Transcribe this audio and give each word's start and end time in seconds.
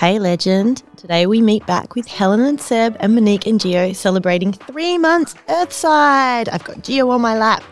Hey, 0.00 0.18
legend. 0.18 0.82
Today 0.96 1.26
we 1.26 1.42
meet 1.42 1.66
back 1.66 1.94
with 1.94 2.06
Helen 2.06 2.40
and 2.40 2.58
Seb 2.58 2.96
and 3.00 3.14
Monique 3.14 3.46
and 3.46 3.60
Gio 3.60 3.94
celebrating 3.94 4.50
three 4.50 4.96
months 4.96 5.34
Earthside. 5.46 6.48
I've 6.50 6.64
got 6.64 6.78
Gio 6.78 7.10
on 7.10 7.20
my 7.20 7.36
lap, 7.36 7.62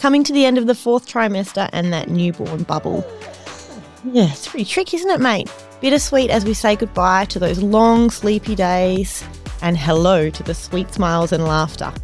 coming 0.00 0.24
to 0.24 0.32
the 0.32 0.44
end 0.44 0.58
of 0.58 0.66
the 0.66 0.74
fourth 0.74 1.06
trimester 1.06 1.70
and 1.72 1.92
that 1.92 2.10
newborn 2.10 2.64
bubble. 2.64 3.06
Yeah, 4.02 4.32
it's 4.32 4.48
pretty 4.48 4.64
tricky, 4.64 4.96
isn't 4.96 5.08
it, 5.08 5.20
mate? 5.20 5.48
Bittersweet 5.80 6.28
as 6.28 6.44
we 6.44 6.54
say 6.54 6.74
goodbye 6.74 7.26
to 7.26 7.38
those 7.38 7.62
long, 7.62 8.10
sleepy 8.10 8.56
days 8.56 9.22
and 9.62 9.78
hello 9.78 10.28
to 10.28 10.42
the 10.42 10.54
sweet 10.54 10.92
smiles 10.92 11.30
and 11.30 11.44
laughter. 11.44 11.94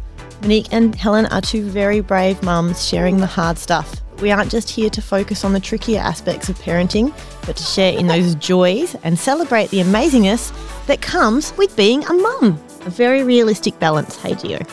Monique 0.41 0.71
and 0.71 0.95
Helen 0.95 1.25
are 1.25 1.41
two 1.41 1.65
very 1.65 1.99
brave 1.99 2.41
mums 2.41 2.87
sharing 2.87 3.17
the 3.17 3.27
hard 3.27 3.57
stuff. 3.57 4.01
We 4.19 4.31
aren't 4.31 4.51
just 4.51 4.69
here 4.69 4.89
to 4.89 5.01
focus 5.01 5.43
on 5.43 5.53
the 5.53 5.59
trickier 5.59 5.99
aspects 5.99 6.49
of 6.49 6.57
parenting, 6.59 7.13
but 7.45 7.57
to 7.57 7.63
share 7.63 7.97
in 7.97 8.07
those 8.07 8.35
joys 8.35 8.95
and 9.03 9.17
celebrate 9.17 9.69
the 9.69 9.79
amazingness 9.79 10.53
that 10.87 11.01
comes 11.01 11.55
with 11.57 11.75
being 11.75 12.05
a 12.05 12.13
mum. 12.13 12.61
A 12.85 12.89
very 12.89 13.23
realistic 13.23 13.77
balance, 13.79 14.15
hey 14.21 14.33
Gio. 14.33 14.65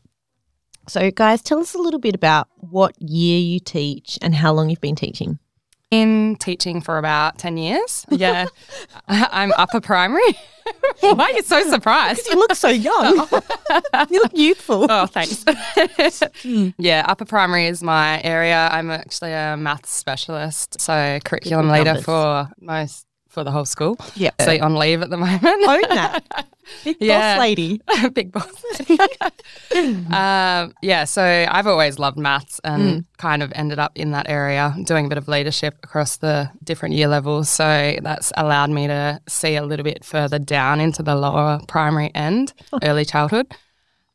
So, 0.89 1.11
guys, 1.11 1.43
tell 1.43 1.61
us 1.61 1.75
a 1.75 1.79
little 1.79 2.01
bit 2.01 2.15
about 2.15 2.49
what 2.57 3.01
year 3.01 3.39
you 3.39 3.61
teach 3.61 4.19
and 4.21 4.35
how 4.35 4.53
long 4.53 4.69
you've 4.69 4.81
been 4.81 4.97
teaching. 4.97 5.39
In 5.91 6.37
teaching 6.37 6.83
for 6.83 6.99
about 6.99 7.39
10 7.39 7.57
years. 7.57 8.05
Yeah. 8.11 8.47
I'm 9.09 9.53
upper 9.57 9.81
primary. 9.81 10.21
Why 11.01 11.25
are 11.25 11.31
you 11.31 11.43
so 11.43 11.63
surprised? 11.71 12.29
You 12.29 12.37
look 12.37 12.55
so 12.55 12.69
young. 12.69 13.27
Oh. 13.31 14.07
you 14.11 14.21
look 14.21 14.37
youthful. 14.37 14.87
Oh, 14.91 15.07
thanks. 15.07 15.45
Hmm. 16.43 16.71
yeah, 16.79 17.05
upper 17.09 17.25
primary 17.25 17.67
is 17.67 17.83
my 17.83 18.21
area. 18.23 18.69
I'm 18.71 18.91
actually 18.91 19.33
a 19.33 19.57
maths 19.57 19.91
specialist, 19.91 20.81
so 20.81 21.19
curriculum 21.25 21.69
leader 21.71 21.85
numbers. 21.95 22.05
for 22.05 22.49
most 22.61 23.07
for 23.29 23.45
the 23.45 23.51
whole 23.51 23.65
school. 23.65 23.97
Yeah. 24.17 24.31
So 24.41 24.59
on 24.61 24.75
leave 24.75 25.03
at 25.03 25.11
the 25.11 25.17
moment. 25.27 25.45
Own 25.45 25.83
that. 25.91 26.47
Big 26.85 26.97
Yeah. 27.01 27.35
boss 27.37 27.41
lady. 27.41 27.81
Big 28.13 28.33
boss. 28.33 28.65
um, 29.75 30.75
yeah, 30.83 31.05
so 31.05 31.23
I've 31.49 31.67
always 31.67 31.99
loved 31.99 32.19
maths 32.19 32.61
and 32.65 33.05
kind 33.19 33.43
of 33.43 33.53
ended 33.55 33.79
up 33.79 33.93
in 33.95 34.11
that 34.13 34.29
area 34.29 34.75
doing 34.85 35.07
a 35.07 35.09
bit 35.09 35.19
of 35.19 35.29
leadership 35.29 35.79
across 35.83 36.17
the 36.17 36.51
different 36.65 36.95
year 36.95 37.09
levels. 37.09 37.49
So 37.49 37.97
that's 38.03 38.33
allowed 38.37 38.71
me 38.71 38.87
to 38.87 39.21
see 39.29 39.57
a 39.57 39.63
little 39.63 39.85
bit 39.85 40.05
further 40.05 40.39
down 40.39 40.81
into 40.81 41.03
the 41.03 41.15
lower 41.15 41.61
primary 41.69 42.11
end, 42.15 42.53
early 42.83 43.05
childhood. 43.05 43.47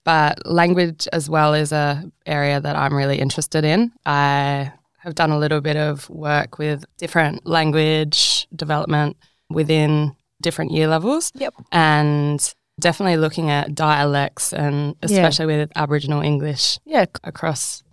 But 0.03 0.45
language 0.45 1.07
as 1.13 1.29
well 1.29 1.53
is 1.53 1.71
a 1.71 2.03
area 2.25 2.59
that 2.59 2.75
I'm 2.75 2.93
really 2.93 3.19
interested 3.19 3.63
in. 3.63 3.91
I 4.05 4.71
have 4.99 5.15
done 5.15 5.31
a 5.31 5.37
little 5.37 5.61
bit 5.61 5.75
of 5.77 6.09
work 6.09 6.57
with 6.57 6.85
different 6.97 7.45
language 7.45 8.42
development 8.55 9.17
within 9.49 10.15
different 10.41 10.71
year 10.71 10.87
levels 10.87 11.31
Yep. 11.35 11.53
and 11.71 12.53
definitely 12.79 13.17
looking 13.17 13.49
at 13.49 13.75
dialects 13.75 14.51
and 14.53 14.95
especially 15.01 15.45
with 15.45 15.71
Aboriginal 15.75 16.21
English 16.21 16.79
Yeah. 16.85 17.05
across 17.23 17.83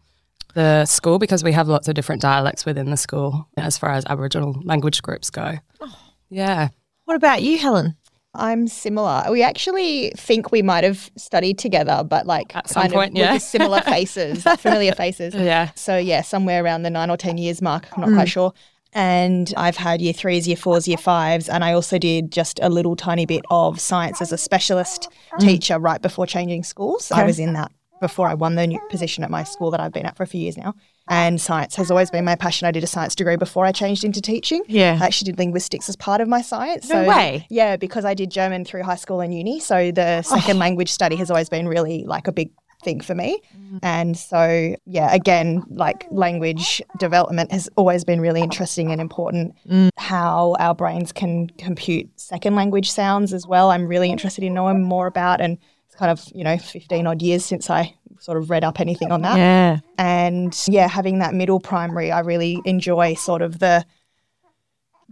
the 0.54 0.84
school 0.84 1.18
because 1.18 1.44
we 1.44 1.52
have 1.52 1.68
lots 1.68 1.86
of 1.86 1.94
different 1.94 2.22
dialects 2.22 2.64
within 2.66 2.90
the 2.90 2.96
school 2.96 3.48
as 3.56 3.78
far 3.78 3.90
as 3.90 4.04
Aboriginal 4.06 4.60
language 4.64 5.02
groups 5.02 5.30
go. 5.30 5.58
Oh. 5.80 5.96
Yeah. 6.28 6.68
What 7.04 7.16
about 7.16 7.42
you, 7.42 7.58
Helen? 7.58 7.96
I'm 8.34 8.68
similar. 8.68 9.24
We 9.30 9.42
actually 9.42 10.12
think 10.16 10.52
we 10.52 10.62
might 10.62 10.84
have 10.84 11.10
studied 11.16 11.58
together, 11.58 12.04
but 12.08 12.26
like 12.26 12.54
At 12.54 12.68
some 12.68 12.82
kind 12.82 12.92
point, 12.92 13.10
of 13.12 13.16
yeah. 13.16 13.32
with 13.32 13.42
similar 13.42 13.80
faces, 13.84 14.44
familiar 14.58 14.92
faces. 14.92 15.34
Yeah. 15.34 15.70
So 15.74 15.96
yeah, 15.96 16.22
somewhere 16.22 16.62
around 16.62 16.84
the 16.84 16.90
nine 16.90 17.10
or 17.10 17.16
ten 17.16 17.38
years 17.38 17.60
mark. 17.60 17.88
I'm 17.92 18.02
not 18.02 18.14
quite 18.14 18.28
hmm. 18.28 18.32
sure. 18.32 18.52
And 18.92 19.52
I've 19.56 19.76
had 19.76 20.00
year 20.00 20.12
threes, 20.12 20.48
year 20.48 20.56
fours, 20.56 20.88
year 20.88 20.96
fives, 20.96 21.48
and 21.48 21.64
I 21.64 21.72
also 21.72 21.98
did 21.98 22.32
just 22.32 22.58
a 22.62 22.68
little 22.68 22.96
tiny 22.96 23.24
bit 23.24 23.42
of 23.50 23.80
science 23.80 24.20
as 24.20 24.32
a 24.32 24.38
specialist 24.38 25.08
mm. 25.32 25.38
teacher 25.38 25.78
right 25.78 26.02
before 26.02 26.26
changing 26.26 26.64
schools. 26.64 27.12
I 27.12 27.24
was 27.24 27.38
in 27.38 27.52
that 27.52 27.70
before 28.00 28.26
I 28.26 28.34
won 28.34 28.54
the 28.54 28.66
new 28.66 28.80
position 28.88 29.22
at 29.22 29.30
my 29.30 29.44
school 29.44 29.70
that 29.70 29.80
I've 29.80 29.92
been 29.92 30.06
at 30.06 30.16
for 30.16 30.22
a 30.22 30.26
few 30.26 30.40
years 30.40 30.56
now. 30.56 30.74
And 31.08 31.40
science 31.40 31.76
has 31.76 31.90
always 31.90 32.10
been 32.10 32.24
my 32.24 32.34
passion. 32.34 32.66
I 32.66 32.70
did 32.70 32.82
a 32.82 32.86
science 32.86 33.14
degree 33.14 33.36
before 33.36 33.66
I 33.66 33.72
changed 33.72 34.04
into 34.04 34.20
teaching. 34.20 34.62
Yeah. 34.68 34.98
I 35.00 35.04
actually 35.04 35.32
did 35.32 35.38
linguistics 35.38 35.88
as 35.88 35.96
part 35.96 36.20
of 36.20 36.28
my 36.28 36.40
science. 36.40 36.88
No 36.88 37.04
way. 37.04 37.46
Yeah, 37.50 37.76
because 37.76 38.04
I 38.04 38.14
did 38.14 38.30
German 38.30 38.64
through 38.64 38.84
high 38.84 38.96
school 38.96 39.20
and 39.20 39.34
uni. 39.34 39.60
So 39.60 39.92
the 39.92 40.22
second 40.22 40.56
oh. 40.56 40.60
language 40.60 40.90
study 40.90 41.16
has 41.16 41.30
always 41.30 41.48
been 41.48 41.68
really 41.68 42.04
like 42.06 42.26
a 42.26 42.32
big 42.32 42.50
thing 42.82 43.00
for 43.00 43.14
me. 43.14 43.40
And 43.82 44.16
so, 44.16 44.74
yeah, 44.84 45.14
again, 45.14 45.62
like 45.70 46.06
language 46.10 46.82
development 46.98 47.52
has 47.52 47.68
always 47.76 48.04
been 48.04 48.20
really 48.20 48.40
interesting 48.40 48.90
and 48.90 49.00
important. 49.00 49.54
How 49.96 50.56
our 50.58 50.74
brains 50.74 51.12
can 51.12 51.48
compute 51.50 52.08
second 52.18 52.56
language 52.56 52.90
sounds 52.90 53.32
as 53.32 53.46
well. 53.46 53.70
I'm 53.70 53.86
really 53.86 54.10
interested 54.10 54.44
in 54.44 54.54
knowing 54.54 54.82
more 54.82 55.06
about. 55.06 55.40
And 55.40 55.58
it's 55.86 55.96
kind 55.96 56.10
of, 56.10 56.24
you 56.34 56.44
know, 56.44 56.58
15 56.58 57.06
odd 57.06 57.22
years 57.22 57.44
since 57.44 57.70
I 57.70 57.94
sort 58.18 58.38
of 58.38 58.50
read 58.50 58.64
up 58.64 58.80
anything 58.80 59.12
on 59.12 59.22
that. 59.22 59.36
Yeah. 59.38 59.78
And 59.96 60.56
yeah, 60.68 60.88
having 60.88 61.20
that 61.20 61.34
middle 61.34 61.60
primary, 61.60 62.12
I 62.12 62.20
really 62.20 62.60
enjoy 62.64 63.14
sort 63.14 63.42
of 63.42 63.60
the 63.60 63.84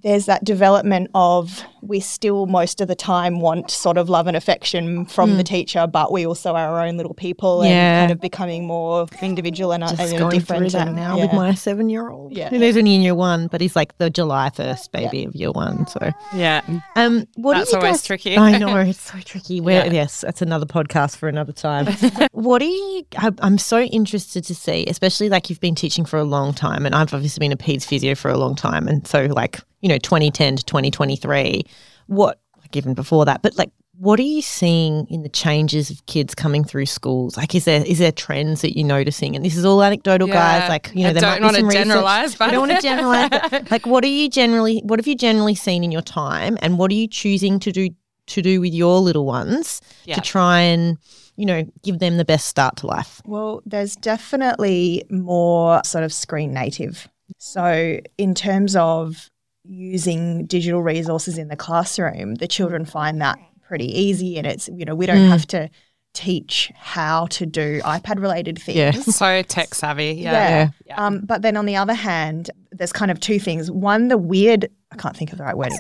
there's 0.02 0.26
that 0.26 0.44
development 0.44 1.10
of 1.14 1.62
we 1.82 2.00
still 2.00 2.46
most 2.46 2.80
of 2.80 2.88
the 2.88 2.94
time 2.94 3.40
want 3.40 3.70
sort 3.70 3.96
of 3.96 4.08
love 4.08 4.26
and 4.26 4.36
affection 4.36 5.04
from 5.06 5.36
the 5.36 5.44
teacher, 5.44 5.86
but 5.86 6.12
we 6.12 6.26
also 6.26 6.54
are 6.54 6.68
our 6.76 6.86
own 6.86 6.96
little 6.96 7.14
people 7.14 7.62
and 7.62 8.00
kind 8.08 8.12
of 8.12 8.20
becoming 8.20 8.66
more 8.66 9.06
individual 9.22 9.72
and, 9.72 9.82
Just 9.82 10.00
and 10.00 10.18
going 10.18 10.38
different. 10.38 10.62
through 10.70 10.78
that 10.78 10.88
and- 10.88 10.96
now 10.96 11.18
with 11.18 11.32
my 11.32 11.54
seven-year-old. 11.54 12.36
Yeah. 12.36 12.48
Who's 12.50 12.76
only 12.76 12.94
in 12.96 13.02
year 13.02 13.14
one, 13.14 13.46
but 13.46 13.60
he's 13.60 13.76
like 13.76 13.96
the 13.98 14.10
July 14.10 14.50
first 14.50 14.90
baby 14.92 15.24
of 15.24 15.34
year 15.34 15.50
one. 15.52 15.86
So, 15.86 16.10
Yeah. 16.34 16.62
um, 16.96 17.26
what 17.36 17.54
That's 17.56 17.72
always 17.74 17.92
guys- 17.92 18.02
tricky. 18.04 18.36
I 18.36 18.58
know 18.58 18.76
it's 18.78 19.00
so 19.00 19.18
tricky. 19.20 19.60
Where 19.60 19.86
Yeah. 19.86 19.92
yes, 19.92 20.20
that's 20.22 20.42
another 20.42 20.66
podcast 20.66 21.16
for 21.16 21.28
another 21.28 21.52
time. 21.52 21.86
what 22.32 22.58
do 22.58 22.66
you? 22.66 23.04
I- 23.16 23.32
I'm 23.40 23.58
so 23.58 23.80
interested 23.80 24.44
to 24.44 24.54
see, 24.54 24.84
especially 24.86 25.28
like 25.28 25.48
you've 25.50 25.60
been 25.60 25.74
teaching 25.74 26.04
for 26.04 26.18
a 26.18 26.24
long 26.24 26.54
time, 26.54 26.86
and 26.86 26.94
I've 26.94 27.14
obviously 27.14 27.40
been 27.40 27.52
a 27.52 27.56
peds 27.56 27.84
physio 27.84 28.14
for 28.14 28.30
a 28.30 28.36
long 28.38 28.54
time, 28.56 28.88
and 28.88 29.06
so 29.06 29.26
like 29.26 29.60
you 29.80 29.88
know, 29.88 29.98
2010 29.98 30.56
to 30.56 30.64
2023. 30.64 31.64
What 32.06 32.40
like 32.60 32.76
even 32.76 32.94
before 32.94 33.24
that, 33.26 33.42
but 33.42 33.56
like. 33.58 33.70
What 34.00 34.20
are 34.20 34.22
you 34.22 34.42
seeing 34.42 35.08
in 35.10 35.24
the 35.24 35.28
changes 35.28 35.90
of 35.90 36.06
kids 36.06 36.32
coming 36.32 36.62
through 36.62 36.86
schools? 36.86 37.36
Like, 37.36 37.52
is 37.56 37.64
there 37.64 37.82
is 37.84 37.98
there 37.98 38.12
trends 38.12 38.60
that 38.60 38.78
you're 38.78 38.86
noticing? 38.86 39.34
And 39.34 39.44
this 39.44 39.56
is 39.56 39.64
all 39.64 39.82
anecdotal, 39.82 40.28
guys. 40.28 40.68
Like, 40.68 40.92
you 40.94 41.02
know, 41.02 41.08
I 41.08 41.12
there 41.14 41.22
don't 41.22 41.30
might 41.32 41.38
be 41.38 41.44
wanna 41.46 41.58
some 41.58 41.66
research. 41.66 41.82
generalise, 41.88 42.34
but- 42.36 42.48
I 42.48 42.50
don't 42.52 42.68
want 42.68 42.80
to 42.80 42.86
generalize. 42.86 43.28
but, 43.50 43.70
like, 43.72 43.86
what 43.86 44.04
are 44.04 44.06
you 44.06 44.28
generally? 44.30 44.82
What 44.84 45.00
have 45.00 45.08
you 45.08 45.16
generally 45.16 45.56
seen 45.56 45.82
in 45.82 45.90
your 45.90 46.00
time, 46.02 46.56
and 46.62 46.78
what 46.78 46.92
are 46.92 46.94
you 46.94 47.08
choosing 47.08 47.58
to 47.58 47.72
do 47.72 47.88
to 48.28 48.40
do 48.40 48.60
with 48.60 48.72
your 48.72 49.00
little 49.00 49.26
ones 49.26 49.80
Yeah. 50.04 50.14
to 50.14 50.20
try 50.20 50.60
and, 50.60 50.96
you 51.34 51.44
know, 51.46 51.64
give 51.82 51.98
them 51.98 52.18
the 52.18 52.24
best 52.24 52.46
start 52.46 52.76
to 52.76 52.86
life? 52.86 53.20
Well, 53.26 53.62
there's 53.66 53.96
definitely 53.96 55.02
more 55.10 55.80
sort 55.84 56.04
of 56.04 56.12
screen 56.12 56.52
native. 56.54 57.08
So, 57.38 57.98
in 58.16 58.34
terms 58.36 58.76
of 58.76 59.28
using 59.68 60.46
digital 60.46 60.82
resources 60.82 61.36
in 61.38 61.48
the 61.48 61.56
classroom, 61.56 62.36
the 62.36 62.48
children 62.48 62.84
find 62.84 63.20
that 63.20 63.38
pretty 63.66 63.86
easy. 63.86 64.38
And 64.38 64.46
it's, 64.46 64.68
you 64.68 64.84
know, 64.84 64.94
we 64.94 65.06
don't 65.06 65.18
Mm. 65.18 65.28
have 65.28 65.46
to 65.48 65.68
teach 66.14 66.72
how 66.74 67.26
to 67.26 67.44
do 67.46 67.80
iPad 67.82 68.20
related 68.20 68.58
things. 68.62 68.76
Yeah. 68.78 68.90
So 68.92 69.42
tech 69.42 69.74
savvy. 69.74 70.14
Yeah. 70.14 70.32
Yeah. 70.32 70.68
Yeah. 70.86 71.06
Um, 71.06 71.20
but 71.20 71.42
then 71.42 71.56
on 71.56 71.66
the 71.66 71.76
other 71.76 71.92
hand, 71.94 72.50
there's 72.72 72.92
kind 72.92 73.10
of 73.10 73.20
two 73.20 73.38
things. 73.38 73.70
One, 73.70 74.08
the 74.08 74.16
weird, 74.18 74.68
I 74.90 74.96
can't 74.96 75.16
think 75.16 75.32
of 75.32 75.38
the 75.38 75.44
right 75.44 75.56
wording. 75.56 75.78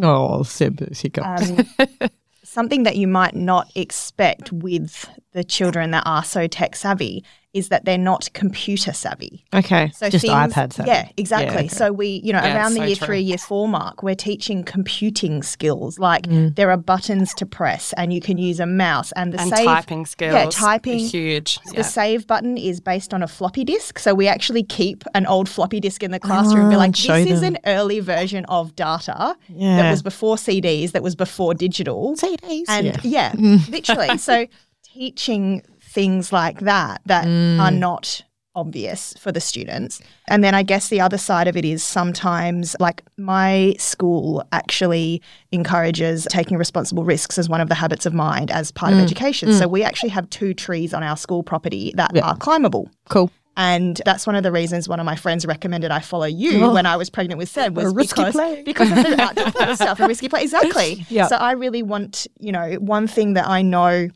Oh, 0.00 0.42
Seb, 0.42 0.94
hiccup. 0.94 1.24
Um, 1.26 2.08
something 2.44 2.82
that 2.84 2.96
you 2.96 3.08
might 3.08 3.34
not 3.34 3.70
expect 3.74 4.52
with 4.52 5.08
the 5.32 5.42
children 5.42 5.90
that 5.92 6.02
are 6.06 6.22
so 6.24 6.46
tech 6.46 6.76
savvy 6.76 7.24
is 7.58 7.68
that 7.68 7.84
they're 7.84 7.98
not 8.12 8.28
computer 8.32 8.92
savvy. 8.92 9.44
okay. 9.52 9.90
So 9.94 10.08
just 10.08 10.24
things, 10.24 10.34
iPad 10.54 10.72
savvy. 10.72 10.88
Yeah, 10.90 11.08
exactly. 11.16 11.56
okay. 11.56 11.68
So 11.68 11.92
we, 11.92 12.20
you 12.24 12.32
know, 12.32 12.40
Yeah, 12.42 12.56
around 12.56 12.72
the 12.74 12.80
so 12.80 12.84
year 12.86 12.96
true. 12.96 13.06
three, 13.06 13.20
year 13.20 13.38
four 13.38 13.68
mark, 13.68 14.02
we're 14.02 14.14
teaching 14.30 14.64
computing 14.64 15.42
skills. 15.42 15.98
Like 15.98 16.24
Mm. 16.26 16.54
there 16.56 16.70
are 16.70 16.76
buttons 16.76 17.34
to 17.34 17.44
press, 17.46 17.92
and 17.96 18.12
you 18.12 18.20
can 18.20 18.38
use 18.38 18.58
a 18.60 18.66
mouse, 18.66 19.12
and 19.12 19.32
the 19.32 19.40
And 19.40 19.50
save. 19.50 19.64
typing 19.66 20.06
skills. 20.06 20.34
Yeah, 20.34 20.46
typing. 20.50 20.98
Huge. 21.00 21.58
The 21.66 21.76
Yeah. 21.78 21.82
save 21.82 22.26
button 22.26 22.56
is 22.56 22.80
based 22.80 23.12
on 23.12 23.22
a 23.22 23.28
floppy 23.28 23.64
disk. 23.64 23.98
So 23.98 24.14
we 24.14 24.28
actually 24.28 24.62
keep 24.62 25.04
an 25.14 25.26
old 25.26 25.48
floppy 25.48 25.80
disk 25.80 26.02
in 26.02 26.10
the 26.12 26.20
classroom 26.20 26.60
and 26.62 26.70
be 26.70 26.76
Ah, 26.76 26.78
like, 26.78 26.96
show 26.96 27.22
this 27.24 27.32
is 27.32 27.40
them. 27.40 27.54
an 27.56 27.60
early 27.66 28.00
version 28.00 28.44
of 28.46 28.74
data 28.76 29.34
Yeah. 29.48 29.76
that 29.82 29.90
was 29.90 30.02
before 30.02 30.36
CDs, 30.36 30.92
that 30.92 31.02
was 31.02 31.14
before 31.16 31.54
digital. 31.54 32.14
CDs. 32.16 32.64
And 32.68 32.86
yeah. 32.86 33.32
yeah, 33.34 33.58
literally. 33.68 34.16
So 34.28 34.46
teaching 34.94 35.62
things 35.88 36.32
like 36.32 36.60
that 36.60 37.00
that 37.06 37.24
Mm. 37.26 37.60
are 37.60 37.70
not 37.70 38.22
obvious 38.54 39.14
for 39.20 39.30
the 39.30 39.40
students. 39.40 40.00
And 40.26 40.42
then 40.42 40.52
I 40.52 40.64
guess 40.64 40.88
the 40.88 41.00
other 41.00 41.18
side 41.18 41.46
of 41.46 41.56
it 41.56 41.64
is 41.64 41.82
sometimes 41.84 42.74
like 42.80 43.04
my 43.16 43.76
school 43.78 44.42
actually 44.50 45.22
encourages 45.52 46.26
taking 46.30 46.56
responsible 46.58 47.04
risks 47.04 47.38
as 47.38 47.48
one 47.48 47.60
of 47.60 47.68
the 47.68 47.76
habits 47.76 48.04
of 48.04 48.14
mind 48.14 48.50
as 48.50 48.72
part 48.72 48.92
of 48.92 48.98
education. 48.98 49.52
So 49.52 49.68
we 49.68 49.84
actually 49.84 50.08
have 50.10 50.28
two 50.30 50.54
trees 50.54 50.92
on 50.92 51.02
our 51.04 51.16
school 51.16 51.42
property 51.44 51.92
that 51.96 52.12
Mm. 52.14 52.24
Are 52.24 52.36
climbable. 52.36 52.90
Cool. 53.08 53.30
And 53.56 54.00
that's 54.04 54.26
one 54.26 54.34
of 54.36 54.42
the 54.42 54.52
reasons 54.52 54.88
one 54.88 54.98
of 55.00 55.06
my 55.06 55.16
friends 55.16 55.44
recommended 55.46 55.90
I 55.92 56.00
follow 56.00 56.26
you 56.26 56.64
Oh. 56.64 56.74
when 56.74 56.86
I 56.86 56.96
was 56.96 57.10
pregnant 57.10 57.38
with 57.38 57.48
Seb 57.48 57.76
was 57.76 57.92
A 57.92 57.94
risky 57.94 58.22
because, 58.22 58.34
play. 58.34 58.62
because 58.64 58.90
of 58.90 58.96
the 58.96 59.20
outdoor 59.26 59.74
stuff, 59.76 60.00
a 60.00 60.06
risky 60.06 60.28
play. 60.28 60.42
Exactly. 60.42 61.06
Yeah. 61.10 61.26
So 61.28 61.36
I 61.36 61.52
really 61.52 61.82
want, 61.82 62.26
you 62.40 62.50
know, 62.52 62.74
one 62.80 63.06
thing 63.06 63.34
that 63.34 63.46
I 63.48 63.62
know 63.62 64.08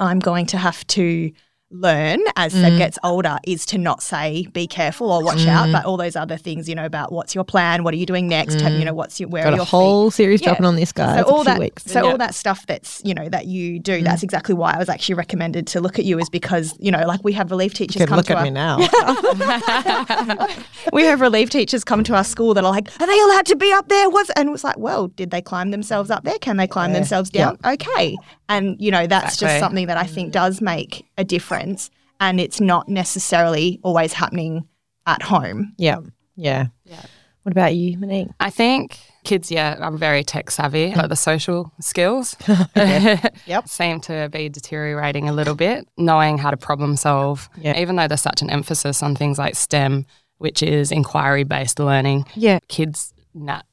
I'm 0.00 0.18
going 0.18 0.46
to 0.46 0.58
have 0.58 0.86
to 0.88 1.30
learn 1.72 2.18
as 2.36 2.52
Mm. 2.52 2.62
Seb 2.62 2.78
gets 2.78 2.98
older 3.04 3.38
is 3.46 3.64
to 3.66 3.78
not 3.78 4.02
say 4.02 4.44
be 4.52 4.66
careful 4.66 5.10
or 5.12 5.22
watch 5.22 5.46
out, 5.46 5.70
but 5.70 5.84
all 5.84 5.96
those 5.96 6.16
other 6.16 6.36
things, 6.36 6.68
you 6.68 6.74
know, 6.74 6.84
about 6.84 7.12
what's 7.12 7.32
your 7.34 7.44
plan, 7.44 7.84
what 7.84 7.94
are 7.94 7.96
you 7.96 8.06
doing 8.06 8.26
next, 8.26 8.60
you 8.60 8.84
know, 8.84 8.92
what's 8.92 9.20
your 9.20 9.28
where 9.28 9.44
Mm. 9.44 9.44
Got 9.44 9.50
are 9.50 9.54
a 9.54 9.56
your 9.58 9.64
feet? 9.66 9.70
whole 9.70 10.10
series 10.10 10.40
Yeah. 10.40 10.48
dropping 10.48 10.66
on 10.66 10.74
this, 10.76 10.90
guy. 10.92 11.18
So 11.18 11.22
all 11.28 11.44
that, 11.44 11.58
weeks. 11.60 11.84
so 11.84 12.02
Yeah. 12.04 12.10
all 12.10 12.18
that 12.18 12.34
stuff 12.34 12.66
that's 12.66 13.00
you 13.04 13.14
know 13.14 13.28
that 13.28 13.46
you 13.46 13.78
do, 13.78 14.02
that's 14.02 14.22
exactly 14.24 14.54
why 14.54 14.72
I 14.74 14.78
was 14.78 14.88
actually 14.88 15.14
recommended 15.14 15.66
to 15.68 15.80
look 15.80 15.96
at 15.98 16.04
you, 16.04 16.18
is 16.18 16.28
because 16.28 16.74
you 16.80 16.90
know, 16.90 17.06
like 17.06 17.20
we 17.22 17.32
have 17.34 17.50
relief 17.52 17.72
teachers 17.74 18.04
come 18.04 18.16
look 18.16 18.26
to 18.26 18.32
at 18.32 18.38
our, 18.38 18.44
me 18.44 18.50
now. 18.50 18.78
we 20.92 21.04
have 21.04 21.20
relief 21.20 21.50
teachers 21.50 21.84
come 21.84 22.02
to 22.04 22.14
our 22.14 22.24
school 22.24 22.54
that 22.54 22.64
are 22.64 22.70
like, 22.72 22.88
are 23.00 23.06
they 23.06 23.20
allowed 23.20 23.46
to 23.46 23.56
be 23.56 23.72
up 23.72 23.88
there? 23.88 24.08
What's 24.10 24.30
and 24.30 24.48
it's 24.50 24.64
like, 24.64 24.78
well, 24.78 25.08
did 25.08 25.30
they 25.30 25.42
climb 25.42 25.70
themselves 25.70 26.10
up 26.10 26.24
there? 26.24 26.38
Can 26.38 26.56
they 26.56 26.66
climb 26.66 26.92
themselves 26.92 27.30
down? 27.30 27.58
Okay, 27.64 28.16
and 28.48 28.76
you 28.80 28.90
know 28.90 29.06
that's 29.06 29.36
just 29.36 29.58
something 29.60 29.86
that 29.86 29.96
I 29.96 30.04
think 30.04 30.32
does 30.32 30.60
make 30.60 31.06
a 31.18 31.24
difference, 31.24 31.59
and 32.20 32.40
it's 32.40 32.60
not 32.60 32.88
necessarily 32.88 33.80
always 33.82 34.12
happening 34.12 34.66
at 35.06 35.22
home. 35.22 35.74
yeah. 35.78 35.98
Yeah. 36.36 36.66
Yeah. 36.84 37.02
What 37.42 37.52
about 37.52 37.74
you, 37.74 37.98
Monique? 37.98 38.28
I 38.38 38.50
think 38.50 38.98
kids, 39.24 39.50
yeah, 39.50 39.76
I'm 39.80 39.96
very 39.98 40.22
tech 40.24 40.50
savvy, 40.50 40.90
mm. 40.92 40.94
but 40.94 41.08
the 41.08 41.16
social 41.16 41.72
skills 41.80 42.36
Yep. 43.46 43.68
seem 43.68 44.00
to 44.02 44.28
be 44.30 44.48
deteriorating 44.48 45.28
a 45.28 45.32
little 45.32 45.54
bit, 45.54 45.86
knowing 45.96 46.38
how 46.38 46.50
to 46.50 46.56
problem 46.56 46.96
solve. 46.96 47.48
Yeah. 47.58 47.78
Even 47.80 47.96
though 47.96 48.08
there's 48.08 48.20
such 48.20 48.42
an 48.42 48.50
emphasis 48.50 49.02
on 49.02 49.16
things 49.16 49.38
like 49.38 49.54
STEM, 49.54 50.06
which 50.38 50.62
is 50.62 50.92
inquiry 50.92 51.44
based 51.44 51.78
learning, 51.78 52.24
Yeah. 52.34 52.58
kids, 52.68 53.12
nat- 53.34 53.64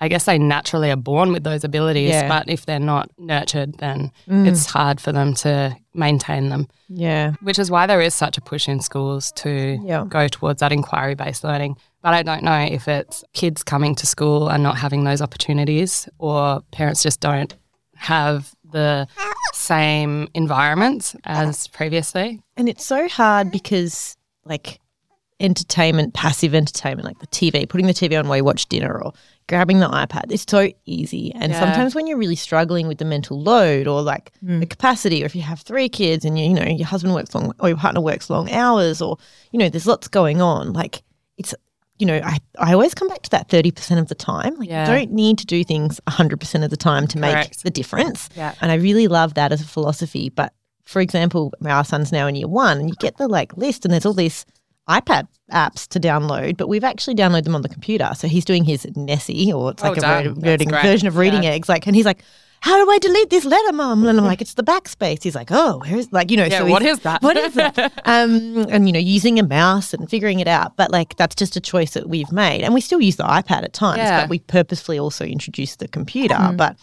I 0.00 0.08
guess 0.08 0.24
they 0.24 0.38
naturally 0.38 0.90
are 0.90 0.96
born 0.96 1.32
with 1.32 1.44
those 1.44 1.64
abilities, 1.64 2.10
Yeah. 2.10 2.28
but 2.28 2.48
if 2.48 2.66
they're 2.66 2.78
not 2.78 3.10
nurtured, 3.18 3.78
then 3.78 4.12
mm. 4.28 4.46
it's 4.46 4.66
hard 4.66 5.00
for 5.00 5.10
them 5.12 5.32
to 5.36 5.74
maintain 5.94 6.50
them, 6.50 6.68
Yeah. 6.88 7.32
which 7.40 7.58
is 7.58 7.70
why 7.70 7.86
there 7.86 8.02
is 8.02 8.14
such 8.14 8.36
a 8.36 8.42
push 8.42 8.68
in 8.68 8.80
schools 8.80 9.32
to 9.36 9.78
Yeah. 9.82 10.04
go 10.06 10.28
towards 10.28 10.60
that 10.60 10.72
inquiry 10.72 11.14
based 11.14 11.44
learning. 11.44 11.76
But 12.02 12.12
I 12.14 12.22
don't 12.22 12.42
know 12.42 12.58
if 12.58 12.88
it's 12.88 13.24
kids 13.32 13.62
coming 13.62 13.94
to 13.96 14.06
school 14.06 14.48
and 14.48 14.62
not 14.62 14.76
having 14.76 15.04
those 15.04 15.22
opportunities, 15.22 16.08
or 16.18 16.60
parents 16.72 17.02
just 17.02 17.20
don't 17.20 17.54
have 17.96 18.52
the 18.70 19.08
same 19.54 20.28
environments 20.34 21.16
as 21.24 21.66
previously. 21.68 22.42
And 22.56 22.68
it's 22.68 22.84
so 22.84 23.08
hard 23.08 23.50
because, 23.50 24.16
like, 24.44 24.78
entertainment, 25.40 26.14
passive 26.14 26.54
entertainment, 26.54 27.04
like 27.04 27.18
the 27.18 27.26
TV, 27.26 27.68
putting 27.68 27.86
the 27.86 27.92
TV 27.94 28.18
on 28.18 28.28
while 28.28 28.38
you 28.38 28.44
watch 28.44 28.66
dinner 28.68 29.00
or 29.02 29.12
grabbing 29.48 29.78
the 29.80 29.88
iPad, 29.88 30.30
it's 30.32 30.44
so 30.48 30.68
easy. 30.86 31.32
And 31.36 31.52
Yeah. 31.52 31.60
sometimes 31.60 31.94
when 31.94 32.06
you're 32.06 32.18
really 32.18 32.36
struggling 32.36 32.88
with 32.88 32.98
the 32.98 33.04
mental 33.04 33.40
load 33.40 33.86
or 33.86 34.02
like 34.02 34.32
Mm. 34.44 34.60
the 34.60 34.66
capacity, 34.66 35.22
or 35.22 35.26
if 35.26 35.36
you 35.36 35.42
have 35.42 35.60
three 35.60 35.88
kids 35.88 36.24
and 36.24 36.38
you, 36.38 36.46
you 36.46 36.54
know 36.54 36.64
your 36.66 36.86
husband 36.86 37.14
works 37.14 37.34
long 37.34 37.52
or 37.60 37.68
your 37.68 37.78
partner 37.78 38.00
works 38.00 38.28
long 38.30 38.50
hours, 38.50 39.00
or 39.00 39.18
you 39.52 39.58
know 39.58 39.68
there's 39.68 39.86
lots 39.86 40.08
going 40.08 40.40
on, 40.42 40.72
like 40.72 41.02
it's 41.38 41.54
you 41.98 42.06
know 42.06 42.20
I 42.24 42.38
I 42.58 42.72
always 42.72 42.92
come 42.94 43.08
back 43.08 43.22
to 43.22 43.30
that 43.30 43.48
thirty 43.48 43.70
percent 43.70 44.00
of 44.00 44.08
the 44.08 44.14
time. 44.14 44.56
Like 44.56 44.68
Yeah. 44.68 44.90
you 44.90 44.98
don't 44.98 45.12
need 45.12 45.38
to 45.38 45.46
do 45.46 45.62
things 45.64 46.00
hundred 46.08 46.40
percent 46.40 46.64
of 46.64 46.70
the 46.70 46.76
time 46.76 47.06
to 47.08 47.18
make 47.18 47.32
Correct. 47.32 47.62
the 47.62 47.70
difference. 47.70 48.28
Yeah. 48.36 48.54
And 48.60 48.72
I 48.72 48.74
really 48.76 49.06
love 49.08 49.34
that 49.34 49.52
as 49.52 49.60
a 49.60 49.64
philosophy. 49.66 50.28
But 50.28 50.52
for 50.84 51.00
example, 51.00 51.52
our 51.64 51.84
son's 51.84 52.12
now 52.12 52.26
in 52.26 52.34
year 52.36 52.48
one, 52.48 52.78
and 52.78 52.88
you 52.88 52.94
get 53.00 53.16
the 53.16 53.28
like 53.28 53.56
list, 53.56 53.84
and 53.84 53.92
there's 53.92 54.06
all 54.06 54.12
these 54.12 54.44
iPad 54.88 55.26
apps 55.52 55.86
to 55.88 56.00
download, 56.00 56.56
but 56.56 56.68
we've 56.68 56.84
actually 56.84 57.14
downloaded 57.14 57.44
them 57.44 57.54
on 57.54 57.62
the 57.62 57.68
computer. 57.68 58.10
So 58.16 58.28
he's 58.28 58.44
doing 58.44 58.64
his 58.64 58.86
Nessie, 58.96 59.52
or 59.52 59.70
it's 59.72 59.82
Oh, 59.82 59.88
like 59.88 59.98
a 59.98 60.00
damn. 60.00 60.22
ver- 60.24 60.28
That's 60.30 60.40
verting- 60.40 60.68
great. 60.68 60.82
version 60.82 61.08
of 61.08 61.16
reading 61.16 61.42
Yeah. 61.44 61.50
eggs. 61.50 61.68
Like, 61.68 61.86
and 61.86 61.94
he's 61.94 62.04
like, 62.04 62.22
"How 62.60 62.82
do 62.84 62.90
I 62.90 62.98
delete 62.98 63.30
this 63.30 63.44
letter, 63.44 63.72
mum?" 63.72 64.06
And 64.06 64.18
I'm 64.18 64.24
like, 64.24 64.40
"It's 64.40 64.54
the 64.54 64.62
backspace." 64.64 65.22
He's 65.22 65.34
like, 65.34 65.48
"Oh, 65.50 65.82
where's 65.86 66.12
like 66.12 66.30
you 66.30 66.36
know?" 66.36 66.44
Yeah, 66.44 66.58
so 66.58 66.66
what 66.66 66.82
he's- 66.82 66.98
is 66.98 67.02
that? 67.04 67.22
What 67.22 67.36
is 67.36 67.54
that? 67.54 67.78
um, 68.04 68.66
and 68.68 68.86
you 68.88 68.92
know, 68.92 68.98
using 69.00 69.38
a 69.38 69.42
mouse 69.44 69.92
and 69.94 70.08
figuring 70.08 70.40
it 70.40 70.48
out. 70.48 70.76
But 70.76 70.90
like, 70.90 71.16
that's 71.16 71.34
just 71.34 71.56
a 71.56 71.60
choice 71.60 71.92
that 71.94 72.08
we've 72.08 72.30
made, 72.32 72.62
and 72.62 72.74
we 72.74 72.80
still 72.80 73.00
use 73.00 73.16
the 73.16 73.24
iPad 73.24 73.64
at 73.64 73.72
times. 73.72 73.98
Yeah. 73.98 74.22
But 74.22 74.30
we 74.30 74.38
purposefully 74.40 74.98
also 74.98 75.24
introduced 75.24 75.78
the 75.80 75.88
computer. 75.88 76.34
Mm. 76.34 76.56
But 76.56 76.76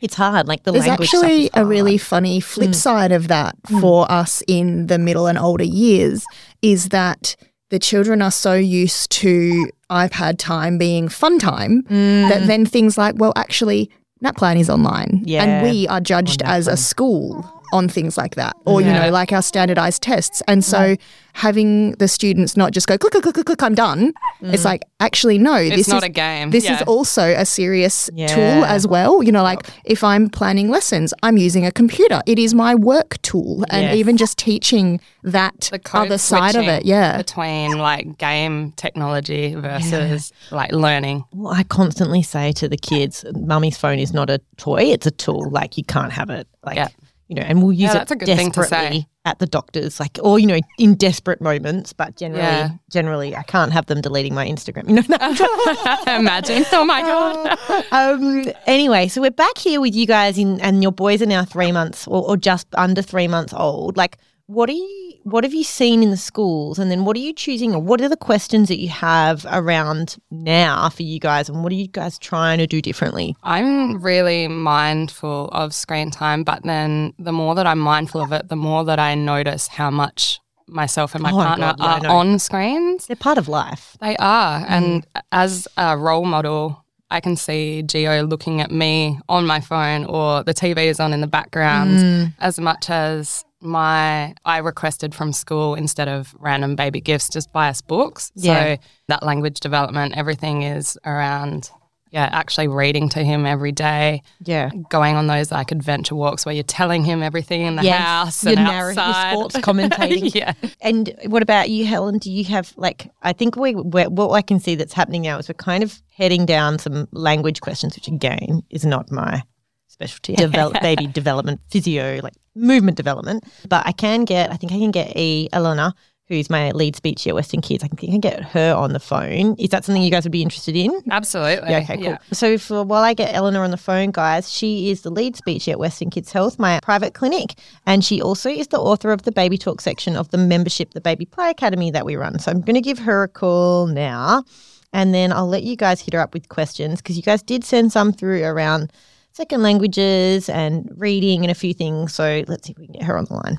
it's 0.00 0.14
hard. 0.14 0.46
Like 0.46 0.62
the 0.62 0.72
There's 0.72 0.86
language 0.86 1.08
stuff 1.08 1.24
actually 1.24 1.44
is 1.46 1.50
a 1.54 1.64
really 1.64 1.98
funny 1.98 2.40
flip 2.40 2.70
mm. 2.70 2.74
side 2.74 3.12
of 3.12 3.28
that 3.28 3.60
mm. 3.64 3.80
for 3.80 4.10
us 4.10 4.42
in 4.46 4.86
the 4.86 4.98
middle 4.98 5.26
and 5.26 5.38
older 5.38 5.64
years 5.64 6.24
is 6.62 6.90
that 6.90 7.36
the 7.70 7.78
children 7.78 8.22
are 8.22 8.30
so 8.30 8.54
used 8.54 9.10
to 9.10 9.70
iPad 9.90 10.38
time 10.38 10.78
being 10.78 11.08
fun 11.08 11.38
time 11.38 11.82
that 11.88 12.46
then 12.46 12.64
things 12.64 12.96
like, 12.96 13.14
well, 13.18 13.32
actually, 13.36 13.90
NAPLAN 14.22 14.58
is 14.58 14.70
online. 14.70 15.22
Yeah. 15.24 15.44
And 15.44 15.70
we 15.70 15.86
are 15.88 16.00
judged 16.00 16.42
as 16.42 16.66
a 16.66 16.76
school 16.76 17.57
on 17.72 17.88
things 17.88 18.16
like 18.16 18.34
that, 18.36 18.54
or, 18.66 18.80
you 18.80 18.92
know, 18.92 19.10
like 19.10 19.32
our 19.32 19.42
standardized 19.42 20.02
tests. 20.02 20.42
And 20.48 20.64
so 20.64 20.96
having 21.34 21.92
the 21.92 22.08
students 22.08 22.56
not 22.56 22.72
just 22.72 22.86
go, 22.88 22.98
click, 22.98 23.12
click, 23.12 23.22
click, 23.22 23.34
click, 23.34 23.46
click, 23.46 23.62
I'm 23.62 23.74
done. 23.74 24.12
It's 24.40 24.62
mm. 24.62 24.64
like, 24.64 24.82
actually, 24.98 25.38
no, 25.38 25.54
It's 25.54 25.76
this 25.76 25.88
not 25.88 25.98
is 26.02 26.08
a 26.08 26.08
game. 26.08 26.50
this 26.50 26.64
Yeah. 26.64 26.76
is 26.76 26.82
also 26.82 27.22
a 27.36 27.44
serious 27.44 28.10
Yeah. 28.12 28.26
tool 28.26 28.64
as 28.64 28.86
well. 28.88 29.22
You 29.22 29.30
know, 29.30 29.42
like 29.44 29.60
if 29.84 30.02
I'm 30.02 30.28
planning 30.28 30.68
lessons, 30.68 31.14
I'm 31.22 31.36
using 31.36 31.64
a 31.64 31.70
computer. 31.70 32.20
It 32.26 32.38
is 32.38 32.54
my 32.54 32.74
work 32.74 33.20
tool. 33.22 33.64
And 33.70 33.82
Yes. 33.82 33.96
even 33.96 34.16
just 34.16 34.36
teaching 34.38 35.00
that 35.22 35.70
the 35.72 35.80
other 35.94 36.18
side 36.18 36.56
of 36.56 36.66
it. 36.66 36.84
Yeah. 36.84 37.18
between 37.18 37.78
like 37.78 38.18
game 38.18 38.72
technology 38.76 39.54
versus 39.54 40.32
like 40.50 40.72
learning. 40.72 41.24
Well, 41.32 41.52
I 41.52 41.62
constantly 41.64 42.22
say 42.22 42.52
to 42.52 42.68
the 42.68 42.76
kids, 42.76 43.24
"Mummy's 43.34 43.76
phone 43.76 43.98
is 43.98 44.12
not 44.12 44.30
a 44.30 44.40
toy; 44.56 44.82
it's 44.84 45.06
a 45.06 45.10
tool. 45.10 45.48
Like 45.50 45.76
you 45.76 45.84
can't 45.84 46.12
have 46.12 46.30
it. 46.30 46.46
Like 46.64 46.76
Yeah. 46.76 46.88
You 47.28 47.34
know, 47.36 47.42
and 47.42 47.62
we'll 47.62 47.72
use 47.72 47.82
Yeah, 47.82 47.90
it 47.90 47.98
that's 47.98 48.10
a 48.12 48.16
good 48.16 48.26
thing 48.36 48.50
to 48.52 48.62
say. 48.64 48.68
desperately 48.70 49.08
at 49.24 49.38
the 49.38 49.46
doctors, 49.46 50.00
like 50.00 50.18
or 50.22 50.38
you 50.38 50.46
know, 50.46 50.58
in 50.78 50.94
desperate 50.94 51.40
moments. 51.40 51.92
But 51.92 52.16
generally, 52.16 52.42
Yeah. 52.42 52.70
generally, 52.90 53.36
I 53.36 53.42
can't 53.42 53.72
have 53.72 53.86
them 53.86 54.00
deleting 54.00 54.34
my 54.34 54.46
Instagram. 54.48 54.88
You 54.88 54.94
know, 55.08 56.06
no, 56.06 56.16
Imagine. 56.18 56.64
Oh 56.72 56.84
my 56.84 57.02
god. 57.02 57.84
um, 57.92 58.46
anyway, 58.66 59.08
so 59.08 59.20
we're 59.20 59.30
back 59.30 59.58
here 59.58 59.80
with 59.80 59.94
you 59.94 60.06
guys, 60.06 60.38
in, 60.38 60.60
and 60.60 60.82
your 60.82 60.92
boys 60.92 61.20
are 61.22 61.26
now 61.26 61.44
three 61.44 61.72
months 61.72 62.06
or, 62.06 62.26
or 62.26 62.36
just 62.36 62.66
under 62.74 63.02
three 63.02 63.28
months 63.28 63.52
old. 63.52 63.96
Like, 63.96 64.16
what 64.48 64.68
are 64.70 64.72
you, 64.72 65.12
what 65.24 65.44
have 65.44 65.52
you 65.52 65.62
seen 65.62 66.02
in 66.02 66.10
the 66.10 66.16
schools, 66.16 66.78
and 66.78 66.90
then 66.90 67.04
what 67.04 67.16
are 67.16 67.20
you 67.20 67.34
choosing, 67.34 67.74
or 67.74 67.82
what 67.82 68.00
are 68.00 68.08
the 68.08 68.16
questions 68.16 68.68
that 68.68 68.78
you 68.78 68.88
have 68.88 69.46
around 69.50 70.16
now 70.30 70.88
for 70.88 71.02
you 71.02 71.20
guys, 71.20 71.50
and 71.50 71.62
what 71.62 71.70
are 71.70 71.76
you 71.76 71.86
guys 71.86 72.18
trying 72.18 72.56
to 72.56 72.66
do 72.66 72.80
differently? 72.80 73.36
I'm 73.42 74.00
really 74.02 74.48
mindful 74.48 75.50
of 75.52 75.74
screen 75.74 76.10
time, 76.10 76.44
but 76.44 76.62
then 76.62 77.12
the 77.18 77.30
more 77.30 77.54
that 77.54 77.66
I'm 77.66 77.78
mindful 77.78 78.22
of 78.22 78.32
it, 78.32 78.48
the 78.48 78.56
more 78.56 78.84
that 78.86 78.98
I 78.98 79.14
notice 79.14 79.68
how 79.68 79.90
much 79.90 80.40
myself 80.66 81.14
and 81.14 81.22
my 81.22 81.30
Oh 81.30 81.36
partner 81.36 81.74
God, 81.78 82.02
yeah, 82.02 82.10
are 82.10 82.16
on 82.16 82.38
screens. 82.38 83.06
They're 83.06 83.16
part 83.16 83.38
of 83.38 83.48
life. 83.48 83.96
They 84.00 84.16
are. 84.16 84.60
Mm. 84.60 84.70
And 84.70 85.06
as 85.30 85.68
a 85.76 85.96
role 85.96 86.24
model, 86.24 86.84
I 87.10 87.20
can 87.20 87.36
see 87.36 87.82
Gio 87.86 88.28
looking 88.28 88.60
at 88.60 88.70
me 88.70 89.18
on 89.28 89.46
my 89.46 89.60
phone 89.60 90.04
or 90.04 90.44
the 90.44 90.52
TV 90.54 90.86
is 90.86 91.00
on 91.00 91.12
in 91.12 91.20
the 91.20 91.26
background 91.26 91.98
Mm. 91.98 92.34
as 92.38 92.58
much 92.60 92.90
as 92.90 93.44
my 93.60 94.34
I 94.44 94.58
requested 94.58 95.14
from 95.14 95.32
school 95.32 95.74
instead 95.74 96.06
of 96.08 96.34
random 96.38 96.76
baby 96.76 97.00
gifts 97.00 97.28
just 97.28 97.52
buy 97.52 97.68
us 97.70 97.80
books. 97.80 98.30
Yeah. 98.36 98.76
So 98.76 98.82
that 99.08 99.22
language 99.24 99.60
development, 99.60 100.16
everything 100.16 100.62
is 100.62 100.96
around 101.04 101.70
yeah, 102.10 102.28
actually 102.32 102.68
reading 102.68 103.08
to 103.10 103.22
him 103.22 103.44
every 103.46 103.72
day, 103.72 104.22
Yeah. 104.44 104.70
going 104.88 105.16
on 105.16 105.26
those 105.26 105.50
like 105.52 105.70
adventure 105.72 106.14
walks 106.14 106.46
where 106.46 106.54
you're 106.54 106.62
telling 106.64 107.04
him 107.04 107.22
everything 107.22 107.62
in 107.62 107.76
the 107.76 107.90
house 107.90 108.44
Your 108.44 108.58
and 108.58 108.66
outside. 108.68 109.32
sports 109.32 109.56
commentating. 109.58 110.34
yeah. 110.34 110.54
And 110.80 111.14
what 111.26 111.42
about 111.42 111.70
you, 111.70 111.84
Helen? 111.86 112.18
Do 112.18 112.30
you 112.32 112.44
have 112.44 112.72
like? 112.76 113.10
I 113.22 113.32
think 113.32 113.56
we 113.56 113.74
we're, 113.74 114.08
what 114.08 114.30
I 114.32 114.42
can 114.42 114.58
see 114.60 114.74
that's 114.74 114.92
happening 114.92 115.22
now 115.22 115.38
is 115.38 115.48
we're 115.48 115.54
kind 115.54 115.82
of 115.82 116.00
heading 116.16 116.46
down 116.46 116.78
some 116.78 117.08
language 117.12 117.60
questions, 117.60 117.94
which 117.94 118.08
again 118.08 118.62
is 118.70 118.84
not 118.86 119.10
my 119.10 119.42
specialty. 119.88 120.34
Develop 120.36 120.80
baby 120.80 121.06
development, 121.06 121.60
physio, 121.70 122.20
like 122.22 122.34
movement 122.54 122.96
development. 122.96 123.44
But 123.68 123.86
I 123.86 123.92
can 123.92 124.24
get. 124.24 124.50
I 124.52 124.56
think 124.56 124.72
I 124.72 124.78
can 124.78 124.90
get 124.90 125.16
E 125.16 125.48
Eleanor, 125.52 125.92
who's 126.28 126.50
my 126.50 126.70
lead 126.72 126.94
speech 126.94 127.26
at 127.26 127.34
Western 127.34 127.60
Kids. 127.60 127.82
I 127.82 127.88
can 127.88 128.20
get 128.20 128.42
her 128.42 128.74
on 128.74 128.92
the 128.92 129.00
phone. 129.00 129.54
Is 129.58 129.70
that 129.70 129.84
something 129.84 130.02
you 130.02 130.10
guys 130.10 130.24
would 130.24 130.32
be 130.32 130.42
interested 130.42 130.76
in? 130.76 131.02
Absolutely. 131.10 131.70
Yeah, 131.70 131.78
okay, 131.78 131.96
cool. 131.96 132.18
So 132.32 132.58
for 132.58 132.78
uh, 132.78 132.82
while 132.84 133.02
I 133.02 133.14
get 133.14 133.34
Eleanor 133.34 133.64
on 133.64 133.70
the 133.70 133.78
phone, 133.78 134.10
guys, 134.10 134.52
she 134.52 134.90
is 134.90 135.02
the 135.02 135.10
lead 135.10 135.36
speech 135.36 135.68
at 135.68 135.78
Western 135.78 136.10
Kids 136.10 136.30
Health, 136.30 136.58
my 136.58 136.80
private 136.82 137.14
clinic, 137.14 137.54
and 137.86 138.04
she 138.04 138.20
also 138.20 138.50
is 138.50 138.68
the 138.68 138.78
author 138.78 139.10
of 139.10 139.22
the 139.22 139.32
Baby 139.32 139.56
Talk 139.56 139.80
section 139.80 140.16
of 140.16 140.28
the 140.30 140.38
membership, 140.38 140.92
the 140.92 141.00
Baby 141.00 141.24
Play 141.24 141.50
Academy 141.50 141.90
that 141.90 142.04
we 142.04 142.16
run. 142.16 142.38
So 142.38 142.50
I'm 142.50 142.60
going 142.60 142.74
to 142.74 142.80
give 142.82 142.98
her 142.98 143.22
a 143.22 143.28
call 143.28 143.86
now, 143.86 144.44
and 144.92 145.14
then 145.14 145.32
I'll 145.32 145.48
let 145.48 145.62
you 145.62 145.76
guys 145.76 146.00
hit 146.00 146.12
her 146.14 146.20
up 146.20 146.34
with 146.34 146.48
questions 146.50 147.00
because 147.00 147.16
you 147.16 147.22
guys 147.22 147.42
did 147.42 147.64
send 147.64 147.90
some 147.92 148.12
through 148.12 148.44
around 148.44 148.92
second 149.32 149.62
languages 149.62 150.48
and 150.48 150.90
reading 150.96 151.42
and 151.42 151.50
a 151.50 151.54
few 151.54 151.72
things. 151.72 152.12
So 152.12 152.42
let's 152.48 152.66
see 152.66 152.72
if 152.72 152.78
we 152.78 152.86
can 152.86 152.94
get 152.94 153.04
her 153.04 153.16
on 153.16 153.24
the 153.24 153.34
line. 153.34 153.58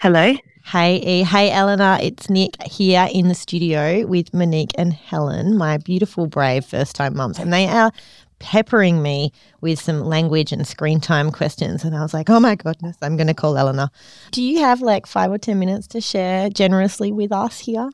Hello. 0.00 0.34
Hey, 0.66 0.96
E. 0.96 1.22
Hey, 1.22 1.50
Eleanor. 1.50 1.98
It's 2.00 2.28
Nick 2.28 2.60
here 2.62 3.08
in 3.12 3.28
the 3.28 3.34
studio 3.34 4.06
with 4.06 4.32
Monique 4.34 4.72
and 4.76 4.92
Helen, 4.92 5.56
my 5.56 5.78
beautiful, 5.78 6.26
brave 6.26 6.64
first 6.64 6.94
time 6.96 7.16
mums. 7.16 7.38
And 7.38 7.52
they 7.52 7.66
are 7.66 7.90
peppering 8.38 9.02
me 9.02 9.32
with 9.60 9.80
some 9.80 10.00
language 10.00 10.52
and 10.52 10.66
screen 10.66 11.00
time 11.00 11.30
questions. 11.30 11.84
And 11.84 11.96
I 11.96 12.02
was 12.02 12.12
like, 12.12 12.28
oh 12.28 12.40
my 12.40 12.54
goodness, 12.54 12.96
I'm 13.02 13.16
going 13.16 13.28
to 13.28 13.34
call 13.34 13.56
Eleanor. 13.56 13.88
Do 14.32 14.42
you 14.42 14.60
have 14.60 14.82
like 14.82 15.06
five 15.06 15.30
or 15.30 15.38
10 15.38 15.58
minutes 15.58 15.86
to 15.88 16.00
share 16.00 16.50
generously 16.50 17.12
with 17.12 17.32
us 17.32 17.58
here? 17.60 17.88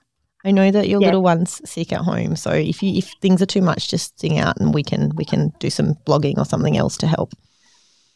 I 0.44 0.52
know 0.52 0.70
that 0.70 0.88
your 0.88 1.00
Yeah. 1.00 1.08
little 1.08 1.22
one's 1.22 1.60
sick 1.68 1.92
at 1.92 2.00
home, 2.00 2.34
so 2.34 2.50
if 2.50 2.82
you 2.82 2.96
if 2.96 3.12
things 3.20 3.42
are 3.42 3.46
too 3.46 3.60
much, 3.60 3.90
just 3.90 4.18
sing 4.18 4.38
out 4.38 4.58
and 4.58 4.72
we 4.72 4.82
can 4.82 5.14
we 5.14 5.24
can 5.26 5.52
do 5.60 5.68
some 5.68 5.96
blogging 6.06 6.38
or 6.38 6.46
something 6.46 6.78
else 6.78 6.96
to 6.98 7.06
help. 7.06 7.34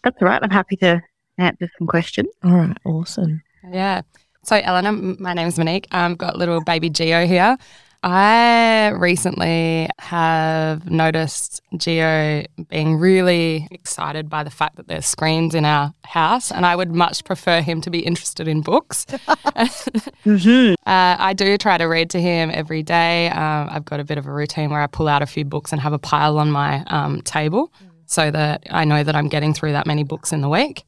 That's 0.02 0.16
all 0.22 0.28
right. 0.28 0.42
I'm 0.42 0.48
happy 0.48 0.76
to 0.76 1.02
answer 1.36 1.68
some 1.78 1.86
questions. 1.86 2.28
All 2.42 2.52
right, 2.52 2.76
awesome. 2.86 3.42
Yeah. 3.70 4.02
So, 4.42 4.56
Eleanor, 4.56 4.92
my 4.92 5.32
name's 5.32 5.58
Monique. 5.58 5.86
I've 5.90 6.18
got 6.18 6.36
little 6.36 6.62
baby 6.62 6.90
Gio 6.90 7.26
here. 7.26 7.56
I 8.02 8.88
recently 8.88 9.88
have 9.98 10.90
noticed 10.90 11.62
Gio 11.76 12.44
being 12.68 12.96
really 12.96 13.66
excited 13.70 14.28
by 14.28 14.44
the 14.44 14.50
fact 14.50 14.76
that 14.76 14.88
there's 14.88 15.06
screens 15.06 15.54
in 15.54 15.64
our 15.64 15.94
house, 16.04 16.52
and 16.52 16.66
I 16.66 16.76
would 16.76 16.92
much 16.92 17.24
prefer 17.24 17.62
him 17.62 17.80
to 17.80 17.88
be 17.88 18.00
interested 18.00 18.46
in 18.46 18.60
books. 18.60 19.06
Mm-hmm. 19.06 20.74
Uh, 20.84 21.16
I 21.18 21.32
do 21.32 21.56
try 21.56 21.78
to 21.78 21.84
read 21.84 22.10
to 22.10 22.20
him 22.20 22.50
every 22.52 22.82
day. 22.82 23.30
Um, 23.30 23.68
I've 23.70 23.86
got 23.86 24.00
a 24.00 24.04
bit 24.04 24.18
of 24.18 24.26
a 24.26 24.32
routine 24.32 24.68
where 24.68 24.82
I 24.82 24.86
pull 24.86 25.08
out 25.08 25.22
a 25.22 25.26
few 25.26 25.46
books 25.46 25.72
and 25.72 25.80
have 25.80 25.94
a 25.94 25.98
pile 25.98 26.38
on 26.38 26.50
my 26.50 26.84
um, 26.88 27.22
table 27.22 27.72
so 28.04 28.30
that 28.30 28.64
I 28.70 28.84
know 28.84 29.02
that 29.02 29.16
I'm 29.16 29.28
getting 29.28 29.54
through 29.54 29.72
that 29.72 29.86
many 29.86 30.04
books 30.04 30.30
in 30.30 30.42
the 30.42 30.48
week. 30.48 30.84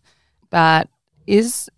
But 0.50 0.88
is 1.26 1.70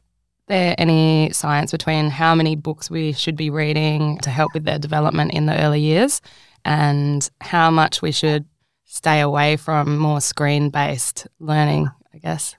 there 0.49 0.75
any 0.79 1.31
science 1.33 1.71
between 1.71 2.11
how 2.11 2.35
many 2.35 2.57
books 2.57 2.91
we 2.91 3.13
should 3.13 3.37
be 3.37 3.51
reading 3.51 4.19
to 4.19 4.31
help 4.31 4.53
with 4.55 4.65
their 4.65 4.79
development 4.79 5.33
in 5.33 5.47
the 5.47 5.61
early 5.63 5.81
years 5.81 6.21
and 6.65 7.31
how 7.41 7.71
much 7.71 8.03
we 8.03 8.13
should 8.13 8.45
stay 8.85 9.21
away 9.21 9.57
from 9.57 9.99
more 9.99 10.21
screen 10.21 10.71
based 10.71 11.27
learning, 11.39 11.89
I 12.13 12.19
guess? 12.19 12.57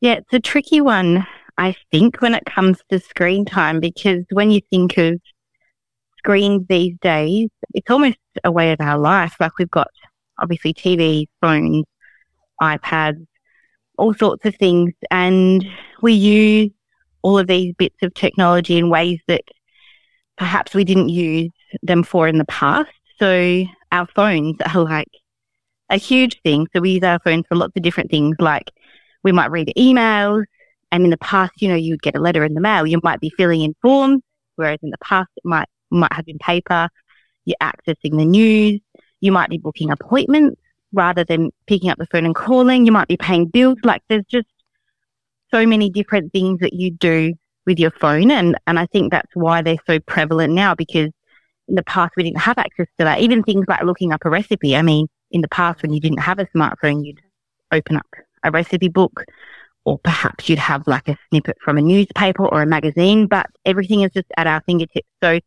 Yeah, 0.00 0.14
it's 0.14 0.32
a 0.32 0.40
tricky 0.40 0.80
one, 0.80 1.26
I 1.58 1.74
think, 1.90 2.20
when 2.22 2.34
it 2.34 2.44
comes 2.44 2.78
to 2.90 3.00
screen 3.00 3.44
time, 3.44 3.80
because 3.80 4.24
when 4.30 4.50
you 4.50 4.60
think 4.70 4.96
of 4.96 5.20
screens 6.18 6.66
these 6.68 6.96
days, 7.00 7.48
it's 7.74 7.90
almost 7.90 8.18
a 8.44 8.52
way 8.52 8.72
of 8.72 8.80
our 8.80 8.98
life. 8.98 9.34
Like 9.40 9.58
we've 9.58 9.70
got 9.70 9.88
obviously 10.38 10.72
TV, 10.72 11.26
phones, 11.40 11.84
iPads, 12.60 13.26
all 13.98 14.14
sorts 14.14 14.44
of 14.44 14.54
things, 14.56 14.92
and 15.10 15.66
we 16.00 16.12
use 16.12 16.70
all 17.22 17.38
of 17.38 17.46
these 17.46 17.74
bits 17.74 17.96
of 18.02 18.14
technology 18.14 18.78
in 18.78 18.90
ways 18.90 19.20
that 19.26 19.42
perhaps 20.36 20.74
we 20.74 20.84
didn't 20.84 21.08
use 21.08 21.50
them 21.82 22.02
for 22.02 22.28
in 22.28 22.38
the 22.38 22.44
past. 22.46 22.90
So 23.18 23.64
our 23.90 24.06
phones 24.14 24.56
are 24.72 24.82
like 24.82 25.08
a 25.90 25.96
huge 25.96 26.40
thing. 26.42 26.68
So 26.72 26.80
we 26.80 26.92
use 26.92 27.02
our 27.02 27.18
phones 27.18 27.44
for 27.48 27.56
lots 27.56 27.72
of 27.76 27.82
different 27.82 28.10
things, 28.10 28.36
like 28.38 28.70
we 29.24 29.32
might 29.32 29.50
read 29.50 29.72
emails. 29.76 30.44
And 30.90 31.04
in 31.04 31.10
the 31.10 31.18
past, 31.18 31.52
you 31.60 31.68
know, 31.68 31.74
you 31.74 31.94
would 31.94 32.02
get 32.02 32.16
a 32.16 32.20
letter 32.20 32.44
in 32.44 32.54
the 32.54 32.60
mail. 32.60 32.86
You 32.86 33.00
might 33.02 33.20
be 33.20 33.30
filling 33.36 33.60
in 33.60 33.74
forms, 33.82 34.22
whereas 34.56 34.78
in 34.82 34.90
the 34.90 34.98
past, 34.98 35.28
it 35.36 35.44
might 35.44 35.68
might 35.90 36.12
have 36.12 36.24
been 36.24 36.38
paper. 36.38 36.88
You're 37.44 37.56
accessing 37.62 38.16
the 38.16 38.24
news. 38.24 38.80
You 39.20 39.32
might 39.32 39.50
be 39.50 39.58
booking 39.58 39.90
appointments 39.90 40.60
rather 40.92 41.24
than 41.24 41.50
picking 41.66 41.90
up 41.90 41.98
the 41.98 42.06
phone 42.06 42.24
and 42.24 42.34
calling. 42.34 42.86
You 42.86 42.92
might 42.92 43.08
be 43.08 43.16
paying 43.16 43.46
bills. 43.46 43.78
Like 43.82 44.02
there's 44.08 44.24
just 44.30 44.48
so 45.50 45.66
many 45.66 45.90
different 45.90 46.32
things 46.32 46.60
that 46.60 46.72
you 46.72 46.90
do 46.90 47.34
with 47.66 47.78
your 47.78 47.90
phone, 47.90 48.30
and 48.30 48.56
and 48.66 48.78
I 48.78 48.86
think 48.86 49.10
that's 49.10 49.34
why 49.34 49.62
they're 49.62 49.76
so 49.86 50.00
prevalent 50.00 50.54
now 50.54 50.74
because 50.74 51.10
in 51.68 51.74
the 51.74 51.82
past 51.82 52.14
we 52.16 52.22
didn't 52.22 52.40
have 52.40 52.58
access 52.58 52.86
to 52.98 53.04
that. 53.04 53.20
Even 53.20 53.42
things 53.42 53.66
like 53.68 53.82
looking 53.82 54.12
up 54.12 54.24
a 54.24 54.30
recipe. 54.30 54.76
I 54.76 54.82
mean, 54.82 55.06
in 55.30 55.42
the 55.42 55.48
past 55.48 55.82
when 55.82 55.92
you 55.92 56.00
didn't 56.00 56.20
have 56.20 56.38
a 56.38 56.46
smartphone, 56.46 57.04
you'd 57.04 57.20
open 57.72 57.96
up 57.96 58.06
a 58.42 58.50
recipe 58.50 58.88
book 58.88 59.24
or 59.84 59.98
perhaps 59.98 60.48
you'd 60.48 60.58
have 60.58 60.86
like 60.86 61.08
a 61.08 61.16
snippet 61.28 61.56
from 61.62 61.78
a 61.78 61.82
newspaper 61.82 62.46
or 62.46 62.62
a 62.62 62.66
magazine, 62.66 63.26
but 63.26 63.46
everything 63.64 64.02
is 64.02 64.10
just 64.12 64.26
at 64.36 64.46
our 64.46 64.62
fingertips. 64.66 65.08
So 65.22 65.40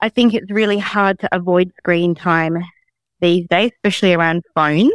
I 0.00 0.08
think 0.08 0.34
it's 0.34 0.50
really 0.50 0.78
hard 0.78 1.18
to 1.20 1.34
avoid 1.34 1.72
screen 1.78 2.14
time 2.14 2.58
these 3.20 3.46
days, 3.48 3.70
especially 3.76 4.14
around 4.14 4.42
phones. 4.54 4.92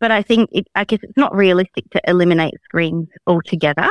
But 0.00 0.10
I 0.10 0.22
think 0.22 0.48
it, 0.52 0.66
I 0.74 0.84
guess 0.84 1.00
it's 1.02 1.16
not 1.16 1.34
realistic 1.34 1.88
to 1.90 2.00
eliminate 2.08 2.54
screens 2.64 3.08
altogether. 3.26 3.90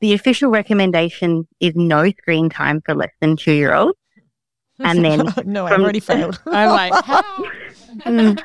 The 0.00 0.12
official 0.12 0.50
recommendation 0.50 1.46
is 1.60 1.74
no 1.76 2.10
screen 2.10 2.48
time 2.48 2.80
for 2.84 2.94
less 2.94 3.12
than 3.20 3.36
two 3.36 3.52
year 3.52 3.74
olds. 3.74 3.98
And 4.80 5.04
then 5.04 5.32
no, 5.44 5.66
I've 5.66 5.80
already 5.80 6.00
failed. 6.00 6.40
I'm 6.46 6.70
like? 6.70 6.92
Mm, 8.06 8.38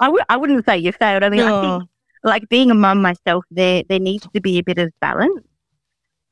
I 0.00 0.06
w- 0.06 0.24
I 0.28 0.36
wouldn't 0.36 0.66
say 0.66 0.78
you 0.78 0.92
failed. 0.92 1.22
I 1.22 1.28
mean, 1.28 1.40
I 1.40 1.60
think 1.60 1.88
like 2.24 2.48
being 2.48 2.70
a 2.70 2.74
mum 2.74 3.00
myself, 3.00 3.44
there 3.50 3.82
there 3.88 4.00
needs 4.00 4.26
to 4.34 4.40
be 4.40 4.58
a 4.58 4.62
bit 4.62 4.78
of 4.78 4.92
balance. 5.00 5.44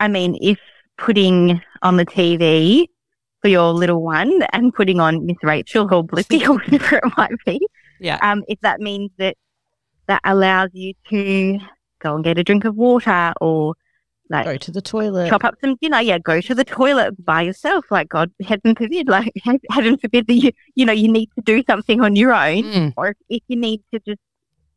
I 0.01 0.09
mean, 0.09 0.37
if 0.41 0.59
putting 0.99 1.63
on 1.83 1.97
the 1.97 2.07
TV 2.07 2.89
for 3.45 3.49
your 3.49 3.73
little 3.75 4.03
one 4.03 4.41
and 4.55 4.73
putting 4.73 5.01
on 5.01 5.27
Miss 5.27 5.37
Rachel 5.43 5.85
or 5.93 6.03
Blippi 6.03 6.49
or 6.49 6.55
whatever 6.55 6.97
it 6.97 7.13
might 7.19 7.31
be, 7.45 7.61
Yeah. 8.01 8.19
um, 8.23 8.43
if 8.49 8.59
that 8.63 8.81
means 8.81 9.11
that 9.19 9.37
that 10.07 10.23
allows 10.25 10.71
you 10.73 10.95
to 11.11 11.59
go 11.99 12.15
and 12.15 12.25
get 12.25 12.39
a 12.39 12.43
drink 12.45 12.65
of 12.65 12.75
water 12.75 13.35
or 13.43 13.75
like 14.31 14.47
Go 14.47 14.57
to 14.57 14.71
the 14.71 14.81
toilet. 14.81 15.29
chop 15.29 15.45
up 15.45 15.57
some 15.61 15.77
dinner. 15.83 16.01
Yeah, 16.01 16.19
go 16.19 16.41
to 16.41 16.55
the 16.55 16.65
toilet 16.65 17.23
by 17.23 17.43
yourself. 17.43 17.85
Like 17.91 18.09
God, 18.09 18.31
heaven 18.43 18.75
forbid, 18.75 19.09
like 19.09 19.31
heaven 19.71 19.99
forbid 19.99 20.27
that 20.27 20.33
you 20.35 20.51
you 20.75 20.87
know 20.87 20.95
you 20.95 21.09
need 21.13 21.29
to 21.37 21.43
do 21.43 21.63
something 21.69 22.01
on 22.01 22.17
your 22.17 22.33
own 22.33 22.63
Mm. 22.63 22.93
or 22.97 23.09
if, 23.09 23.17
if 23.29 23.43
you 23.49 23.57
need 23.57 23.83
to 23.93 24.01
just, 24.01 24.21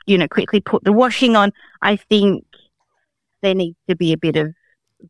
you 0.05 0.17
know, 0.17 0.27
quickly 0.27 0.59
put 0.59 0.83
the 0.83 0.91
washing 0.91 1.37
on, 1.37 1.53
I 1.81 1.95
think 1.95 2.43
there 3.41 3.55
needs 3.55 3.77
to 3.87 3.95
be 3.95 4.11
a 4.11 4.17
bit 4.17 4.35
of 4.35 4.53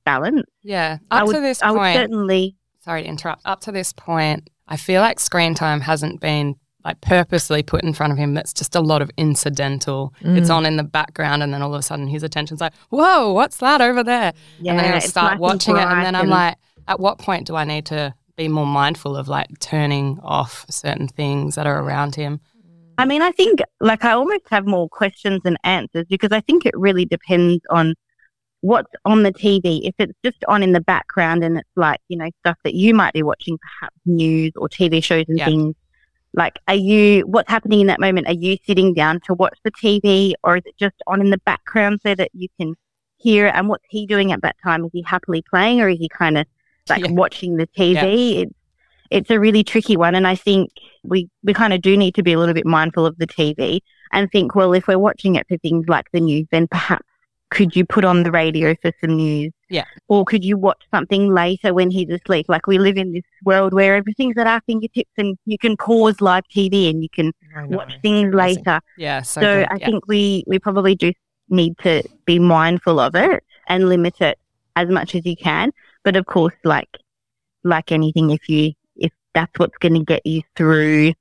balance. 0.06 0.44
Yeah. 0.62 0.98
I 1.10 1.22
Up 1.22 1.28
would, 1.28 1.34
to 1.38 1.42
this 1.42 1.64
I 1.64 1.72
would 1.72 1.94
certainly, 1.96 2.57
sorry 2.88 3.04
to 3.04 3.10
interrupt. 3.10 3.42
Up 3.46 3.60
to 3.62 3.72
this 3.72 3.92
point, 3.92 4.50
I 4.68 4.78
feel 4.78 5.02
like 5.02 5.20
screen 5.20 5.54
time 5.54 5.82
hasn't 5.82 6.22
been 6.22 6.56
like 6.86 7.02
purposely 7.02 7.62
put 7.64 7.84
in 7.84 7.94
front 7.94 8.14
of 8.14 8.18
him. 8.18 8.34
That's 8.34 8.54
just 8.54 8.76
a 8.76 8.80
lot 8.80 9.02
of 9.02 9.12
incidental. 9.18 10.14
It's 10.22 10.50
mm. 10.50 10.56
on 10.56 10.66
in 10.66 10.78
the 10.78 10.86
background, 10.86 11.44
and 11.44 11.54
then 11.54 11.62
all 11.62 11.74
of 11.74 11.80
a 11.80 11.84
sudden 11.84 12.08
his 12.08 12.24
attention's 12.24 12.62
like, 12.62 12.74
"Whoa, 12.90 13.34
what's 13.34 13.58
that 13.58 13.82
over 13.82 14.04
there?" 14.04 14.32
Yeah, 14.62 14.72
and 14.72 14.80
then 14.80 14.92
he'll 14.94 15.02
start 15.02 15.38
watching 15.38 15.76
it, 15.76 15.82
and 15.84 16.06
then 16.06 16.16
I'm 16.16 16.28
bright 16.28 16.48
like, 16.48 16.58
at 16.88 17.00
what 17.00 17.18
point 17.20 17.46
do 17.48 17.58
I 17.58 17.66
need 17.66 17.86
to 17.88 18.14
be 18.38 18.48
more 18.48 18.66
mindful 18.66 19.18
of 19.18 19.28
like 19.28 19.48
turning 19.60 20.20
off 20.24 20.66
certain 20.70 21.10
things 21.10 21.56
that 21.56 21.68
are 21.68 21.84
around 21.84 22.16
him? 22.16 22.40
I 22.98 23.06
mean, 23.06 23.22
I 23.22 23.32
think 23.32 23.60
like 23.82 24.06
I 24.06 24.14
almost 24.14 24.46
have 24.50 24.66
more 24.66 24.88
questions 24.88 25.42
than 25.44 25.58
answers 25.66 26.06
because 26.10 26.32
I 26.32 26.40
think 26.40 26.66
it 26.66 26.78
really 26.78 27.06
depends 27.06 27.62
on 27.70 27.96
what's 28.62 28.92
on 29.06 29.24
the 29.24 29.32
TV. 29.32 29.88
If 29.88 29.96
it's 30.00 30.18
just 30.24 30.44
on 30.48 30.64
in 30.64 30.72
the 30.74 30.82
background 30.82 31.44
and 31.44 31.58
it's 31.58 31.70
like, 31.76 32.00
you 32.08 32.18
know, 32.18 32.30
stuff 32.40 32.58
that 32.64 32.74
you 32.74 32.94
might 32.94 33.14
be 33.14 33.24
watching, 33.24 33.58
perhaps 33.58 33.96
news 34.06 34.52
or 34.56 34.68
TV 34.70 35.04
shows 35.04 35.26
and 35.28 35.38
Yeah. 35.38 35.46
things, 35.46 35.76
like, 36.34 36.60
are 36.68 36.76
you, 36.76 37.22
what's 37.22 37.50
happening 37.50 37.82
in 37.82 37.88
that 37.88 38.00
moment? 38.00 38.28
Are 38.28 38.34
you 38.34 38.58
sitting 38.66 38.94
down 38.94 39.20
to 39.26 39.34
watch 39.34 39.58
the 39.64 39.72
TV 39.72 40.34
or 40.44 40.58
is 40.58 40.64
it 40.66 40.76
just 40.78 40.96
on 41.08 41.22
in 41.22 41.30
the 41.30 41.40
background 41.40 42.00
so 42.04 42.14
that 42.16 42.30
you 42.34 42.48
can 42.60 42.76
hear 43.18 43.48
it? 43.48 43.56
And 43.56 43.70
what's 43.70 43.86
he 43.90 44.06
doing 44.06 44.32
at 44.32 44.42
that 44.42 44.56
time? 44.64 44.86
Is 44.86 44.92
he 44.94 45.02
happily 45.04 45.44
playing 45.50 45.82
or 45.82 45.90
is 45.90 45.98
he 46.00 46.10
kind 46.10 46.38
of 46.38 46.46
like 46.90 47.02
Yeah. 47.02 47.12
watching 47.12 47.58
the 47.58 47.68
TV? 47.68 48.42
It's, 48.42 48.52
it's 49.10 49.30
a 49.32 49.40
really 49.40 49.64
tricky 49.64 49.96
one. 49.98 50.16
And 50.16 50.28
I 50.28 50.36
think 50.36 50.70
we, 51.04 51.30
we 51.44 51.54
kind 51.54 51.74
of 51.74 51.82
do 51.82 51.96
need 51.96 52.14
to 52.16 52.24
be 52.24 52.34
a 52.34 52.40
little 52.40 52.54
bit 52.54 52.66
mindful 52.66 53.06
of 53.06 53.18
the 53.18 53.26
TV 53.28 53.80
and 54.12 54.30
think, 54.32 54.54
well, 54.54 54.74
if 54.74 54.88
we're 54.88 55.00
watching 55.00 55.36
it 55.36 55.48
for 55.48 55.58
things 55.58 55.86
like 55.88 56.06
the 56.12 56.20
news, 56.20 56.46
then 56.52 56.68
perhaps 56.68 57.07
could 57.50 57.76
you 57.76 57.86
put 57.86 58.04
on 58.04 58.24
the 58.24 58.32
radio 58.32 58.76
for 58.82 58.92
some 59.02 59.16
news? 59.16 59.52
Yeah. 59.70 59.86
Or 60.08 60.26
could 60.26 60.44
you 60.44 60.58
watch 60.58 60.84
something 60.94 61.34
later 61.34 61.74
when 61.74 61.92
he's 61.92 62.10
asleep? 62.10 62.46
Like 62.50 62.68
we 62.68 62.78
live 62.78 62.98
in 62.98 63.14
this 63.14 63.24
world 63.46 63.74
where 63.74 63.96
everything's 63.96 64.38
at 64.38 64.48
our 64.48 64.62
fingertips 64.66 65.12
and 65.18 65.38
you 65.46 65.58
can 65.58 65.78
pause 65.78 66.20
live 66.22 66.44
TV 66.56 66.90
and 66.90 67.02
you 67.04 67.10
can 67.10 67.32
watch 67.70 67.94
things 68.02 68.34
Amazing. 68.34 68.64
later. 68.64 68.82
Yeah, 68.98 69.22
so, 69.22 69.42
So. 69.42 69.66
I 69.70 69.76
Yeah. 69.80 69.86
think 69.86 70.08
we, 70.08 70.44
we 70.48 70.60
probably 70.60 70.96
do 70.96 71.14
need 71.50 71.78
to 71.80 72.04
be 72.26 72.40
mindful 72.40 73.00
of 73.00 73.16
it 73.16 73.44
and 73.68 73.88
limit 73.90 74.20
it 74.22 74.38
as 74.76 74.90
much 74.90 75.16
as 75.16 75.26
you 75.26 75.36
can. 75.36 75.72
But 76.04 76.16
of 76.16 76.26
course, 76.26 76.54
like 76.64 76.90
like 77.64 77.92
anything, 77.92 78.30
if 78.30 78.48
you 78.48 78.72
if 78.96 79.12
that's 79.34 79.58
what's 79.58 79.78
going 79.80 79.94
to 79.96 80.04
get 80.04 80.26
you 80.26 80.42
through, 80.56 81.14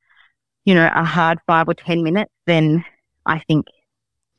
you 0.65 0.75
know, 0.75 0.91
a 0.95 1.05
hard 1.05 1.39
five 1.47 1.69
or 1.69 1.75
ten 1.75 2.03
minutes, 2.03 2.31
then 2.47 2.85
I 3.25 3.41
think 3.49 3.67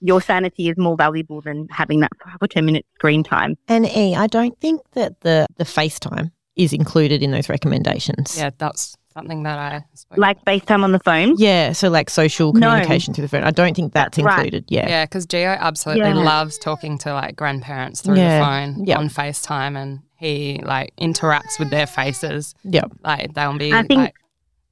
your 0.02 0.22
sanity 0.22 0.70
is 0.70 0.78
more 0.78 0.96
valuable 0.96 1.42
than 1.42 1.68
having 1.72 2.00
that 2.02 2.12
five 2.24 2.38
or 2.42 2.48
ten 2.48 2.66
minute 2.66 2.86
screen 2.96 3.24
time. 3.24 3.56
And 3.68 3.86
E, 3.88 4.16
I 4.16 4.28
don't 4.28 4.60
think 4.60 4.82
that 4.94 5.22
the 5.22 5.48
the 5.58 5.64
FaceTime 5.64 6.32
is 6.56 6.74
included 6.74 7.22
in 7.24 7.32
those 7.32 7.50
recommendations. 7.50 8.38
yeah, 8.38 8.50
that's 8.58 8.96
something 9.14 9.44
that 9.44 9.58
I 9.58 9.84
spoke 9.96 10.18
Like 10.18 10.44
FaceTime 10.46 10.84
on 10.84 10.92
the 10.92 11.00
phone. 11.00 11.36
Yeah, 11.38 11.72
so 11.72 11.90
like 11.90 12.10
social 12.10 12.54
No. 12.54 12.70
communication 12.70 13.14
through 13.16 13.24
the 13.24 13.28
phone. 13.30 13.44
I 13.44 13.50
don't 13.52 13.76
think 13.76 13.94
that's, 13.94 14.18
That's 14.18 14.26
right. 14.26 14.38
included. 14.46 14.66
Yeah. 14.70 14.88
Yeah, 14.88 15.06
because 15.06 15.26
Gio 15.26 15.58
absolutely 15.58 16.10
Yeah. 16.10 16.14
loves 16.16 16.58
talking 16.60 16.98
to 17.00 17.14
like 17.14 17.36
grandparents 17.36 18.02
through 18.02 18.18
Yeah. 18.18 18.40
the 18.40 18.46
phone 18.76 18.86
Yeah. 18.86 18.98
on 19.00 19.10
FaceTime 19.10 19.76
and 19.76 20.00
he 20.18 20.62
like 20.64 20.94
interacts 21.02 21.58
with 21.60 21.70
their 21.72 21.88
faces. 21.88 22.54
Yeah. 22.64 22.84
Like 23.04 23.34
they'll 23.34 23.58
be 23.58 23.74
I 23.74 23.82
think 23.84 24.00
like 24.02 24.14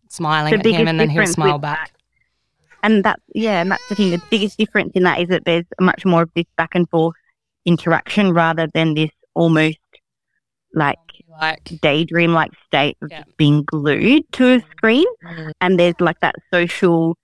smiling 0.09 0.59
the 0.61 0.73
at 0.73 0.79
him 0.79 0.87
and 0.87 0.99
then 0.99 1.09
he'll 1.09 1.25
smile 1.27 1.53
with 1.53 1.63
back. 1.63 1.91
And 2.85 3.03
that's 3.03 3.21
yeah, 3.33 3.61
and 3.61 3.71
that's 3.71 3.87
the 3.89 3.95
thing. 3.95 4.11
The 4.11 4.21
biggest 4.29 4.57
difference 4.57 4.91
in 4.95 5.03
that 5.03 5.19
is 5.19 5.27
that 5.29 5.45
there's 5.45 5.65
much 5.79 6.05
more 6.05 6.21
of 6.23 6.31
this 6.35 6.45
back 6.57 6.75
and 6.75 6.89
forth 6.89 7.15
interaction 7.65 8.31
rather 8.33 8.67
than 8.73 8.93
this 8.93 9.09
almost 9.33 9.79
like 10.73 10.99
Like 11.41 11.63
daydream 11.81 12.33
like 12.33 12.51
state 12.67 12.97
of 13.01 13.09
Yeah. 13.11 13.23
just 13.23 13.37
being 13.37 13.63
glued 13.63 14.23
to 14.33 14.43
a 14.55 14.59
screen. 14.71 15.07
Mm. 15.25 15.51
And 15.61 15.79
there's 15.79 15.99
like 15.99 16.19
that 16.21 16.35
social 16.53 17.17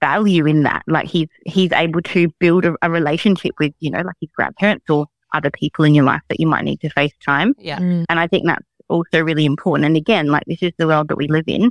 value 0.00 0.46
in 0.46 0.64
that. 0.64 0.82
Like 0.86 1.08
he's 1.08 1.28
he's 1.46 1.72
able 1.72 2.02
to 2.02 2.28
build 2.38 2.64
a, 2.64 2.74
a 2.82 2.90
relationship 2.90 3.52
with, 3.58 3.72
you 3.80 3.90
know, 3.90 4.02
like 4.02 4.16
his 4.20 4.30
grandparents 4.36 4.88
or 4.90 5.06
other 5.32 5.50
people 5.50 5.84
in 5.84 5.94
your 5.94 6.04
life 6.04 6.20
that 6.28 6.38
you 6.40 6.46
might 6.46 6.64
need 6.64 6.80
to 6.82 6.90
FaceTime. 6.90 7.52
yeah. 7.58 7.78
Mm. 7.78 8.04
And 8.08 8.18
I 8.20 8.26
think 8.26 8.46
that's 8.46 8.66
also 8.88 9.22
really 9.22 9.46
important. 9.46 9.86
And 9.86 9.96
again, 9.96 10.26
like 10.26 10.44
this 10.46 10.62
is 10.62 10.72
the 10.76 10.86
world 10.86 11.08
that 11.08 11.16
we 11.16 11.28
live 11.28 11.44
in 11.46 11.70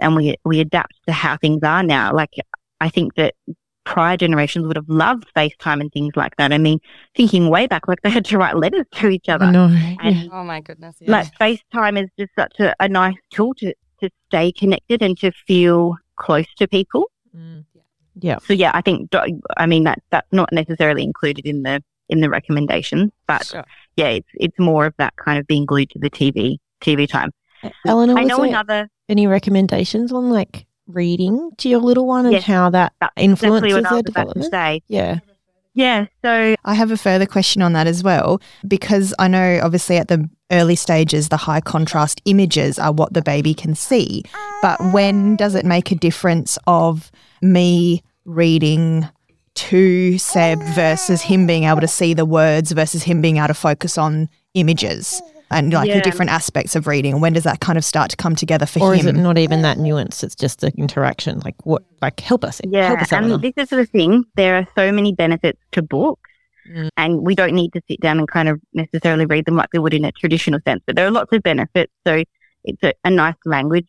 and 0.00 0.16
we 0.16 0.36
we 0.44 0.60
adapt 0.60 0.94
to 1.06 1.12
how 1.12 1.36
things 1.36 1.62
are 1.62 1.82
now. 1.82 2.14
Like 2.14 2.30
I 2.82 2.88
think 2.88 3.14
that 3.14 3.34
prior 3.84 4.16
generations 4.16 4.66
would 4.66 4.76
have 4.76 4.88
loved 4.88 5.24
FaceTime 5.36 5.80
and 5.80 5.90
things 5.92 6.12
like 6.14 6.36
that. 6.36 6.52
I 6.52 6.58
mean, 6.58 6.78
thinking 7.16 7.48
way 7.48 7.66
back, 7.66 7.88
like 7.88 8.00
they 8.02 8.10
had 8.10 8.24
to 8.26 8.38
write 8.38 8.56
letters 8.56 8.86
to 8.96 9.08
each 9.08 9.28
other. 9.28 9.46
I 9.46 9.50
know. 9.50 9.66
And 10.02 10.30
Oh 10.32 10.44
my 10.44 10.60
goodness. 10.60 10.96
Yeah. 11.00 11.10
like 11.12 11.28
FaceTime 11.38 12.02
is 12.02 12.08
just 12.18 12.32
such 12.38 12.60
a, 12.60 12.74
a 12.80 12.88
nice 12.88 13.16
tool 13.32 13.54
to, 13.54 13.74
to 14.00 14.10
stay 14.28 14.52
connected 14.52 15.02
and 15.02 15.18
to 15.18 15.32
feel 15.46 15.96
close 16.16 16.46
to 16.58 16.68
people. 16.68 17.10
Mm. 17.36 17.64
Yeah. 18.20 18.38
So 18.46 18.52
yeah, 18.52 18.70
I 18.74 18.82
think 18.82 19.10
I 19.56 19.66
mean 19.66 19.84
that 19.84 19.98
that's 20.10 20.30
not 20.32 20.52
necessarily 20.52 21.02
included 21.02 21.46
in 21.46 21.62
the 21.62 21.82
in 22.08 22.20
the 22.20 22.28
recommendations, 22.28 23.10
but 23.26 23.46
Sure. 23.46 23.64
yeah, 23.96 24.08
it's 24.08 24.28
it's 24.34 24.58
more 24.58 24.84
of 24.86 24.94
that 24.98 25.14
kind 25.16 25.38
of 25.38 25.46
being 25.46 25.64
glued 25.64 25.88
to 25.90 25.98
the 25.98 26.10
TV 26.10 26.58
TV 26.82 27.08
time. 27.08 27.30
Eleanor, 27.86 28.18
I 28.18 28.22
was 28.24 28.28
know 28.28 28.42
another 28.42 28.88
any 29.08 29.26
recommendations 29.26 30.12
on 30.12 30.30
like 30.30 30.66
reading 30.92 31.50
to 31.58 31.68
your 31.68 31.80
little 31.80 32.06
one 32.06 32.26
and 32.26 32.32
Yes, 32.34 32.44
how 32.44 32.70
that 32.70 32.92
influences 33.16 33.62
exactly 33.62 33.70
their 33.70 33.76
was 33.76 33.84
about 33.84 33.96
to 33.96 34.02
development? 34.02 34.50
say. 34.50 34.82
Yeah. 34.88 35.18
Yeah, 35.74 36.06
so 36.22 36.54
I 36.66 36.74
have 36.74 36.90
a 36.90 36.98
further 36.98 37.24
question 37.24 37.62
on 37.62 37.72
that 37.72 37.86
as 37.86 38.02
well, 38.02 38.42
because 38.68 39.14
I 39.18 39.26
know 39.26 39.58
obviously 39.62 39.96
at 39.96 40.08
the 40.08 40.28
early 40.50 40.76
stages, 40.76 41.30
the 41.30 41.38
high 41.38 41.62
contrast 41.62 42.20
images 42.26 42.78
are 42.78 42.92
what 42.92 43.14
the 43.14 43.22
baby 43.22 43.54
can 43.54 43.74
see. 43.74 44.22
But 44.60 44.78
when 44.92 45.34
does 45.36 45.54
it 45.54 45.64
make 45.64 45.90
a 45.90 45.94
difference 45.94 46.58
of 46.66 47.10
me 47.40 48.02
reading 48.26 49.08
to 49.54 50.18
Seb 50.18 50.62
versus 50.74 51.22
him 51.22 51.46
being 51.46 51.64
able 51.64 51.80
to 51.80 51.88
see 51.88 52.12
the 52.12 52.26
words 52.26 52.72
versus 52.72 53.02
him 53.02 53.22
being 53.22 53.38
able 53.38 53.48
to 53.48 53.54
focus 53.54 53.96
on 53.96 54.28
images 54.52 55.22
and 55.52 55.72
like 55.72 55.88
Yeah. 55.88 55.96
the 55.96 56.00
different 56.02 56.30
aspects 56.30 56.74
of 56.76 56.86
reading? 56.86 57.20
When 57.20 57.32
does 57.32 57.44
that 57.44 57.60
kind 57.60 57.76
of 57.78 57.84
start 57.84 58.10
to 58.10 58.16
come 58.16 58.34
together 58.36 58.66
for 58.66 58.80
Or 58.80 58.94
is 58.94 59.04
him? 59.04 59.16
it 59.16 59.20
not 59.20 59.38
even 59.38 59.62
that 59.62 59.78
nuance? 59.78 60.22
It's 60.24 60.34
just 60.34 60.60
the 60.60 60.72
interaction. 60.76 61.40
Like 61.40 61.54
what 61.64 61.82
like 62.00 62.20
help 62.20 62.44
us. 62.44 62.60
Yeah, 62.64 62.88
help 62.88 63.02
us 63.02 63.12
Eleanor. 63.12 63.34
and 63.34 63.42
this 63.42 63.52
is 63.56 63.68
the 63.68 63.86
thing. 63.86 64.24
There 64.36 64.56
are 64.56 64.66
so 64.76 64.90
many 64.92 65.12
benefits 65.12 65.58
to 65.72 65.82
books, 65.82 66.28
Mm. 66.70 66.88
and 66.96 67.20
we 67.22 67.34
don't 67.34 67.54
need 67.54 67.72
to 67.72 67.80
sit 67.88 68.00
down 68.00 68.18
and 68.20 68.28
kind 68.28 68.48
of 68.48 68.60
necessarily 68.72 69.26
read 69.26 69.46
them 69.46 69.56
like 69.56 69.68
we 69.72 69.80
would 69.80 69.94
in 69.94 70.04
a 70.04 70.12
traditional 70.12 70.60
sense. 70.66 70.80
But 70.86 70.94
there 70.94 71.06
are 71.06 71.10
lots 71.10 71.32
of 71.32 71.42
benefits. 71.42 71.92
So 72.06 72.22
it's 72.64 72.82
a, 72.84 72.92
a 73.04 73.10
nice 73.10 73.34
language 73.44 73.88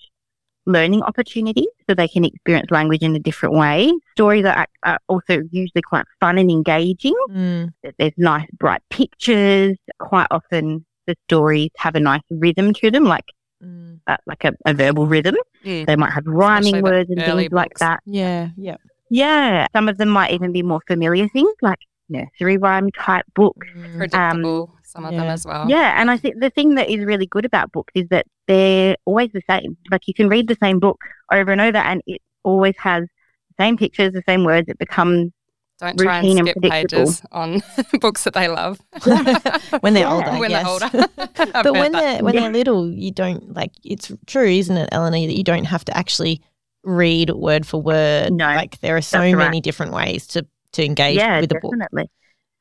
learning 0.66 1.04
opportunity, 1.04 1.68
so 1.88 1.94
they 1.94 2.08
can 2.08 2.24
experience 2.26 2.72
language 2.72 3.02
in 3.04 3.16
a 3.16 3.20
different 3.20 3.54
way. 3.54 3.92
Stories 4.14 4.46
are, 4.46 4.66
are 4.84 4.98
also 5.10 5.42
usually 5.52 5.82
quite 5.84 6.06
fun 6.20 6.38
and 6.38 6.50
engaging. 6.50 7.14
Mm. 7.30 7.70
There's 8.00 8.14
nice 8.18 8.48
bright 8.58 8.82
pictures. 8.90 9.78
Quite 10.00 10.28
often, 10.32 10.86
the 11.08 11.16
stories 11.28 11.70
have 11.78 11.96
a 11.96 12.00
nice 12.00 12.22
rhythm 12.30 12.74
to 12.74 12.92
them, 12.92 13.06
like 13.06 13.26
Mm. 13.64 14.02
uh, 14.08 14.18
like 14.28 14.44
a, 14.44 14.52
a 14.66 14.74
verbal 14.74 15.08
rhythm. 15.08 15.36
Mm. 15.64 15.86
They 15.86 15.96
might 15.96 16.12
have 16.12 16.26
rhyming 16.26 16.76
Especially 16.76 16.80
the 16.80 16.84
words 16.84 17.10
and 17.12 17.22
early 17.22 17.44
things 17.44 17.54
like 17.54 17.78
that. 17.80 18.02
Yeah. 18.06 18.50
Yeah. 18.58 18.76
Yeah, 19.10 19.68
some 19.72 19.88
of 19.88 19.98
them 19.98 20.10
might 20.10 20.32
even 20.32 20.52
be 20.52 20.64
more 20.64 20.82
familiar 20.88 21.30
things 21.30 21.54
like 21.62 21.80
nursery 22.10 22.58
rhyme 22.58 22.90
type 22.92 23.26
books. 23.36 23.68
Mm. 23.78 23.98
Predictable, 23.98 24.76
some 24.84 25.06
of 25.06 25.12
them 25.12 25.28
as 25.28 25.46
well. 25.46 25.70
Yeah, 25.70 26.00
and 26.00 26.12
I 26.12 26.18
think 26.18 26.40
the 26.40 26.50
thing 26.50 26.76
that 26.76 26.90
is 26.90 27.06
really 27.06 27.28
good 27.28 27.46
about 27.46 27.72
books 27.72 27.94
is 27.96 28.08
that 28.10 28.26
they're 28.48 28.98
always 29.06 29.32
the 29.32 29.42
same. 29.50 29.78
Like 29.92 30.08
you 30.08 30.14
can 30.14 30.30
read 30.30 30.48
the 30.48 30.58
same 30.62 30.80
book 30.80 31.00
over 31.32 31.52
and 31.52 31.62
over, 31.62 31.78
and 31.78 32.02
it 32.08 32.22
always 32.44 32.76
has 32.80 33.04
the 33.04 33.64
same 33.64 33.78
pictures, 33.78 34.14
the 34.14 34.24
same 34.28 34.44
words. 34.44 34.68
It 34.68 34.80
becomes 34.80 35.32
Don't 35.80 35.98
try 35.98 36.20
and 36.20 36.26
routine 36.28 36.40
and 36.40 36.48
skip 36.50 36.62
pages 36.72 37.22
on 37.32 37.62
books 38.00 38.24
that 38.24 38.34
they 38.34 38.48
love. 38.48 38.80
when 39.82 39.94
they're 39.94 40.08
older, 40.08 40.32
when 40.40 40.52
they're 40.52 40.68
older. 40.68 40.90
I've 40.94 41.64
but 41.64 41.74
when 41.74 41.92
that. 41.92 42.00
they're 42.02 42.24
when 42.24 42.34
Yeah. 42.36 42.42
they're 42.42 42.52
little, 42.52 42.90
you 42.92 43.12
don't 43.12 43.54
like. 43.54 43.72
It's 43.84 44.12
true, 44.28 44.48
isn't 44.48 44.78
it, 44.78 44.90
Eleanor? 44.92 45.28
That 45.28 45.36
you 45.38 45.44
don't 45.44 45.66
have 45.66 45.84
to 45.86 45.98
actually 45.98 46.42
read 46.84 47.32
word 47.32 47.66
for 47.66 47.82
word. 47.82 48.34
No, 48.34 48.46
like 48.46 48.80
there 48.82 48.96
are 48.98 49.02
so 49.02 49.20
that's 49.20 49.34
right. 49.34 49.46
many 49.46 49.62
different 49.62 49.94
ways 49.94 50.28
to 50.28 50.46
to 50.74 50.86
engage 50.86 51.18
yeah, 51.18 51.40
with 51.42 51.52
a 51.52 51.56
book. 51.60 51.72
definitely. 51.72 52.10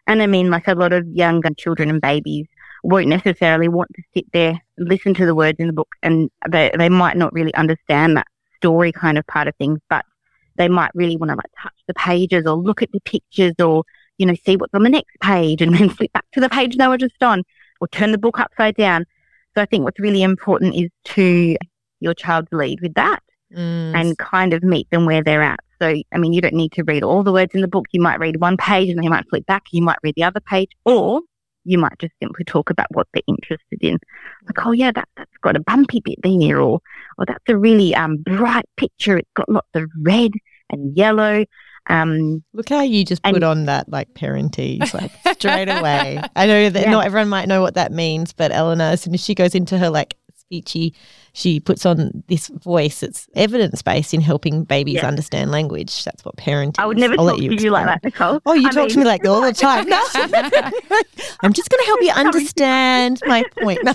And 0.06 0.20
I 0.22 0.26
mean, 0.26 0.50
like 0.50 0.66
a 0.68 0.74
lot 0.74 0.92
of 0.92 1.06
younger 1.08 1.50
children 1.56 1.88
and 1.90 2.00
babies 2.00 2.46
won't 2.82 3.06
necessarily 3.08 3.68
want 3.68 3.88
to 3.94 4.02
sit 4.14 4.24
there, 4.32 4.60
listen 4.78 5.14
to 5.14 5.24
the 5.26 5.34
words 5.34 5.58
in 5.60 5.68
the 5.68 5.72
book, 5.72 5.88
and 6.02 6.28
they 6.50 6.72
they 6.76 6.88
might 6.88 7.16
not 7.16 7.32
really 7.32 7.54
understand 7.54 8.16
that 8.16 8.26
story 8.56 8.90
kind 8.90 9.18
of 9.18 9.26
part 9.28 9.46
of 9.48 9.54
things, 9.56 9.78
but 9.88 10.04
they 10.56 10.68
might 10.68 10.90
really 10.94 11.16
want 11.16 11.30
to 11.30 11.36
like 11.36 11.50
touch 11.60 11.74
the 11.86 11.94
pages 11.94 12.46
or 12.46 12.54
look 12.56 12.82
at 12.82 12.92
the 12.92 13.00
pictures 13.00 13.54
or 13.58 13.84
you 14.18 14.26
know 14.26 14.34
see 14.44 14.56
what's 14.56 14.74
on 14.74 14.82
the 14.82 14.90
next 14.90 15.18
page 15.20 15.60
and 15.62 15.74
then 15.74 15.88
flip 15.96 16.12
back 16.12 16.24
to 16.32 16.40
the 16.40 16.48
page 16.48 16.76
they 16.76 16.88
were 16.88 16.98
just 16.98 17.22
on 17.22 17.42
or 17.80 17.88
turn 17.88 18.12
the 18.12 18.18
book 18.18 18.38
upside 18.38 18.76
down. 18.76 19.04
So 19.54 19.62
I 19.62 19.66
think 19.66 19.84
what's 19.84 20.00
really 20.00 20.22
important 20.22 20.74
is 20.74 20.88
to 21.16 21.56
your 22.00 22.14
child's 22.14 22.52
lead 22.52 22.80
with 22.80 22.94
that 22.94 23.20
Mm. 23.54 23.94
and 23.94 24.16
kind 24.16 24.54
of 24.54 24.62
meet 24.62 24.88
them 24.88 25.04
where 25.04 25.22
they're 25.22 25.42
at. 25.42 25.60
So, 25.78 25.94
I 26.10 26.16
mean, 26.16 26.32
you 26.32 26.40
don't 26.40 26.54
need 26.54 26.72
to 26.72 26.84
read 26.84 27.02
all 27.02 27.22
the 27.22 27.32
words 27.34 27.54
in 27.54 27.60
the 27.60 27.68
book. 27.68 27.84
You 27.92 28.00
might 28.00 28.18
read 28.18 28.40
one 28.40 28.56
page 28.56 28.88
and 28.88 28.96
then 28.96 29.02
you 29.02 29.10
might 29.10 29.28
flip 29.28 29.44
back. 29.44 29.64
You 29.72 29.82
might 29.82 29.98
read 30.02 30.14
the 30.14 30.24
other 30.24 30.40
page, 30.40 30.70
or 30.86 31.20
you 31.64 31.78
might 31.78 31.98
just 32.00 32.12
simply 32.22 32.44
talk 32.44 32.70
about 32.70 32.86
what 32.90 33.06
they're 33.12 33.22
interested 33.26 33.78
in. 33.82 33.98
Like, 34.46 34.66
oh 34.66 34.72
yeah, 34.72 34.92
that, 34.92 35.08
that's 35.16 35.30
got 35.42 35.56
a 35.56 35.60
bumpy 35.60 36.00
bit 36.04 36.18
there, 36.22 36.60
or 36.60 36.80
or 37.18 37.26
that's 37.26 37.44
a 37.48 37.56
really 37.56 37.94
um, 37.94 38.18
bright 38.18 38.64
picture. 38.76 39.16
It's 39.18 39.30
got 39.34 39.48
lots 39.48 39.68
of 39.74 39.90
red 40.00 40.32
and 40.70 40.96
yellow. 40.96 41.44
Um, 41.88 42.44
Look 42.52 42.68
how 42.68 42.82
you 42.82 43.04
just 43.04 43.22
put 43.24 43.42
on 43.42 43.64
that 43.66 43.88
like 43.88 44.14
parentese 44.14 44.94
like 44.94 45.10
straight 45.36 45.68
away. 45.68 46.22
I 46.36 46.46
know 46.46 46.70
that 46.70 46.82
Yeah. 46.82 46.90
not 46.90 47.06
everyone 47.06 47.28
might 47.28 47.48
know 47.48 47.60
what 47.60 47.74
that 47.74 47.90
means, 47.90 48.32
but 48.32 48.52
Eleanor, 48.52 48.84
as 48.84 49.00
soon 49.02 49.14
as 49.14 49.24
she 49.24 49.34
goes 49.34 49.54
into 49.54 49.78
her 49.78 49.90
like 49.90 50.16
speechy, 50.52 50.92
she 51.32 51.60
puts 51.60 51.86
on 51.86 52.22
this 52.28 52.48
voice 52.48 53.00
that's 53.00 53.26
evidence 53.34 53.80
based 53.82 54.12
in 54.12 54.20
helping 54.20 54.64
babies 54.64 54.96
Yeah. 54.96 55.08
understand 55.08 55.50
language. 55.50 56.04
That's 56.04 56.24
what 56.24 56.36
parentese. 56.36 56.74
I 56.78 56.86
would 56.86 56.98
never 56.98 57.14
I'll 57.14 57.26
talk 57.28 57.38
let 57.40 57.48
to 57.58 57.62
you 57.64 57.70
like 57.70 57.86
that, 57.86 58.04
Nicole. 58.04 58.40
Oh, 58.44 58.52
you 58.52 58.68
I 58.68 58.70
talk 58.70 58.88
to 58.90 58.98
me 58.98 59.04
like 59.04 59.26
all 59.26 59.40
the 59.40 59.52
time. 59.52 59.88
No. 59.88 59.96
I'm 61.40 61.52
just 61.52 61.70
going 61.70 61.80
to 61.82 61.86
help 61.86 62.02
you 62.02 62.10
understand 62.16 63.20
my 63.26 63.44
point. 63.60 63.82
No. 63.82 63.92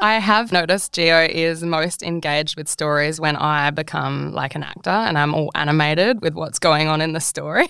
I 0.00 0.14
have 0.18 0.50
noticed 0.52 0.94
Gio 0.94 1.28
is 1.28 1.62
most 1.62 2.02
engaged 2.02 2.56
with 2.56 2.68
stories 2.68 3.20
when 3.20 3.36
I 3.36 3.70
become 3.70 4.32
like 4.32 4.54
an 4.54 4.62
actor 4.64 4.90
and 4.90 5.16
I'm 5.16 5.34
all 5.34 5.50
animated 5.54 6.22
with 6.22 6.34
what's 6.34 6.58
going 6.58 6.88
on 6.88 7.00
in 7.00 7.12
the 7.12 7.20
story. 7.20 7.68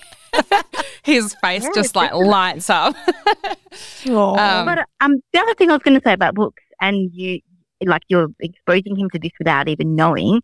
His 1.02 1.34
face 1.42 1.66
just 1.74 1.94
like 1.94 2.12
lights 2.14 2.70
up. 2.70 2.96
Um, 4.08 4.64
But 4.66 4.86
um, 5.00 5.20
the 5.32 5.38
other 5.40 5.54
thing 5.54 5.70
I 5.70 5.74
was 5.74 5.82
going 5.82 5.98
to 5.98 6.02
say 6.04 6.12
about 6.14 6.34
books, 6.34 6.62
and 6.80 7.10
you 7.12 7.40
like 7.86 8.02
you're 8.08 8.28
exposing 8.40 8.96
him 8.96 9.10
to 9.10 9.18
this 9.18 9.32
without 9.38 9.68
even 9.68 9.94
knowing, 9.94 10.40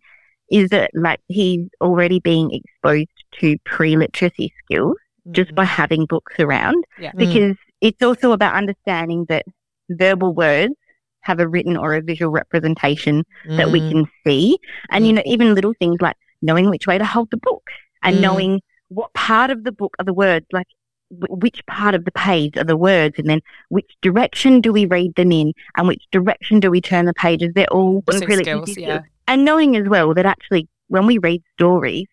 is 0.50 0.68
that 0.70 0.90
like 0.94 1.20
he's 1.29 1.68
already 1.81 2.20
being 2.20 2.53
exposed 2.53 3.09
to 3.40 3.57
pre-literacy 3.64 4.53
skills 4.64 4.96
just 5.33 5.55
by 5.55 5.64
having 5.64 6.07
books 6.07 6.35
around. 6.38 6.85
Yeah. 6.98 7.12
Because 7.14 7.57
it's 7.81 8.03
also 8.03 8.33
about 8.33 8.55
understanding 8.55 9.26
that 9.29 9.44
verbal 9.90 10.35
words 10.35 10.74
have 11.22 11.38
a 11.40 11.46
written 11.46 11.76
or 11.76 11.94
a 11.94 12.00
visual 12.03 12.33
representation 12.33 13.24
that 13.57 13.70
we 13.70 13.81
Mm. 13.81 13.90
can 13.92 14.07
see, 14.26 14.59
and 14.90 15.07
you 15.07 15.12
know 15.12 15.22
even 15.26 15.55
little 15.55 15.74
things 15.79 15.98
like 16.00 16.16
knowing 16.42 16.70
which 16.70 16.87
way 16.87 16.96
to 16.96 17.05
hold 17.05 17.31
the 17.31 17.37
book 17.37 17.62
and 18.03 18.16
Mm. 18.16 18.20
knowing 18.22 18.61
what 18.88 19.12
part 19.12 19.50
of 19.50 19.64
the 19.64 19.72
book 19.72 19.94
are 19.98 20.05
the 20.05 20.14
words 20.14 20.46
like 20.53 20.66
w- 20.66 20.79
which 21.10 21.64
part 21.66 21.94
of 21.94 22.04
the 22.04 22.12
page 22.12 22.56
are 22.56 22.64
the 22.64 22.76
words 22.76 23.18
and 23.18 23.28
then 23.28 23.40
which 23.68 23.90
direction 24.00 24.60
do 24.60 24.72
we 24.72 24.86
read 24.86 25.14
them 25.16 25.32
in 25.32 25.52
and 25.76 25.88
which 25.88 26.04
direction 26.12 26.60
do 26.60 26.70
we 26.70 26.80
turn 26.80 27.04
the 27.04 27.14
pages 27.14 27.50
they're 27.54 27.72
all 27.72 28.02
really 28.06 28.44
skills, 28.44 28.76
yeah. 28.76 29.00
and 29.26 29.44
knowing 29.44 29.76
as 29.76 29.88
well 29.88 30.14
that 30.14 30.24
actually 30.26 30.68
when 30.88 31.06
we 31.06 31.18
read 31.18 31.42
stories 31.54 32.06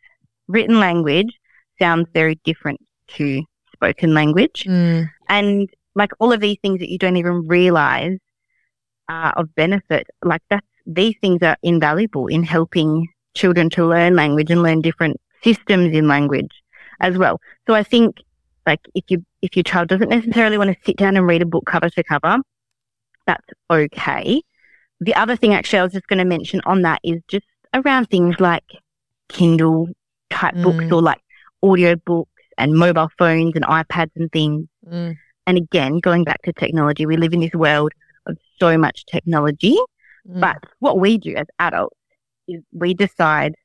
written 0.47 0.79
language 0.79 1.31
sounds 1.79 2.07
very 2.13 2.39
different 2.43 2.79
to 3.07 3.43
spoken 3.71 4.13
language 4.13 4.63
Mm. 4.67 5.09
and 5.29 5.69
like 5.93 6.11
all 6.19 6.31
of 6.33 6.39
these 6.41 6.57
things 6.61 6.79
that 6.79 6.89
you 6.89 6.97
don't 6.97 7.17
even 7.17 7.47
realize 7.47 8.17
are 9.09 9.31
of 9.33 9.53
benefit 9.55 10.07
like 10.23 10.41
that's 10.49 10.65
these 10.87 11.15
things 11.21 11.41
are 11.43 11.57
invaluable 11.61 12.27
in 12.27 12.43
helping 12.43 13.07
children 13.35 13.69
to 13.69 13.85
learn 13.85 14.15
language 14.15 14.49
and 14.49 14.63
learn 14.63 14.81
different 14.81 15.17
systems 15.43 15.95
in 15.95 16.07
language 16.07 16.63
as 16.99 17.17
well 17.17 17.39
so 17.67 17.75
i 17.75 17.83
think 17.83 18.17
like 18.67 18.81
if 18.93 19.03
you 19.09 19.25
if 19.41 19.55
your 19.55 19.63
child 19.63 19.87
doesn't 19.87 20.09
necessarily 20.09 20.57
want 20.57 20.69
to 20.69 20.77
sit 20.85 20.97
down 20.97 21.17
and 21.17 21.25
read 21.25 21.41
a 21.41 21.45
book 21.45 21.63
cover 21.65 21.89
to 21.89 22.03
cover 22.03 22.37
that's 23.25 23.45
okay 23.71 24.41
the 24.99 25.15
other 25.15 25.35
thing 25.35 25.53
actually 25.53 25.79
i 25.79 25.83
was 25.83 25.93
just 25.93 26.07
going 26.07 26.19
to 26.19 26.25
mention 26.25 26.61
on 26.65 26.81
that 26.83 26.99
is 27.03 27.21
just 27.27 27.45
around 27.73 28.05
things 28.09 28.35
like 28.39 28.63
kindle 29.29 29.87
type 30.29 30.55
books 30.55 30.83
Mm. 30.85 30.91
or 30.91 31.01
like 31.01 31.21
audio 31.63 31.95
books 32.05 32.31
and 32.57 32.73
mobile 32.73 33.09
phones 33.17 33.53
and 33.55 33.65
ipads 33.65 34.11
and 34.15 34.31
things 34.31 34.67
Mm. 34.87 35.15
and 35.47 35.57
again, 35.57 35.99
going 35.99 36.23
back 36.23 36.41
to 36.43 36.53
technology, 36.53 37.05
we 37.05 37.17
live 37.17 37.33
in 37.33 37.39
this 37.41 37.53
world 37.53 37.91
of 38.25 38.37
so 38.59 38.77
much 38.77 39.05
technology. 39.05 39.77
Mm. 40.29 40.39
But 40.41 40.57
what 40.79 40.97
we 40.99 41.17
do 41.17 41.35
as 41.35 41.47
adults 41.59 41.97
is 42.47 42.61
we 42.73 42.93
decide 42.93 43.55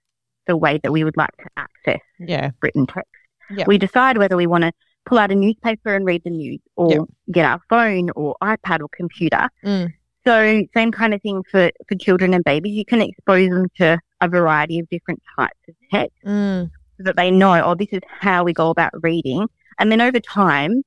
the 0.48 0.56
way 0.56 0.78
that 0.82 0.90
we 0.92 1.04
would 1.04 1.16
like 1.16 1.36
to 1.38 1.48
access 1.56 2.00
yeah. 2.18 2.50
written 2.60 2.86
text. 2.86 3.10
Yeah. 3.50 3.64
We 3.66 3.78
decide 3.78 4.18
whether 4.18 4.36
we 4.36 4.46
want 4.48 4.62
to 4.64 4.72
pull 5.04 5.18
out 5.18 5.30
a 5.30 5.34
newspaper 5.34 5.94
and 5.94 6.04
read 6.04 6.22
the 6.24 6.30
news 6.30 6.60
or 6.76 6.90
Yeah. 6.92 6.98
get 7.30 7.44
our 7.44 7.60
phone 7.68 8.10
or 8.10 8.36
iPad 8.42 8.80
or 8.80 8.88
computer. 8.88 9.48
Mm. 9.64 9.92
So 10.24 10.62
same 10.74 10.92
kind 10.92 11.14
of 11.14 11.20
thing 11.22 11.42
for, 11.50 11.70
for 11.88 11.94
children 11.96 12.32
and 12.34 12.44
babies. 12.44 12.74
You 12.74 12.84
can 12.84 13.02
expose 13.02 13.50
them 13.50 13.66
to 13.78 13.98
a 14.20 14.28
variety 14.28 14.78
of 14.78 14.88
different 14.88 15.20
types 15.36 15.58
of 15.68 15.74
text 15.90 16.16
Mm. 16.24 16.70
so 16.96 17.02
that 17.02 17.16
they 17.16 17.30
know, 17.30 17.60
oh, 17.64 17.74
this 17.74 17.88
is 17.90 18.00
how 18.08 18.44
we 18.44 18.52
go 18.52 18.70
about 18.70 18.92
reading. 19.02 19.48
And 19.78 19.90
then 19.90 20.00
over 20.00 20.20
time, 20.20 20.82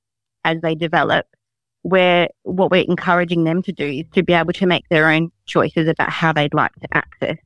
as 0.46 0.62
they 0.62 0.76
develop, 0.76 1.26
where 1.82 2.30
what 2.44 2.72
we're 2.72 2.86
encouraging 2.88 3.44
them 3.44 3.62
to 3.64 3.72
do 3.72 3.86
is 3.86 4.06
to 4.14 4.24
be 4.24 4.34
able 4.34 4.54
to 4.54 4.66
make 4.66 4.88
their 4.90 5.10
own 5.10 5.32
choices 5.46 5.88
about 5.88 6.10
how 6.10 6.32
they'd 6.34 6.54
like 6.54 6.74
to 6.82 6.88
access 6.98 7.38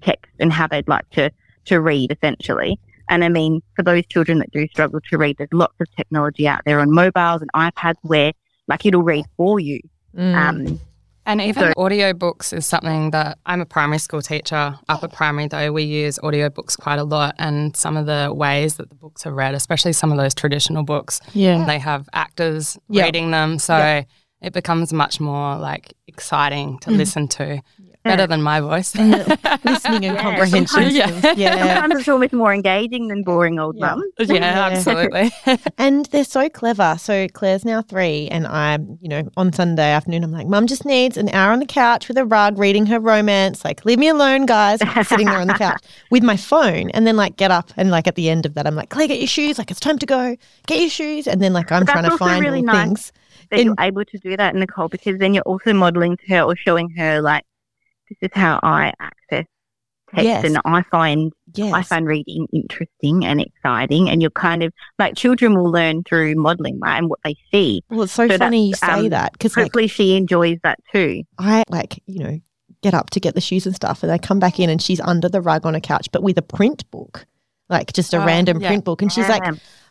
text 0.00 0.32
and 0.40 0.52
how 0.52 0.66
they'd 0.66 0.88
like 0.88 1.08
to, 1.10 1.30
to 1.66 1.80
read 1.80 2.10
essentially. 2.10 2.78
And 3.12 3.22
I 3.22 3.28
mean, 3.28 3.60
for 3.76 3.82
those 3.82 4.06
children 4.06 4.38
that 4.38 4.50
do 4.52 4.66
struggle 4.68 4.98
to 5.10 5.18
read, 5.18 5.36
there's 5.36 5.52
lots 5.52 5.74
of 5.80 5.86
technology 5.94 6.48
out 6.48 6.62
there 6.64 6.80
on 6.80 6.90
mobiles 6.90 7.42
and 7.42 7.50
iPads 7.54 7.96
where 8.02 8.32
like 8.68 8.86
it'll 8.86 9.02
read 9.02 9.26
for 9.36 9.60
you. 9.60 9.80
Mm. 10.16 10.34
Um, 10.34 10.80
And 11.24 11.40
even 11.40 11.62
So- 11.62 11.72
audiobooks 11.80 12.52
is 12.56 12.66
something 12.66 13.10
that 13.12 13.38
I'm 13.46 13.60
a 13.60 13.64
primary 13.66 13.98
school 13.98 14.22
teacher. 14.22 14.74
Upper 14.88 15.06
primary, 15.08 15.46
though, 15.46 15.70
we 15.72 15.82
use 15.84 16.18
audiobooks 16.20 16.76
quite 16.76 16.98
a 16.98 17.04
lot. 17.04 17.36
And 17.38 17.76
some 17.76 17.96
of 17.96 18.06
the 18.06 18.32
ways 18.34 18.74
that 18.76 18.88
the 18.88 18.96
books 18.96 19.24
are 19.26 19.32
read, 19.32 19.54
especially 19.54 19.92
some 19.92 20.10
of 20.10 20.18
those 20.18 20.34
traditional 20.34 20.82
books, 20.82 21.20
yeah. 21.34 21.64
they 21.64 21.78
have 21.78 22.08
actors 22.14 22.76
Yeah. 22.88 23.04
reading 23.04 23.30
them. 23.30 23.58
So 23.60 23.76
Yeah. 23.76 24.02
it 24.40 24.52
becomes 24.52 24.92
much 24.92 25.20
more 25.20 25.56
like 25.58 25.92
exciting 26.08 26.78
to 26.80 26.90
listen 26.90 27.28
to. 27.28 27.60
Better 28.04 28.26
than 28.26 28.42
my 28.42 28.60
voice. 28.60 28.94
Listening 28.96 30.04
and 30.04 30.16
Yeah, 30.16 30.22
comprehension. 30.22 30.66
sometimes- 30.66 30.94
Yeah. 30.94 31.06
skills. 31.18 31.36
Yeah. 31.38 31.74
Sometimes 31.74 32.00
it's 32.00 32.08
almost 32.08 32.32
more 32.32 32.52
engaging 32.52 33.08
than 33.08 33.22
boring 33.22 33.58
old 33.60 33.76
Yeah. 33.76 33.94
mum. 33.94 34.02
yeah, 34.18 34.34
Yeah. 34.34 34.66
absolutely. 34.72 35.30
And 35.78 36.06
they're 36.06 36.24
so 36.24 36.48
clever. 36.48 36.96
So 36.98 37.28
Claire's 37.28 37.64
now 37.64 37.82
three, 37.82 38.28
and 38.28 38.46
I'm, 38.46 38.98
you 39.00 39.08
know, 39.08 39.22
on 39.36 39.52
Sunday 39.52 39.90
afternoon, 39.90 40.24
I'm 40.24 40.32
like, 40.32 40.46
Mum 40.46 40.66
just 40.66 40.84
needs 40.84 41.16
an 41.16 41.28
hour 41.30 41.52
on 41.52 41.58
the 41.60 41.66
couch 41.66 42.08
with 42.08 42.18
a 42.18 42.24
rug, 42.24 42.58
reading 42.58 42.86
her 42.86 42.98
romance. 43.00 43.64
Like, 43.64 43.84
leave 43.84 43.98
me 43.98 44.08
alone, 44.08 44.46
guys. 44.46 44.78
I'm 44.82 45.04
sitting 45.04 45.26
there 45.26 45.38
on 45.40 45.46
the 45.46 45.54
couch 45.54 45.82
with 46.10 46.22
my 46.22 46.36
phone, 46.36 46.90
and 46.90 47.06
then 47.06 47.16
like 47.16 47.36
get 47.36 47.50
up, 47.50 47.70
and 47.76 47.90
like 47.90 48.06
at 48.08 48.14
the 48.16 48.28
end 48.28 48.46
of 48.46 48.54
that, 48.54 48.66
I'm 48.66 48.74
like, 48.74 48.90
Claire, 48.90 49.08
get 49.08 49.18
your 49.18 49.26
shoes. 49.28 49.58
Like, 49.58 49.70
it's 49.70 49.80
time 49.80 49.98
to 49.98 50.06
go. 50.06 50.36
Get 50.66 50.80
your 50.80 50.90
shoes, 50.90 51.26
and 51.26 51.40
then 51.40 51.52
like 51.52 51.70
I'm 51.70 51.84
trying 51.86 52.04
to 52.04 52.10
that's 52.10 52.20
also 52.20 52.24
find 52.32 52.44
really 52.44 52.58
all 52.58 52.64
nice. 52.64 52.84
things. 52.84 53.12
that 53.50 53.60
In- 53.60 53.66
you're 53.66 53.76
able 53.80 54.04
to 54.04 54.18
do 54.18 54.36
that, 54.36 54.54
Nicole, 54.54 54.88
because 54.88 55.18
then 55.18 55.34
you're 55.34 55.42
also 55.44 55.72
modeling 55.72 56.16
to 56.16 56.26
her 56.34 56.42
or 56.42 56.56
showing 56.56 56.90
her 56.96 57.20
like 57.20 57.44
this 58.20 58.30
is 58.30 58.30
how 58.34 58.60
I 58.62 58.92
access 59.00 59.46
text, 60.14 60.24
Yes. 60.24 60.44
and 60.44 60.58
I 60.64 60.82
find 60.82 61.32
Yes. 61.54 61.72
I 61.72 61.82
find 61.82 62.06
reading 62.06 62.46
interesting 62.52 63.24
and 63.24 63.40
exciting, 63.40 64.08
and 64.08 64.22
you're 64.22 64.30
kind 64.30 64.62
of 64.62 64.72
like 64.98 65.16
children 65.16 65.54
will 65.54 65.70
learn 65.70 66.02
through 66.04 66.34
modeling, 66.36 66.78
right, 66.80 66.98
and 66.98 67.08
what 67.10 67.18
they 67.24 67.36
see. 67.52 67.82
well, 67.90 68.02
it's 68.02 68.12
so, 68.12 68.26
so 68.28 68.38
funny 68.38 68.68
you 68.68 68.74
say 68.74 68.86
um, 68.86 69.08
that 69.10 69.32
because 69.32 69.56
like 69.56 69.64
Hopefully, 69.64 69.86
she 69.86 70.16
enjoys 70.16 70.58
that 70.62 70.78
too. 70.92 71.22
I 71.38 71.62
like, 71.68 72.02
you 72.06 72.20
know, 72.24 72.40
get 72.82 72.94
up 72.94 73.10
to 73.10 73.20
get 73.20 73.34
the 73.34 73.40
shoes 73.40 73.66
and 73.66 73.74
stuff, 73.74 74.02
and 74.02 74.10
I 74.10 74.18
come 74.18 74.38
back 74.38 74.58
in 74.58 74.70
and 74.70 74.80
she's 74.80 75.00
under 75.00 75.28
the 75.28 75.40
rug 75.42 75.66
on 75.66 75.74
a 75.74 75.80
couch, 75.80 76.08
but 76.12 76.22
with 76.22 76.38
a 76.38 76.42
print 76.42 76.90
book, 76.90 77.26
like 77.68 77.92
just 77.92 78.12
a 78.14 78.18
Oh, 78.22 78.26
random 78.26 78.60
yeah. 78.60 78.68
print 78.68 78.84
book, 78.84 79.02
and 79.02 79.10
she's 79.12 79.28
like, 79.28 79.42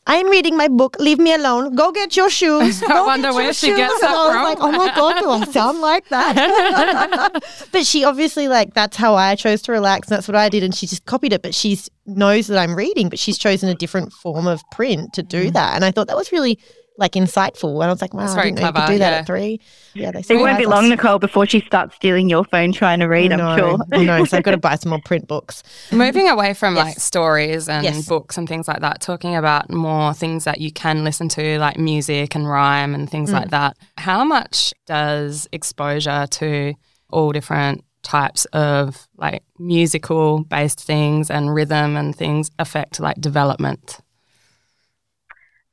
I'm 0.08 0.30
reading 0.30 0.58
my 0.58 0.68
book. 0.68 0.98
Leave 1.00 1.20
me 1.20 1.32
alone. 1.34 1.76
Go 1.76 1.92
get 1.92 2.16
your 2.18 2.30
shoes. 2.30 2.82
I 2.90 3.02
wonder 3.06 3.34
where 3.34 3.54
she 3.54 3.68
shoes." 3.68 3.78
gets 3.78 4.00
that 4.02 4.10
I 4.10 4.14
was 4.26 4.34
from. 4.34 4.44
like, 4.44 4.58
oh 4.60 4.72
my 4.72 4.96
god, 4.96 5.20
do 5.20 5.30
I 5.30 5.46
sound 5.52 5.80
like 5.82 6.08
that? 6.10 7.44
but 7.72 7.86
she 7.86 8.04
obviously 8.04 8.48
like 8.48 8.74
that's 8.74 8.98
how 8.98 9.16
I 9.16 9.36
chose 9.36 9.62
to 9.64 9.72
relax. 9.72 10.08
And 10.10 10.18
that's 10.18 10.28
what 10.28 10.36
I 10.36 10.50
did, 10.50 10.64
and 10.64 10.74
she 10.74 10.88
just 10.88 11.06
copied 11.06 11.34
it. 11.34 11.42
But 11.42 11.54
she 11.54 11.78
knows 12.06 12.48
that 12.48 12.58
I'm 12.58 12.76
reading, 12.76 13.10
but 13.10 13.20
she's 13.20 13.38
chosen 13.38 13.70
a 13.70 13.76
different 13.76 14.12
form 14.12 14.48
of 14.48 14.62
print 14.72 15.14
to 15.14 15.24
Mm. 15.24 15.28
do 15.30 15.52
that. 15.52 15.76
And 15.76 15.86
I 15.86 15.92
thought 15.92 16.08
that 16.08 16.18
was 16.18 16.32
really 16.32 16.58
like 16.98 17.14
insightful. 17.14 17.74
And 17.76 17.86
I 17.86 17.88
was 17.88 18.02
like, 18.02 18.14
wow, 18.14 18.22
That's 18.26 18.36
I 18.36 18.44
didn't 18.44 18.60
know 18.60 18.68
you 18.68 18.74
could 18.74 18.86
do 18.88 18.98
that 19.00 19.12
yeah. 19.12 19.18
at 19.20 19.26
three. 19.26 19.60
Yeah, 19.94 20.12
they 20.12 20.22
say 20.22 20.36
it 20.36 20.38
won't 20.38 20.50
surprise 20.50 20.58
be 20.60 20.66
us. 20.66 20.70
long, 20.70 20.90
Nicole, 20.90 21.20
before 21.20 21.46
she 21.48 21.62
starts 21.62 21.96
stealing 21.96 22.30
your 22.30 22.44
phone 22.46 22.74
trying 22.74 23.00
to 23.00 23.08
read. 23.08 23.32
I 23.32 23.36
I'm 23.38 23.58
sure. 23.58 23.78
I 23.94 24.04
know. 24.04 24.26
So 24.26 24.38
I've 24.38 24.44
got 24.44 24.52
to 24.52 24.58
buy 24.70 24.76
some 24.76 24.90
more 24.92 25.00
print 25.06 25.28
books. 25.28 25.64
Moving 25.92 26.28
away 26.30 26.54
from 26.54 26.76
Yes. 26.76 26.86
like 26.86 27.00
stories 27.00 27.68
and 27.70 27.84
Yes. 27.86 28.08
books 28.08 28.38
and 28.38 28.48
things 28.48 28.68
like 28.68 28.82
that, 28.82 29.02
talking 29.02 29.36
about 29.36 29.72
more 29.72 30.14
things 30.14 30.44
that 30.44 30.60
you 30.62 30.72
can 30.72 31.04
listen 31.04 31.28
to, 31.30 31.58
like 31.60 31.80
music 31.80 32.36
and 32.36 32.48
rhyme 32.48 32.94
and 32.94 33.10
things 33.10 33.30
Mm. 33.32 33.34
like 33.34 33.50
that. 33.52 33.78
How 33.98 34.24
much 34.24 34.74
does 34.86 35.48
exposure 35.52 36.28
to 36.30 36.74
all 37.10 37.32
different 37.32 37.84
types 38.04 38.46
of 38.46 39.08
like 39.18 39.44
musical 39.60 40.44
based 40.44 40.82
things 40.84 41.30
and 41.32 41.54
rhythm 41.54 41.96
and 41.96 42.16
things 42.16 42.52
affect 42.60 43.00
like 43.00 43.16
development? 43.22 44.01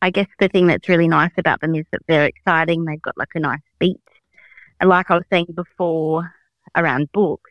I 0.00 0.11
guess 0.11 0.28
the 0.38 0.48
thing 0.48 0.66
that's 0.68 0.88
really 0.88 1.08
nice 1.08 1.32
about 1.37 1.61
them 1.61 1.74
is 1.74 1.84
that 1.92 2.02
they're 2.06 2.26
exciting. 2.26 2.84
They've 2.84 3.02
got 3.02 3.18
like 3.18 3.34
a 3.34 3.40
nice 3.40 3.61
beat. 3.78 4.00
And 4.80 4.88
like 4.90 5.11
I 5.11 5.14
was 5.16 5.24
saying 5.30 5.48
before 5.54 6.32
around 6.76 7.11
books, 7.12 7.50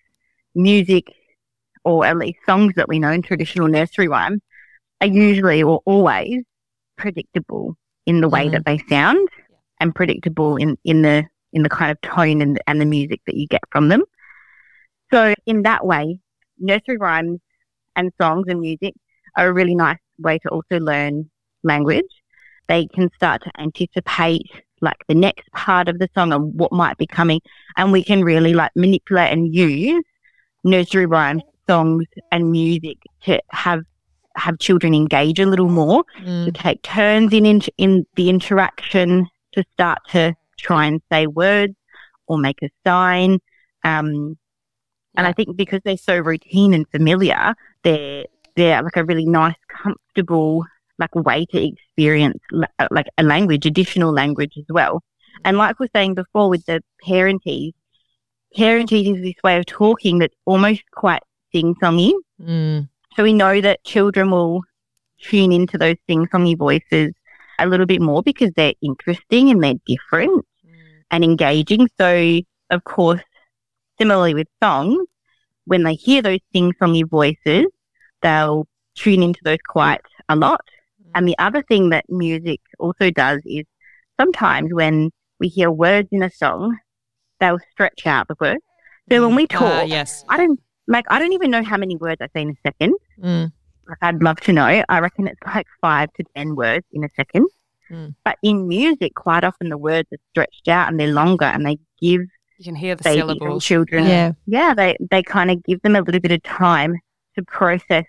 music 0.55 1.07
or 1.83 2.05
at 2.05 2.17
least 2.17 2.39
songs 2.45 2.73
that 2.75 2.87
we 2.87 2.99
know 2.99 3.11
in 3.11 3.21
traditional 3.21 3.67
nursery 3.67 4.07
rhyme 4.07 4.41
are 5.01 5.07
usually 5.07 5.61
or 5.63 5.81
always 5.85 6.43
predictable 6.97 7.75
in 8.05 8.21
the 8.21 8.29
way 8.29 8.47
Mhm. 8.47 8.51
that 8.53 8.65
they 8.65 8.77
sound. 8.89 9.27
and 9.79 9.93
predictable 9.93 10.55
in, 10.57 10.75
in 10.85 11.03
the 11.03 11.23
in 11.53 11.61
the 11.61 11.69
kind 11.69 11.91
of 11.91 12.01
tone 12.01 12.41
and, 12.41 12.59
and 12.65 12.81
the 12.81 12.85
music 12.85 13.21
that 13.27 13.35
you 13.35 13.45
get 13.47 13.61
from 13.71 13.89
them. 13.89 14.03
So 15.13 15.35
in 15.45 15.61
that 15.63 15.85
way, 15.85 16.19
nursery 16.57 16.97
rhymes 16.97 17.39
and 17.95 18.11
songs 18.19 18.45
and 18.47 18.59
music 18.59 18.95
are 19.35 19.47
a 19.49 19.53
really 19.53 19.75
nice 19.75 19.99
way 20.17 20.39
to 20.39 20.49
also 20.49 20.79
learn 20.79 21.29
language. 21.63 22.05
They 22.67 22.87
can 22.87 23.09
start 23.15 23.43
to 23.43 23.51
anticipate 23.59 24.49
like 24.81 24.97
the 25.07 25.15
next 25.15 25.49
part 25.53 25.87
of 25.89 25.97
the 25.99 26.09
song 26.13 26.31
and 26.33 26.53
what 26.53 26.71
might 26.71 26.97
be 26.97 27.07
coming. 27.07 27.41
And 27.77 27.91
we 27.91 28.03
can 28.03 28.23
really 28.23 28.53
like 28.53 28.71
manipulate 28.75 29.31
and 29.33 29.53
use 29.53 30.03
nursery 30.63 31.05
rhymes, 31.05 31.43
songs 31.67 32.05
and 32.31 32.51
music 32.51 32.97
to 33.23 33.41
have 33.49 33.83
have 34.35 34.59
children 34.59 34.93
engage 34.93 35.39
a 35.39 35.47
little 35.47 35.69
more, 35.69 36.03
Mm. 36.23 36.45
to 36.45 36.51
take 36.51 36.81
turns 36.83 37.33
in, 37.33 37.45
in 37.45 37.61
in 37.77 38.05
the 38.15 38.29
interaction, 38.29 39.27
to 39.53 39.63
start 39.73 39.97
to 40.09 40.35
try 40.57 40.85
and 40.85 41.01
say 41.11 41.25
words 41.25 41.73
or 42.27 42.37
make 42.37 42.61
a 42.61 42.69
sign. 42.85 43.39
Um, 43.83 44.37
and 45.15 45.25
I 45.25 45.33
think 45.33 45.57
because 45.57 45.81
they're 45.83 45.97
so 45.97 46.19
routine 46.19 46.73
and 46.75 46.87
familiar, 46.89 47.55
they're 47.83 48.25
they're 48.55 48.81
like 48.83 48.95
a 48.97 49.03
really 49.05 49.25
nice, 49.25 49.55
comfortable 49.69 50.65
like 50.99 51.13
way 51.15 51.45
to 51.45 51.63
experience 51.65 52.39
uh, 52.79 52.87
like 52.91 53.07
a 53.17 53.23
language, 53.23 53.65
additional 53.65 54.11
language 54.11 54.53
as 54.57 54.65
well. 54.69 55.03
And 55.45 55.57
like 55.57 55.79
we're 55.79 55.89
saying 55.93 56.15
before 56.15 56.49
with 56.49 56.65
the 56.65 56.81
parentese, 57.05 57.73
parentese 58.57 59.15
is 59.15 59.21
this 59.21 59.43
way 59.43 59.57
of 59.57 59.65
talking 59.65 60.19
that's 60.19 60.35
almost 60.45 60.81
quite 60.91 61.21
sing-songy. 61.53 62.13
Mm. 62.41 62.89
So 63.15 63.23
we 63.23 63.33
know 63.33 63.61
that 63.61 63.83
children 63.83 64.31
will 64.31 64.61
tune 65.19 65.51
into 65.51 65.77
those 65.77 65.95
sing-songy 66.07 66.57
voices 66.57 67.13
a 67.59 67.67
little 67.67 67.85
bit 67.85 68.01
more 68.01 68.21
because 68.21 68.51
they're 68.55 68.73
interesting 68.81 69.49
and 69.49 69.63
they're 69.63 69.73
different 69.85 70.45
and 71.11 71.23
engaging. 71.23 71.87
So 71.97 72.41
of 72.69 72.83
course, 72.83 73.21
similarly 73.97 74.33
with 74.33 74.47
songs, 74.61 75.07
when 75.65 75.83
they 75.83 75.95
hear 75.95 76.21
those 76.21 76.39
sing-songy 76.53 77.09
voices, 77.09 77.65
they'll 78.21 78.67
tune 78.95 79.23
into 79.23 79.39
those 79.43 79.59
quite 79.67 80.01
a 80.29 80.35
lot. 80.35 80.61
And 81.17 81.27
the 81.27 81.37
other 81.39 81.61
thing 81.63 81.89
that 81.89 82.05
music 82.09 82.59
also 82.79 83.09
does 83.11 83.41
is 83.45 83.65
sometimes 84.19 84.73
when 84.73 85.09
we 85.39 85.47
hear 85.47 85.69
words 85.71 86.09
in 86.11 86.21
a 86.23 86.29
song, 86.31 86.77
they'll 87.39 87.59
stretch 87.71 88.05
out 88.05 88.27
the 88.27 88.35
words. 88.39 88.61
So 89.09 89.25
when 89.25 89.35
we 89.35 89.47
talk, 89.47 89.61
Ah, 89.63 89.81
yes. 89.81 90.23
I 90.29 90.37
don't 90.37 90.59
like 90.87 91.05
I 91.09 91.19
don't 91.19 91.33
even 91.33 91.51
know 91.51 91.63
how 91.63 91.77
many 91.77 91.95
words 91.95 92.21
I 92.21 92.27
say 92.33 92.41
in 92.43 92.49
a 92.51 92.59
second. 92.65 92.93
Mm. 93.21 93.51
Like 93.89 93.97
I'd 94.01 94.21
love 94.21 94.39
to 94.41 94.53
know. 94.53 94.83
I 94.89 94.99
reckon 94.99 95.27
it's 95.27 95.39
like 95.45 95.67
five 95.81 96.09
to 96.17 96.23
ten 96.35 96.55
words 96.55 96.85
in 96.91 97.03
a 97.03 97.09
second. 97.15 97.47
Mm. 97.89 98.15
But 98.25 98.37
in 98.43 98.67
music, 98.67 99.13
quite 99.15 99.43
often 99.43 99.69
the 99.69 99.77
words 99.77 100.07
are 100.13 100.17
stretched 100.31 100.67
out 100.67 100.89
and 100.89 100.99
they're 100.99 101.13
longer 101.23 101.45
and 101.45 101.65
they 101.65 101.77
give 102.01 102.21
You 102.57 102.65
can 102.65 102.75
hear 102.75 102.95
the 102.95 103.03
syllables. 103.03 103.63
children 103.63 104.05
Yeah. 104.05 104.31
yeah, 104.45 104.73
they, 104.73 104.97
they 105.11 105.23
kind 105.23 105.49
of 105.51 105.63
give 105.63 105.81
them 105.83 105.95
a 105.95 106.01
little 106.01 106.21
bit 106.21 106.31
of 106.37 106.43
time 106.43 106.93
to 107.35 107.43
process 107.43 108.05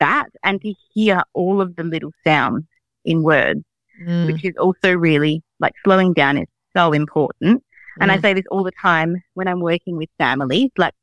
that 0.00 0.26
and 0.42 0.60
to 0.62 0.74
hear 0.94 1.22
all 1.34 1.60
of 1.60 1.76
the 1.76 1.84
little 1.84 2.12
sounds 2.24 2.64
in 3.04 3.22
words, 3.22 3.62
Mm. 4.02 4.26
which 4.26 4.44
is 4.44 4.54
also 4.58 4.94
really 4.94 5.42
like 5.60 5.74
slowing 5.84 6.12
down 6.14 6.38
is 6.38 6.48
so 6.76 6.92
important. 6.92 7.62
And 8.00 8.10
I 8.10 8.16
Mm. 8.16 8.22
say 8.22 8.32
this 8.34 8.46
all 8.50 8.64
the 8.64 8.72
time 8.72 9.22
when 9.34 9.46
I'm 9.46 9.60
working 9.60 9.96
with 9.96 10.08
families, 10.18 10.70
like 10.78 10.94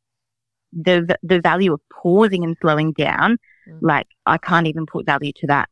the 0.74 1.18
the 1.24 1.40
value 1.40 1.74
of 1.74 1.82
pausing 2.02 2.44
and 2.44 2.56
slowing 2.62 2.92
down, 2.94 3.38
Mm. 3.68 3.80
like 3.82 4.08
I 4.26 4.38
can't 4.38 4.68
even 4.68 4.86
put 4.86 5.06
value 5.06 5.32
to 5.42 5.48
that. 5.48 5.70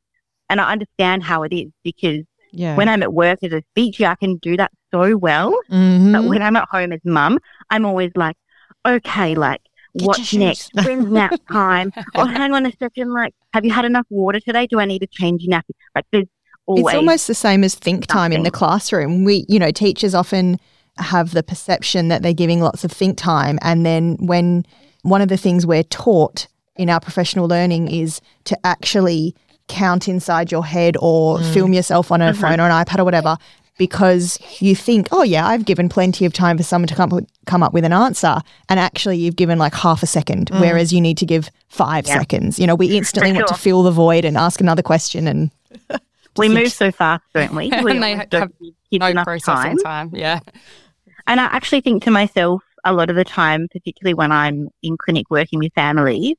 And 0.50 0.62
I 0.62 0.72
understand 0.72 1.24
how 1.24 1.44
it 1.44 1.54
is 1.54 1.70
because 1.84 2.24
yeah. 2.52 2.76
when 2.78 2.88
I'm 2.88 3.02
at 3.04 3.14
work 3.14 3.40
as 3.44 3.52
a 3.54 3.62
speaker, 3.72 4.06
I 4.06 4.16
can 4.16 4.38
do 4.38 4.56
that 4.58 4.72
so 4.92 5.18
well. 5.18 5.52
Mhm. 5.72 6.12
But 6.14 6.26
when 6.26 6.42
I'm 6.42 6.56
at 6.56 6.68
home 6.70 6.92
as 6.94 7.02
mum, 7.04 7.40
I'm 7.72 7.86
always 7.86 8.12
like, 8.16 8.38
okay, 8.86 9.34
like, 9.36 9.62
Get 9.98 10.08
what's 10.08 10.34
next? 10.34 10.72
When's 10.74 11.10
nap 11.10 11.40
time? 11.52 11.94
oh, 12.16 12.26
hang 12.26 12.54
on 12.54 12.66
a 12.66 12.72
second. 12.78 13.14
Like, 13.14 13.34
have 13.54 13.64
you 13.64 13.72
had 13.72 13.86
enough 13.86 14.06
water 14.10 14.40
today? 14.40 14.68
Do 14.68 14.80
I 14.80 14.86
need 14.86 15.00
to 15.00 15.08
change 15.08 15.44
your 15.44 15.58
nappy? 15.58 15.74
Like, 15.96 16.06
there's 16.12 16.28
always. 16.66 16.86
It's 16.86 16.96
almost 16.96 17.28
the 17.28 17.36
same 17.36 17.64
as 17.64 17.76
think 17.76 18.06
time 18.08 18.32
in 18.32 18.44
the 18.44 18.52
classroom. 18.52 19.24
We, 19.24 19.46
you 19.48 19.60
know, 19.60 19.72
teachers 19.72 20.14
often 20.14 20.60
have 20.98 21.32
the 21.32 21.44
perception 21.44 22.08
that 22.10 22.22
they're 22.22 22.34
giving 22.34 22.62
lots 22.62 22.84
of 22.84 22.92
think 22.92 23.18
time. 23.18 23.60
And 23.62 23.86
then 23.86 24.18
when 24.20 24.66
one 25.04 25.22
of 25.22 25.30
the 25.30 25.38
things 25.38 25.66
we're 25.66 25.84
taught 25.84 26.48
in 26.76 26.90
our 26.90 27.00
professional 27.00 27.48
learning 27.48 27.90
is 27.90 28.22
to 28.46 28.58
actually 28.66 29.36
count 29.68 30.08
inside 30.08 30.52
your 30.52 30.66
head 30.66 30.96
or 31.00 31.38
mm. 31.38 31.54
film 31.54 31.74
yourself 31.74 32.12
on 32.12 32.22
a 32.22 32.28
uh-huh. 32.28 32.42
phone 32.42 32.60
or 32.60 32.70
an 32.70 32.86
iPad 32.86 33.00
or 33.00 33.06
whatever. 33.06 33.38
Because 33.78 34.40
you 34.62 34.74
think, 34.76 35.10
oh 35.12 35.24
yeah, 35.24 35.46
I've 35.48 35.66
given 35.66 35.90
plenty 35.90 36.26
of 36.26 36.32
time 36.32 36.56
for 36.58 36.64
someone 36.64 36.88
to 36.88 36.96
come 36.96 37.12
up, 37.12 37.24
come 37.46 37.62
up 37.62 37.74
with 37.74 37.84
an 37.84 37.92
answer, 37.92 38.40
and 38.70 38.80
actually 38.80 39.18
you've 39.18 39.36
given 39.36 39.60
like 39.60 39.74
half 39.74 40.02
a 40.02 40.08
second, 40.08 40.50
mm. 40.50 40.62
whereas 40.62 40.94
you 40.94 41.02
need 41.02 41.18
to 41.18 41.26
give 41.26 41.50
five 41.68 42.08
Yeah. 42.08 42.20
seconds. 42.20 42.58
You 42.58 42.68
know, 42.68 42.76
we 42.76 42.96
instantly 42.98 43.34
want 43.34 43.48
to 43.48 43.54
fill 43.56 43.84
the 43.84 43.92
void 43.92 44.24
and 44.24 44.38
ask 44.38 44.62
another 44.62 44.82
question, 44.82 45.28
and 45.28 45.52
we 46.38 46.48
move 46.48 46.72
so 46.72 46.90
fast, 46.92 47.24
don't 47.34 47.54
we? 47.54 47.70
We 47.84 47.92
And 47.92 48.02
they 48.04 48.16
have 48.16 48.30
don't 48.30 48.56
give 48.92 49.02
No 49.02 49.24
processing 49.24 49.78
time. 49.80 50.10
time. 50.10 50.12
Yeah. 50.14 50.40
And 51.28 51.42
I 51.42 51.46
actually 51.46 51.82
think 51.82 52.04
to 52.04 52.12
myself 52.12 52.64
a 52.86 52.94
lot 52.94 53.10
of 53.10 53.16
the 53.16 53.26
time, 53.26 53.68
particularly 53.72 54.14
when 54.14 54.32
I'm 54.32 54.70
in 54.84 54.96
clinic 54.96 55.26
working 55.30 55.60
with 55.60 55.74
families, 55.74 56.36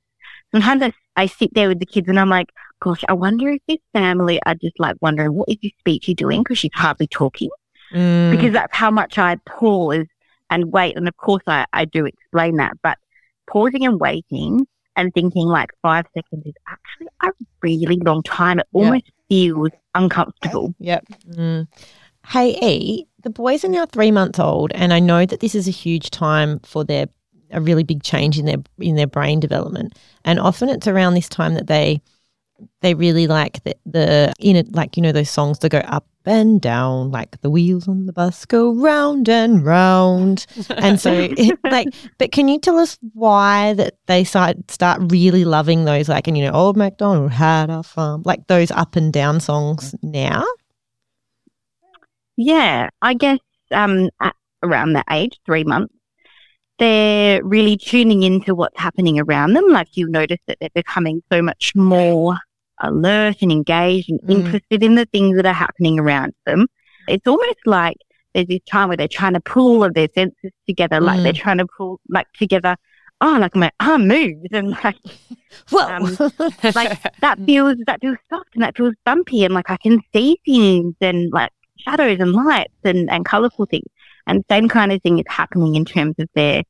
sometimes 0.52 0.80
I, 0.82 0.92
I 1.16 1.26
sit 1.26 1.52
there 1.54 1.68
with 1.68 1.80
the 1.80 1.86
kids 1.86 2.08
and 2.08 2.18
I'm 2.20 2.30
like, 2.30 2.48
gosh, 2.80 3.04
I 3.08 3.12
wonder 3.14 3.48
if 3.50 3.60
this 3.68 3.78
family 3.92 4.40
are 4.46 4.54
just 4.54 4.78
like 4.78 4.96
wondering, 5.00 5.34
what 5.34 5.48
is 5.48 5.56
this 5.62 5.72
speech 5.78 6.06
doing? 6.16 6.42
Because 6.42 6.58
she's 6.58 6.70
hardly 6.74 7.06
talking. 7.06 7.50
Mm. 7.92 8.32
because 8.32 8.52
that's 8.52 8.76
how 8.76 8.90
much 8.90 9.16
I 9.16 9.36
pause 9.46 10.06
and 10.50 10.72
wait. 10.72 10.96
And 10.96 11.06
of 11.06 11.16
course, 11.16 11.42
I, 11.46 11.66
I 11.72 11.84
do 11.84 12.04
explain 12.04 12.56
that, 12.56 12.72
but 12.82 12.98
pausing 13.46 13.84
and 13.84 14.00
waiting 14.00 14.66
and 14.96 15.12
thinking 15.14 15.46
like 15.46 15.70
five 15.82 16.06
seconds 16.14 16.46
is 16.46 16.54
actually 16.68 17.06
a 17.22 17.30
really 17.62 17.96
long 17.96 18.22
time. 18.22 18.58
It 18.58 18.66
almost 18.72 19.10
feels 19.28 19.70
uncomfortable. 19.94 20.74
yep. 20.78 21.04
Mm. 21.30 21.68
Hey, 22.26 22.58
E, 22.60 23.06
the 23.22 23.30
boys 23.30 23.64
are 23.64 23.68
now 23.68 23.86
three 23.86 24.10
months 24.10 24.40
old, 24.40 24.72
and 24.74 24.92
I 24.92 24.98
know 24.98 25.24
that 25.24 25.38
this 25.38 25.54
is 25.54 25.68
a 25.68 25.72
huge 25.72 26.10
time 26.10 26.58
for 26.60 26.82
their 26.82 27.06
a 27.52 27.60
really 27.60 27.84
big 27.84 28.02
change 28.02 28.36
in 28.36 28.46
their 28.46 28.58
in 28.78 28.96
their 28.96 29.06
brain 29.06 29.38
development. 29.38 29.96
And 30.24 30.40
often 30.40 30.68
it's 30.68 30.88
around 30.88 31.14
this 31.14 31.28
time 31.28 31.54
that 31.54 31.68
they 31.68 32.02
they 32.80 32.94
really 32.94 33.26
like 33.26 33.62
the, 33.64 33.76
the 33.84 34.32
in 34.40 34.56
it 34.56 34.74
like 34.74 34.96
you 34.96 35.02
know 35.02 35.12
those 35.12 35.30
songs 35.30 35.58
that 35.60 35.70
go 35.70 35.78
up 35.78 36.06
and 36.24 36.60
down 36.60 37.10
like 37.10 37.40
the 37.40 37.50
wheels 37.50 37.86
on 37.86 38.06
the 38.06 38.12
bus 38.12 38.44
go 38.44 38.72
round 38.74 39.28
and 39.28 39.64
round 39.64 40.46
and 40.78 41.00
so 41.00 41.12
it, 41.36 41.58
like 41.70 41.86
but 42.18 42.32
can 42.32 42.48
you 42.48 42.58
tell 42.58 42.78
us 42.78 42.98
why 43.12 43.72
that 43.74 43.94
they 44.06 44.24
start 44.24 44.56
start 44.70 45.00
really 45.12 45.44
loving 45.44 45.84
those 45.84 46.08
like 46.08 46.26
and 46.26 46.36
you 46.36 46.44
know 46.44 46.52
old 46.52 46.76
macdonald 46.76 47.30
had 47.30 47.70
a 47.70 47.82
farm 47.82 48.22
like 48.24 48.46
those 48.48 48.70
up 48.72 48.96
and 48.96 49.12
down 49.12 49.38
songs 49.38 49.94
now 50.02 50.44
Yeah, 52.36 52.90
I 53.00 53.14
guess 53.14 53.38
um, 53.70 54.10
at 54.20 54.36
around 54.62 54.92
that 54.92 55.06
age, 55.10 55.38
three 55.46 55.64
months, 55.64 55.94
they're 56.78 57.42
really 57.42 57.76
tuning 57.76 58.22
into 58.22 58.54
what's 58.54 58.78
happening 58.78 59.18
around 59.18 59.54
them. 59.54 59.68
Like 59.68 59.96
you 59.96 60.08
notice 60.08 60.40
that 60.46 60.58
they're 60.60 60.68
becoming 60.74 61.22
so 61.32 61.40
much 61.40 61.72
more 61.74 62.36
alert 62.82 63.36
and 63.42 63.52
engaged 63.52 64.10
and 64.10 64.20
Mm. 64.22 64.30
interested 64.30 64.82
in 64.82 64.94
the 64.94 65.06
things 65.06 65.36
that 65.36 65.46
are 65.46 65.52
happening 65.52 65.98
around 65.98 66.32
them. 66.44 66.66
It's 67.08 67.26
almost 67.26 67.58
like 67.66 67.96
there's 68.34 68.46
this 68.48 68.60
time 68.70 68.88
where 68.88 68.96
they're 68.96 69.08
trying 69.08 69.34
to 69.34 69.40
pull 69.40 69.76
all 69.76 69.84
of 69.84 69.94
their 69.94 70.08
senses 70.14 70.52
together, 70.66 71.00
like 71.00 71.20
Mm. 71.20 71.22
they're 71.22 71.32
trying 71.32 71.58
to 71.58 71.66
pull 71.76 72.00
like 72.08 72.26
together. 72.38 72.76
Oh, 73.20 73.38
like 73.40 73.56
my 73.56 73.70
arm 73.80 74.08
moves 74.08 74.48
and 74.52 74.76
like 74.84 74.96
well 75.72 75.88
Um, 75.88 76.18
like 76.74 76.98
that 77.20 77.38
feels 77.46 77.76
that 77.86 78.00
feels 78.02 78.18
soft 78.28 78.50
and 78.54 78.62
that 78.62 78.76
feels 78.76 78.94
bumpy 79.06 79.44
and 79.44 79.54
like 79.54 79.70
I 79.70 79.78
can 79.78 80.00
see 80.12 80.38
things 80.44 80.94
and 81.00 81.32
like 81.32 81.50
shadows 81.78 82.18
and 82.20 82.32
lights 82.32 82.74
and, 82.84 83.10
and 83.10 83.24
colourful 83.24 83.66
things. 83.66 83.86
And 84.26 84.44
same 84.50 84.68
kind 84.68 84.92
of 84.92 85.00
thing 85.02 85.18
is 85.18 85.24
happening 85.28 85.76
in 85.76 85.84
terms 85.86 86.16
of 86.18 86.28
their 86.34 86.62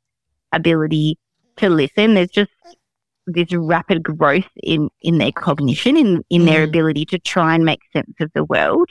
ability 0.53 1.19
to 1.57 1.69
listen. 1.69 2.15
There's 2.15 2.31
just 2.31 2.51
this 3.27 3.53
rapid 3.53 4.03
growth 4.03 4.49
in, 4.63 4.89
in 5.03 5.19
their 5.19 5.33
cognition, 5.33 5.97
in, 5.97 6.23
in 6.31 6.45
their 6.45 6.67
Mm. 6.67 6.69
ability 6.69 7.05
to 7.07 7.19
try 7.19 7.55
and 7.55 7.65
make 7.65 7.81
sense 7.93 8.15
of 8.21 8.31
the 8.35 8.45
world. 8.45 8.89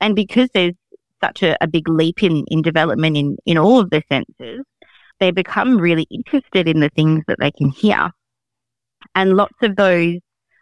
And 0.00 0.16
because 0.16 0.48
there's 0.54 0.74
such 1.22 1.42
a, 1.42 1.56
a 1.62 1.66
big 1.66 1.88
leap 1.88 2.22
in, 2.22 2.44
in 2.48 2.62
development 2.62 3.16
in, 3.16 3.36
in 3.46 3.58
all 3.58 3.80
of 3.80 3.90
their 3.90 4.02
senses, 4.08 4.64
they 5.20 5.30
become 5.30 5.78
really 5.78 6.06
interested 6.10 6.68
in 6.68 6.80
the 6.80 6.90
things 6.90 7.22
that 7.28 7.38
they 7.38 7.50
can 7.50 7.70
hear. 7.70 8.10
And 9.14 9.36
lots 9.36 9.54
of 9.62 9.76
those, 9.76 10.18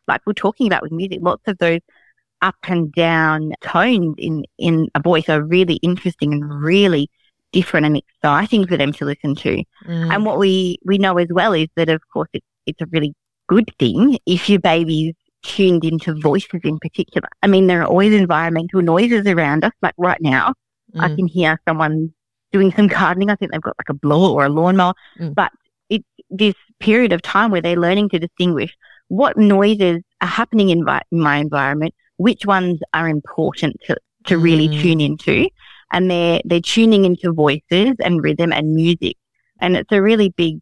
like 0.09 0.21
we're 0.27 0.35
talking 0.35 0.67
about 0.67 0.83
with 0.83 0.93
music, 0.93 1.21
lots 1.23 1.43
of 1.47 1.59
those 1.59 1.81
up 2.43 2.57
and 2.65 2.93
down 2.93 3.53
tones 3.63 4.17
in, 4.19 4.45
in 4.59 4.89
a 4.95 5.01
voice 5.01 5.29
are 5.29 5.43
really 5.43 5.77
interesting 5.77 6.33
and 6.33 6.63
really 6.63 7.09
different 7.53 7.87
and 7.87 7.97
exciting 7.97 8.67
for 8.67 8.77
them 8.77 8.93
to 8.95 9.05
listen 9.05 9.35
to. 9.37 9.63
Mm. 9.87 10.15
And 10.15 10.25
what 10.25 10.39
we, 10.39 10.79
we 10.85 10.99
know 10.99 11.19
as 11.19 11.29
well 11.31 11.53
is 11.53 11.69
that, 11.77 11.89
of 11.89 12.03
course, 12.13 12.29
it's, 12.33 12.47
it's 12.67 12.81
a 12.81 12.87
really 12.91 13.15
good 13.49 13.71
thing 13.79 14.19
if 14.27 14.49
your 14.49 14.61
baby's 14.61 15.15
tuned 15.43 15.85
into 15.85 16.15
voices 16.21 16.61
in 16.65 16.79
particular. 16.79 17.29
I 17.43 17.47
mean, 17.49 17.67
there 17.67 17.83
are 17.83 17.87
always 17.87 18.15
environmental 18.15 18.81
noises 18.83 19.27
around 19.27 19.65
us, 19.65 19.73
like 19.83 19.95
right 19.99 20.21
now. 20.21 20.55
I 20.99 21.09
Mm. 21.09 21.17
can 21.17 21.27
hear 21.27 21.61
someone 21.67 22.13
doing 22.53 22.71
some 22.73 22.87
gardening. 22.87 23.31
I 23.31 23.35
think 23.37 23.51
they've 23.51 23.61
got 23.61 23.75
like 23.79 23.89
a 23.89 23.95
blower 23.95 24.31
or 24.31 24.45
a 24.47 24.49
lawnmower. 24.49 24.95
Mm. 25.19 25.35
But 25.35 25.51
it's 25.89 26.05
this 26.31 26.55
period 26.81 27.13
of 27.13 27.23
time 27.23 27.51
where 27.51 27.61
they're 27.63 27.77
learning 27.77 28.11
to 28.11 28.19
distinguish 28.19 28.77
what 29.09 29.37
noises 29.37 30.03
are 30.21 30.29
happening 30.29 30.71
in, 30.71 30.85
vi- 30.85 31.03
in 31.11 31.21
my 31.21 31.37
environment, 31.39 31.95
which 32.19 32.47
ones 32.47 32.79
are 32.95 33.09
important 33.09 33.77
to, 33.87 33.97
to 34.27 34.39
really 34.39 34.69
Mm. 34.69 34.81
tune 34.83 35.01
into. 35.01 35.49
And 35.93 36.11
they're, 36.11 36.41
they're 36.45 36.61
tuning 36.61 37.05
into 37.05 37.33
voices 37.33 37.95
and 38.01 38.23
rhythm 38.23 38.53
and 38.53 38.75
music. 38.75 39.17
And 39.61 39.77
it's 39.77 39.93
a 39.93 40.01
really 40.01 40.31
big 40.31 40.61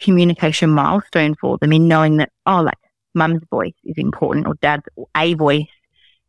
communication 0.00 0.70
milestone 0.70 1.34
for 1.40 1.58
them 1.58 1.72
in 1.72 1.88
knowing 1.88 2.16
that, 2.18 2.30
oh, 2.46 2.62
like 2.62 2.78
mum's 3.14 3.42
voice 3.50 3.74
is 3.84 3.96
important 3.96 4.46
or 4.46 4.54
dad's 4.60 4.84
a 5.16 5.34
voice 5.34 5.66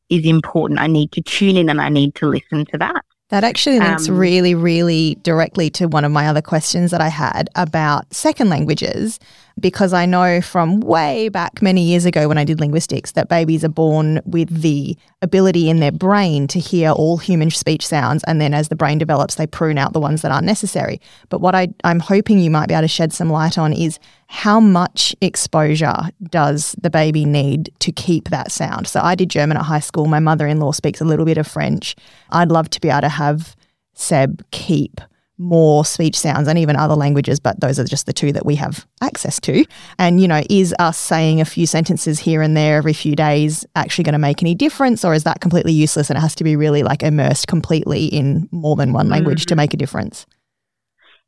is 0.09 0.25
important. 0.25 0.79
I 0.79 0.87
need 0.87 1.11
to 1.13 1.21
tune 1.21 1.57
in 1.57 1.69
and 1.69 1.81
I 1.81 1.89
need 1.89 2.15
to 2.15 2.27
listen 2.27 2.65
to 2.67 2.77
that. 2.79 3.05
That 3.29 3.43
actually 3.43 3.79
links 3.79 4.09
Um, 4.09 4.17
really, 4.17 4.55
really 4.55 5.15
directly 5.21 5.69
to 5.71 5.87
one 5.87 6.03
of 6.03 6.11
my 6.11 6.27
other 6.27 6.41
questions 6.41 6.89
that 6.89 6.99
I 6.99 7.09
had 7.09 7.47
about 7.53 8.11
second 8.11 8.49
languages, 8.49 9.19
because 9.59 9.93
I 9.93 10.05
know 10.05 10.41
from 10.41 10.79
way 10.79 11.29
back 11.29 11.61
many 11.61 11.81
years 11.81 12.05
ago 12.05 12.27
when 12.27 12.37
I 12.37 12.43
did 12.43 12.59
linguistics 12.59 13.11
that 13.13 13.29
babies 13.29 13.63
are 13.63 13.69
born 13.69 14.21
with 14.25 14.61
the 14.61 14.97
ability 15.21 15.69
in 15.69 15.79
their 15.79 15.91
brain 15.91 16.47
to 16.47 16.59
hear 16.59 16.91
all 16.91 17.17
human 17.17 17.49
speech 17.51 17.85
sounds. 17.85 18.23
And 18.25 18.39
then 18.39 18.53
as 18.53 18.69
the 18.69 18.75
brain 18.75 18.97
develops, 18.97 19.35
they 19.35 19.47
prune 19.47 19.77
out 19.77 19.93
the 19.93 19.99
ones 19.99 20.21
that 20.21 20.31
aren't 20.31 20.45
necessary. 20.45 21.01
But 21.29 21.41
what 21.41 21.55
I, 21.55 21.69
I'm 21.83 21.99
hoping 21.99 22.39
you 22.39 22.49
might 22.49 22.67
be 22.67 22.73
able 22.73 22.83
to 22.83 22.87
shed 22.87 23.13
some 23.13 23.29
light 23.29 23.57
on 23.57 23.73
is 23.73 23.99
how 24.27 24.59
much 24.59 25.15
exposure 25.21 25.95
does 26.29 26.75
the 26.81 26.89
baby 26.89 27.25
need 27.25 27.71
to 27.79 27.91
keep 27.91 28.29
that 28.29 28.51
sound? 28.51 28.87
So 28.87 29.01
I 29.01 29.15
did 29.15 29.29
German 29.29 29.57
at 29.57 29.63
high 29.63 29.79
school. 29.79 30.05
My 30.05 30.19
mother 30.19 30.47
in 30.47 30.59
law 30.59 30.71
speaks 30.71 31.01
a 31.01 31.05
little 31.05 31.25
bit 31.25 31.37
of 31.37 31.47
French. 31.47 31.95
I'd 32.29 32.51
love 32.51 32.69
to 32.71 32.81
be 32.81 32.89
able 32.89 33.01
to 33.01 33.09
have 33.09 33.55
Seb 33.93 34.43
keep 34.51 35.01
more 35.39 35.85
speech 35.85 36.19
sounds 36.19 36.47
and 36.47 36.59
even 36.59 36.75
other 36.75 36.95
languages, 36.95 37.39
but 37.39 37.59
those 37.61 37.79
are 37.79 37.85
just 37.85 38.05
the 38.05 38.13
two 38.13 38.31
that 38.33 38.45
we 38.45 38.55
have 38.55 38.85
access 39.01 39.39
to. 39.39 39.65
And, 39.97 40.21
you 40.21 40.27
know, 40.27 40.43
is 40.49 40.75
us 40.79 40.97
saying 40.97 41.41
a 41.41 41.45
few 41.45 41.65
sentences 41.65 42.19
here 42.19 42.41
and 42.41 42.55
there 42.55 42.77
every 42.77 42.93
few 42.93 43.15
days 43.15 43.65
actually 43.75 44.03
going 44.03 44.13
to 44.13 44.19
make 44.19 44.43
any 44.43 44.53
difference, 44.53 45.03
or 45.05 45.13
is 45.13 45.23
that 45.23 45.39
completely 45.39 45.71
useless 45.71 46.09
and 46.09 46.17
it 46.17 46.21
has 46.21 46.35
to 46.35 46.43
be 46.43 46.55
really 46.55 46.83
like 46.83 47.01
immersed 47.01 47.47
completely 47.47 48.05
in 48.05 48.47
more 48.51 48.75
than 48.75 48.93
one 48.93 49.09
language 49.09 49.45
to 49.45 49.53
mm-hmm. 49.53 49.59
make 49.59 49.73
a 49.73 49.77
difference? 49.77 50.25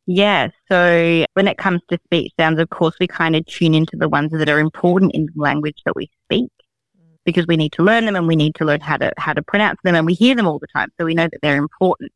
Yeah. 0.07 0.49
So 0.69 1.25
when 1.33 1.47
it 1.47 1.57
comes 1.57 1.81
to 1.89 1.97
speech 2.05 2.33
sounds, 2.37 2.59
of 2.59 2.69
course, 2.69 2.95
we 2.99 3.07
kind 3.07 3.35
of 3.35 3.45
tune 3.45 3.73
into 3.73 3.95
the 3.95 4.09
ones 4.09 4.31
that 4.31 4.49
are 4.49 4.59
important 4.59 5.13
in 5.13 5.27
the 5.27 5.41
language 5.41 5.77
that 5.85 5.95
we 5.95 6.09
speak 6.25 6.51
because 7.23 7.47
we 7.47 7.55
need 7.55 7.71
to 7.73 7.83
learn 7.83 8.05
them 8.05 8.15
and 8.15 8.27
we 8.27 8.35
need 8.35 8.55
to 8.55 8.65
learn 8.65 8.81
how 8.81 8.97
to, 8.97 9.13
how 9.17 9.31
to 9.31 9.43
pronounce 9.43 9.79
them 9.83 9.95
and 9.95 10.05
we 10.05 10.13
hear 10.13 10.35
them 10.35 10.47
all 10.47 10.59
the 10.59 10.67
time. 10.67 10.89
So 10.99 11.05
we 11.05 11.13
know 11.13 11.29
that 11.31 11.39
they're 11.41 11.55
important. 11.55 12.11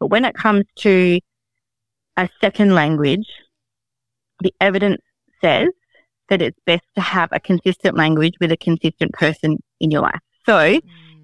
But 0.00 0.08
when 0.08 0.24
it 0.24 0.34
comes 0.34 0.64
to 0.76 1.20
a 2.24 2.28
second 2.40 2.74
language, 2.74 3.26
the 4.42 4.52
evidence 4.60 5.00
says 5.42 5.68
that 6.28 6.40
it's 6.42 6.58
best 6.66 6.84
to 6.96 7.00
have 7.00 7.28
a 7.32 7.40
consistent 7.40 7.96
language 7.96 8.34
with 8.40 8.52
a 8.52 8.56
consistent 8.56 9.12
person 9.12 9.50
in 9.80 9.90
your 9.90 10.02
life. 10.02 10.20
So 10.46 10.78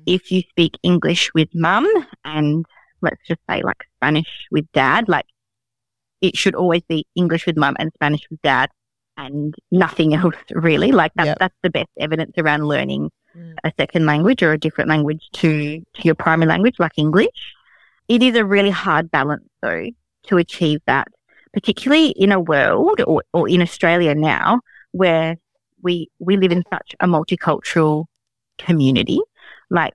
if 0.06 0.30
you 0.32 0.40
speak 0.50 0.72
English 0.82 1.30
with 1.34 1.48
mum 1.54 1.86
and 2.24 2.64
let's 3.02 3.20
just 3.26 3.40
say 3.48 3.62
like 3.62 3.82
Spanish 3.98 4.30
with 4.50 4.66
dad, 4.72 5.08
like 5.08 5.26
it 6.20 6.36
should 6.36 6.54
always 6.54 6.82
be 6.88 7.06
English 7.14 7.46
with 7.46 7.56
mum 7.56 7.76
and 7.78 7.90
Spanish 7.94 8.22
with 8.30 8.40
dad 8.42 8.68
and 9.16 9.54
nothing 9.70 10.14
else 10.14 10.34
really. 10.50 10.92
Like 10.92 11.12
that's, 11.14 11.26
Yep. 11.28 11.38
that's 11.38 11.58
the 11.62 11.70
best 11.70 11.90
evidence 11.98 12.32
around 12.38 12.66
learning 12.68 13.10
Mm. 13.36 13.54
a 13.64 13.72
second 13.78 14.06
language 14.06 14.42
or 14.42 14.52
a 14.52 14.58
different 14.58 14.88
language 14.88 15.20
to, 15.34 15.78
to 15.80 16.02
your 16.02 16.14
primary 16.14 16.48
language, 16.48 16.76
like 16.78 16.92
English. 16.96 17.36
It 18.08 18.22
is 18.22 18.34
a 18.34 18.46
really 18.46 18.70
hard 18.70 19.10
balance 19.10 19.44
though 19.60 19.88
to 20.26 20.36
achieve 20.36 20.80
that, 20.86 21.08
particularly 21.52 22.10
in 22.10 22.32
a 22.32 22.40
world 22.40 23.00
or, 23.06 23.22
or 23.32 23.48
in 23.48 23.62
Australia 23.62 24.14
now 24.14 24.60
where 24.92 25.36
we, 25.82 26.08
we 26.18 26.36
live 26.36 26.52
in 26.52 26.62
such 26.70 26.94
a 27.00 27.06
multicultural 27.06 28.06
community. 28.58 29.18
Like 29.70 29.94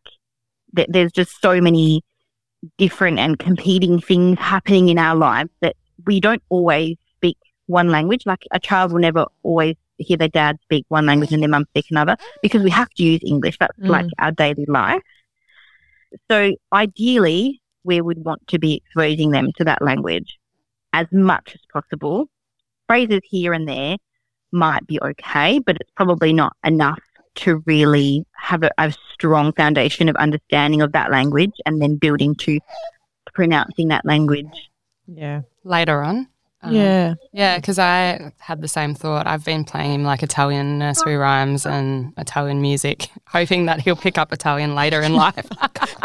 th- 0.75 0.87
there's 0.91 1.11
just 1.11 1.41
so 1.41 1.59
many 1.61 2.03
different 2.77 3.17
and 3.19 3.39
competing 3.39 3.99
things 3.99 4.37
happening 4.39 4.89
in 4.89 4.97
our 4.99 5.15
lives 5.15 5.49
that 5.61 5.75
we 6.05 6.19
don't 6.19 6.43
always 6.49 6.97
speak 7.15 7.37
one 7.65 7.89
language. 7.89 8.25
Like 8.25 8.45
a 8.51 8.59
child 8.59 8.91
will 8.91 8.99
never 8.99 9.25
always 9.43 9.75
hear 9.97 10.17
their 10.17 10.27
dad 10.27 10.57
speak 10.63 10.85
one 10.89 11.05
language 11.05 11.31
and 11.31 11.41
their 11.41 11.49
mum 11.49 11.65
speak 11.69 11.85
another 11.91 12.17
because 12.41 12.63
we 12.63 12.69
have 12.69 12.89
to 12.89 13.03
use 13.03 13.19
English. 13.23 13.57
That's 13.59 13.77
Mm. 13.79 13.89
like 13.89 14.05
our 14.19 14.31
daily 14.31 14.65
life. 14.67 15.01
So 16.29 16.55
ideally, 16.73 17.60
we 17.83 18.01
would 18.01 18.23
want 18.23 18.47
to 18.47 18.59
be 18.59 18.75
exposing 18.75 19.31
them 19.31 19.51
to 19.57 19.63
that 19.63 19.81
language 19.81 20.37
as 20.93 21.07
much 21.11 21.53
as 21.53 21.61
possible. 21.71 22.27
Phrases 22.87 23.21
here 23.23 23.53
and 23.53 23.67
there 23.67 23.97
might 24.51 24.85
be 24.87 24.99
okay, 25.01 25.59
but 25.59 25.77
it's 25.79 25.91
probably 25.95 26.33
not 26.33 26.55
enough 26.63 26.99
to 27.33 27.63
really 27.65 28.25
have 28.33 28.63
a, 28.63 28.71
a 28.77 28.93
strong 29.13 29.53
foundation 29.53 30.09
of 30.09 30.15
understanding 30.17 30.81
of 30.81 30.91
that 30.91 31.11
language 31.11 31.53
and 31.65 31.81
then 31.81 31.95
building 31.95 32.35
to 32.35 32.59
pronouncing 33.33 33.87
that 33.87 34.05
language. 34.05 34.69
Yeah. 35.07 35.41
Later 35.63 36.03
on. 36.03 36.27
Um, 36.63 36.73
Yeah. 36.75 37.15
Yeah, 37.31 37.57
because 37.57 37.79
I 37.79 38.31
had 38.39 38.61
the 38.61 38.67
same 38.67 38.93
thought. 38.93 39.25
I've 39.27 39.43
been 39.43 39.63
playing 39.63 39.93
him 39.93 40.03
like 40.03 40.21
Italian 40.21 40.77
nursery 40.79 41.15
rhymes 41.15 41.65
and 41.65 42.13
Italian 42.17 42.61
music, 42.61 43.09
hoping 43.27 43.65
that 43.65 43.81
he'll 43.81 43.95
pick 43.95 44.17
up 44.17 44.31
Italian 44.31 44.75
later 44.75 45.01
in 45.01 45.13
life. 45.25 45.47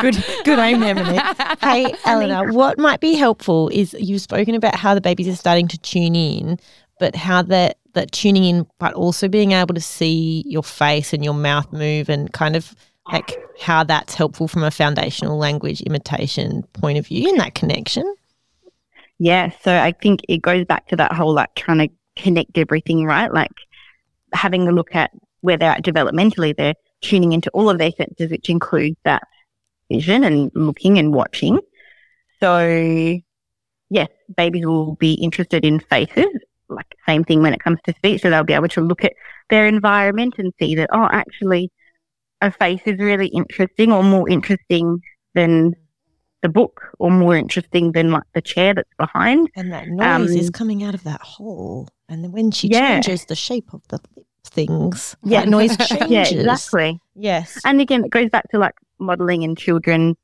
Good 0.01 0.17
good 0.45 0.59
aim 0.59 0.81
there, 0.81 0.95
Monique. 0.95 1.23
Hey, 1.61 1.95
Eleanor, 2.05 2.53
what 2.53 2.79
might 2.79 3.01
be 3.01 3.15
helpful 3.15 3.69
is 3.71 3.95
you've 3.99 4.21
spoken 4.21 4.55
about 4.55 4.77
how 4.77 4.95
the 4.95 5.01
babies 5.01 5.27
are 5.29 5.37
starting 5.37 5.67
to 5.69 5.79
tune 5.79 6.15
in, 6.15 6.59
but 7.01 7.17
how 7.17 7.43
that 7.43 7.79
that 7.95 8.13
tuning 8.13 8.45
in, 8.45 8.67
but 8.79 8.95
also 8.95 9.27
being 9.29 9.53
able 9.53 9.75
to 9.75 9.81
see 9.81 10.45
your 10.47 10.63
face 10.63 11.13
and 11.13 11.25
your 11.25 11.35
mouth 11.35 11.73
move 11.73 12.09
and 12.09 12.33
kind 12.33 12.55
of 12.55 12.75
like 13.11 13.37
how 13.61 13.83
that's 13.85 14.15
helpful 14.15 14.49
from 14.49 14.63
a 14.65 14.71
foundational 14.71 15.39
language 15.39 15.81
imitation 15.83 16.63
point 16.75 16.99
of 16.99 17.07
view 17.07 17.29
and 17.29 17.41
that 17.41 17.55
connection. 17.55 18.05
Yeah, 19.19 19.51
so 19.63 19.75
I 19.75 19.93
think 19.93 20.21
it 20.29 20.43
goes 20.43 20.65
back 20.65 20.89
to 20.89 20.97
that 20.97 21.13
whole 21.13 21.33
like 21.33 21.55
trying 21.55 21.89
to 21.89 21.95
connect 22.17 22.59
everything, 22.59 23.05
right? 23.05 23.33
Like 23.33 23.53
having 24.33 24.69
a 24.69 24.73
look 24.73 24.95
at 24.95 25.11
where 25.41 25.57
they're 25.57 25.71
at 25.71 25.85
developmentally, 25.85 26.55
they're 26.57 26.75
tuning 27.01 27.33
into 27.33 27.51
all 27.51 27.71
of 27.71 27.79
their 27.79 27.93
senses, 27.93 28.31
which 28.31 28.51
includes 28.51 28.97
that 29.05 29.23
vision 29.91 30.25
and 30.25 30.51
looking 30.55 30.99
and 30.99 31.15
watching. 31.15 31.61
So 32.41 33.19
yes, 33.89 34.09
babies 34.37 34.67
will 34.67 34.97
be 34.97 35.15
interested 35.15 35.65
in 35.65 35.81
faces, 35.81 36.27
like 36.69 36.95
same 37.07 37.25
thing 37.25 37.41
when 37.43 37.55
it 37.55 37.61
comes 37.61 37.79
to 37.85 37.95
speech. 37.95 38.23
So 38.23 38.31
they'll 38.31 38.45
be 38.45 38.53
able 38.53 38.69
to 38.69 38.81
look 38.81 39.05
at 39.05 39.15
their 39.49 39.67
environment 39.67 40.35
and 40.39 40.53
see 40.59 40.75
that, 40.75 40.91
oh, 40.93 41.09
actually 41.11 41.71
a 42.43 42.51
face 42.51 42.83
is 42.85 42.99
really 42.99 43.29
interesting 43.29 43.93
or 43.93 44.03
more 44.03 44.29
interesting 44.29 45.01
than 45.35 45.75
the 46.47 46.53
book 46.53 46.75
or 47.01 47.11
more 47.11 47.37
interesting 47.37 47.93
than 47.93 48.11
like 48.13 48.23
the 48.35 48.41
chair 48.41 48.73
that's 48.75 48.95
behind. 48.99 49.49
And 49.57 49.73
that 49.73 49.89
noise 49.89 50.31
is 50.43 50.47
Um, 50.49 50.53
coming 50.53 50.85
out 50.85 50.95
of 50.95 51.03
that 51.05 51.21
hole. 51.21 51.89
And 52.09 52.23
then 52.23 52.31
when 52.33 52.51
she 52.53 52.69
Yeah. 52.69 53.01
changes 53.01 53.25
the 53.27 53.35
shape 53.35 53.73
of 53.75 53.83
the 53.89 53.99
things, 54.45 55.17
Yeah. 55.25 55.41
that 55.41 55.49
noise 55.49 55.77
changes. 55.89 56.11
Yeah, 56.11 56.29
exactly. 56.29 57.01
Yes. 57.17 57.59
And 57.65 57.81
again, 57.81 58.05
it 58.05 58.11
goes 58.11 58.31
back 58.31 58.49
to 58.51 58.59
like 58.59 58.75
modeling 58.99 59.43
and 59.45 59.59
children 59.59 60.17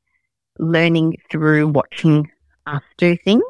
learning 0.59 1.17
through 1.29 1.67
watching 1.67 2.29
us 2.67 2.81
do 2.97 3.17
things. 3.17 3.43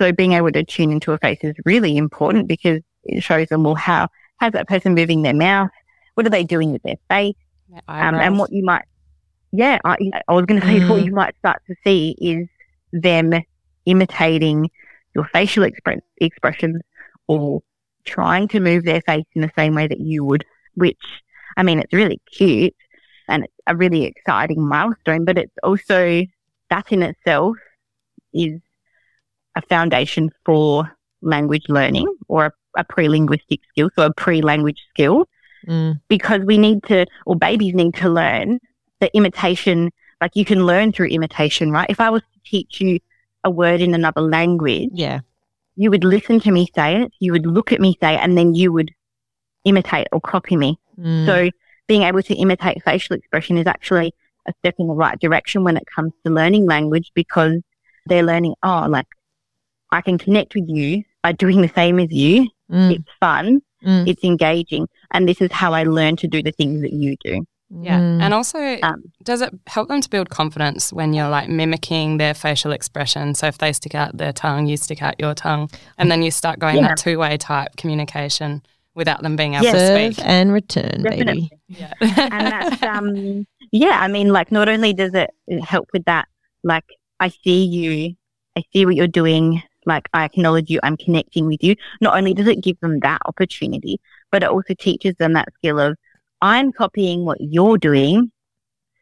So 0.00 0.12
being 0.12 0.32
able 0.32 0.50
to 0.52 0.64
tune 0.64 0.90
into 0.92 1.12
a 1.12 1.18
face 1.18 1.40
is 1.42 1.54
really 1.66 1.96
important 1.98 2.48
because 2.48 2.80
it 3.04 3.22
shows 3.22 3.48
them, 3.48 3.64
well, 3.64 3.74
how, 3.74 4.08
how's 4.38 4.52
that 4.52 4.66
person 4.68 4.94
moving 4.94 5.22
their 5.22 5.34
mouth? 5.34 5.70
What 6.14 6.24
are 6.26 6.30
they 6.30 6.44
doing 6.44 6.72
with 6.72 6.82
their 6.82 6.96
face? 7.10 7.34
Um, 7.88 8.14
and 8.14 8.38
what 8.38 8.50
you 8.52 8.64
might, 8.64 8.84
yeah, 9.52 9.78
I, 9.84 9.96
I 10.28 10.32
was 10.32 10.46
going 10.46 10.60
to 10.60 10.66
say 10.66 10.80
what 10.88 11.00
Mm. 11.00 11.04
you 11.04 11.12
might 11.12 11.36
start 11.38 11.62
to 11.66 11.74
see 11.84 12.16
is 12.20 12.48
them 12.92 13.32
imitating 13.86 14.70
your 15.14 15.24
facial 15.32 15.64
expre- 15.64 16.00
expressions 16.18 16.80
or 17.26 17.60
trying 18.04 18.48
to 18.48 18.60
move 18.60 18.84
their 18.84 19.00
face 19.02 19.24
in 19.34 19.42
the 19.42 19.50
same 19.56 19.74
way 19.74 19.86
that 19.86 20.00
you 20.00 20.24
would, 20.24 20.44
which, 20.74 21.00
I 21.56 21.62
mean, 21.62 21.78
it's 21.78 21.92
really 21.92 22.20
cute 22.30 22.74
and 23.28 23.44
it's 23.44 23.52
a 23.66 23.76
really 23.76 24.04
exciting 24.04 24.66
milestone, 24.66 25.24
but 25.24 25.38
it's 25.38 25.52
also, 25.62 26.22
that 26.70 26.90
in 26.90 27.02
itself 27.02 27.56
is 28.32 28.60
a 29.54 29.62
foundation 29.62 30.30
for 30.46 30.90
language 31.20 31.64
learning 31.68 32.06
or 32.28 32.46
a, 32.46 32.52
a 32.78 32.84
pre-linguistic 32.84 33.60
skill, 33.70 33.90
so 33.94 34.06
a 34.06 34.14
pre-language 34.14 34.80
skill 34.90 35.26
Mm. 35.68 36.00
because 36.08 36.40
we 36.40 36.58
need 36.58 36.82
to, 36.88 37.06
or 37.24 37.36
babies 37.36 37.72
need 37.72 37.94
to 37.94 38.08
learn 38.08 38.58
the 39.02 39.14
imitation. 39.16 39.90
Like 40.20 40.36
you 40.36 40.44
can 40.44 40.64
learn 40.64 40.92
through 40.92 41.08
imitation, 41.08 41.70
right? 41.72 41.90
If 41.90 42.00
I 42.00 42.08
was 42.10 42.22
to 42.22 42.40
teach 42.44 42.80
you 42.80 43.00
a 43.44 43.50
word 43.50 43.80
in 43.80 43.92
another 43.92 44.20
language, 44.22 44.90
Yeah. 44.94 45.20
you 45.74 45.90
would 45.90 46.04
listen 46.04 46.38
to 46.40 46.50
me 46.52 46.68
say 46.74 47.02
it, 47.02 47.12
you 47.18 47.32
would 47.32 47.44
look 47.44 47.72
at 47.72 47.80
me 47.80 47.96
say 48.00 48.14
it, 48.14 48.20
and 48.20 48.38
then 48.38 48.54
you 48.54 48.72
would 48.72 48.90
imitate 49.64 50.06
or 50.12 50.20
copy 50.20 50.56
me. 50.56 50.78
Mm. 50.98 51.26
So 51.26 51.50
being 51.88 52.02
able 52.02 52.22
to 52.22 52.34
imitate 52.34 52.82
facial 52.84 53.16
expression 53.16 53.58
is 53.58 53.66
actually 53.66 54.14
a 54.46 54.52
step 54.60 54.76
in 54.78 54.86
the 54.86 54.94
right 54.94 55.18
direction 55.18 55.64
when 55.64 55.76
it 55.76 55.84
comes 55.94 56.12
to 56.24 56.32
learning 56.32 56.66
language 56.66 57.10
because 57.14 57.60
they're 58.06 58.22
learning, 58.22 58.54
oh, 58.62 58.86
like 58.88 59.06
I 59.90 60.00
can 60.00 60.18
connect 60.18 60.54
with 60.54 60.68
you 60.68 61.02
by 61.22 61.32
doing 61.32 61.60
the 61.62 61.68
same 61.74 61.98
as 61.98 62.10
you. 62.12 62.48
Mm, 62.70 62.92
It's 62.96 63.10
fun, 63.20 63.60
mm, 63.84 64.06
it's 64.08 64.22
engaging, 64.24 64.88
and 65.10 65.28
this 65.28 65.40
is 65.40 65.50
how 65.52 65.72
I 65.74 65.82
learn 65.82 66.14
to 66.16 66.28
do 66.28 66.42
the 66.42 66.52
things 66.52 66.80
that 66.82 66.92
you 66.92 67.16
do. 67.24 67.44
Yeah. 67.80 67.98
mm. 67.98 68.20
And 68.22 68.34
also, 68.34 68.58
Um, 68.82 69.02
does 69.22 69.40
it 69.40 69.52
help 69.66 69.88
them 69.88 70.00
to 70.00 70.08
build 70.10 70.28
confidence 70.30 70.92
when 70.92 71.14
you're 71.14 71.28
like 71.30 71.48
mimicking 71.48 72.18
their 72.18 72.34
facial 72.34 72.72
expression? 72.72 73.34
So 73.34 73.46
if 73.46 73.58
they 73.58 73.72
stick 73.72 73.94
out 73.94 74.16
their 74.16 74.32
tongue, 74.32 74.66
you 74.66 74.76
stick 74.76 75.02
out 75.02 75.14
your 75.18 75.34
tongue, 75.34 75.70
and 75.98 76.10
then 76.10 76.22
you 76.22 76.30
start 76.30 76.58
going 76.58 76.76
Yeah. 76.76 76.88
that 76.88 76.98
two 76.98 77.18
way 77.18 77.36
type 77.38 77.76
communication 77.76 78.62
without 78.94 79.22
them 79.22 79.36
being 79.36 79.54
able 79.54 79.64
Yeah. 79.64 79.72
to 79.72 79.78
Serve 79.78 80.14
speak. 80.14 80.26
and 80.26 80.52
return, 80.52 81.02
Definitely. 81.02 81.24
baby. 81.24 81.50
Yeah. 81.68 81.92
and 82.00 82.46
that's 82.46 82.82
um 82.82 83.46
yeah 83.70 83.98
i 84.02 84.06
mean 84.08 84.28
like 84.28 84.52
not 84.52 84.68
only 84.68 84.92
does 84.92 85.14
it 85.14 85.30
help 85.62 85.88
with 85.94 86.04
that 86.04 86.28
like 86.62 86.84
i 87.20 87.30
see 87.30 87.64
you 87.64 88.14
i 88.54 88.62
see 88.70 88.84
what 88.84 88.94
you're 88.94 89.06
doing 89.06 89.62
like 89.86 90.06
i 90.12 90.24
acknowledge 90.24 90.68
you 90.68 90.78
i'm 90.82 90.98
connecting 90.98 91.46
with 91.46 91.64
you 91.64 91.74
not 92.02 92.14
only 92.14 92.34
does 92.34 92.46
it 92.46 92.60
give 92.60 92.78
them 92.80 93.00
that 93.00 93.18
opportunity 93.24 93.98
but 94.30 94.42
it 94.42 94.50
also 94.50 94.74
teaches 94.78 95.14
them 95.18 95.32
that 95.32 95.48
skill 95.54 95.80
of 95.80 95.96
i'm 96.42 96.72
copying 96.72 97.24
what 97.24 97.38
you're 97.40 97.78
doing 97.78 98.30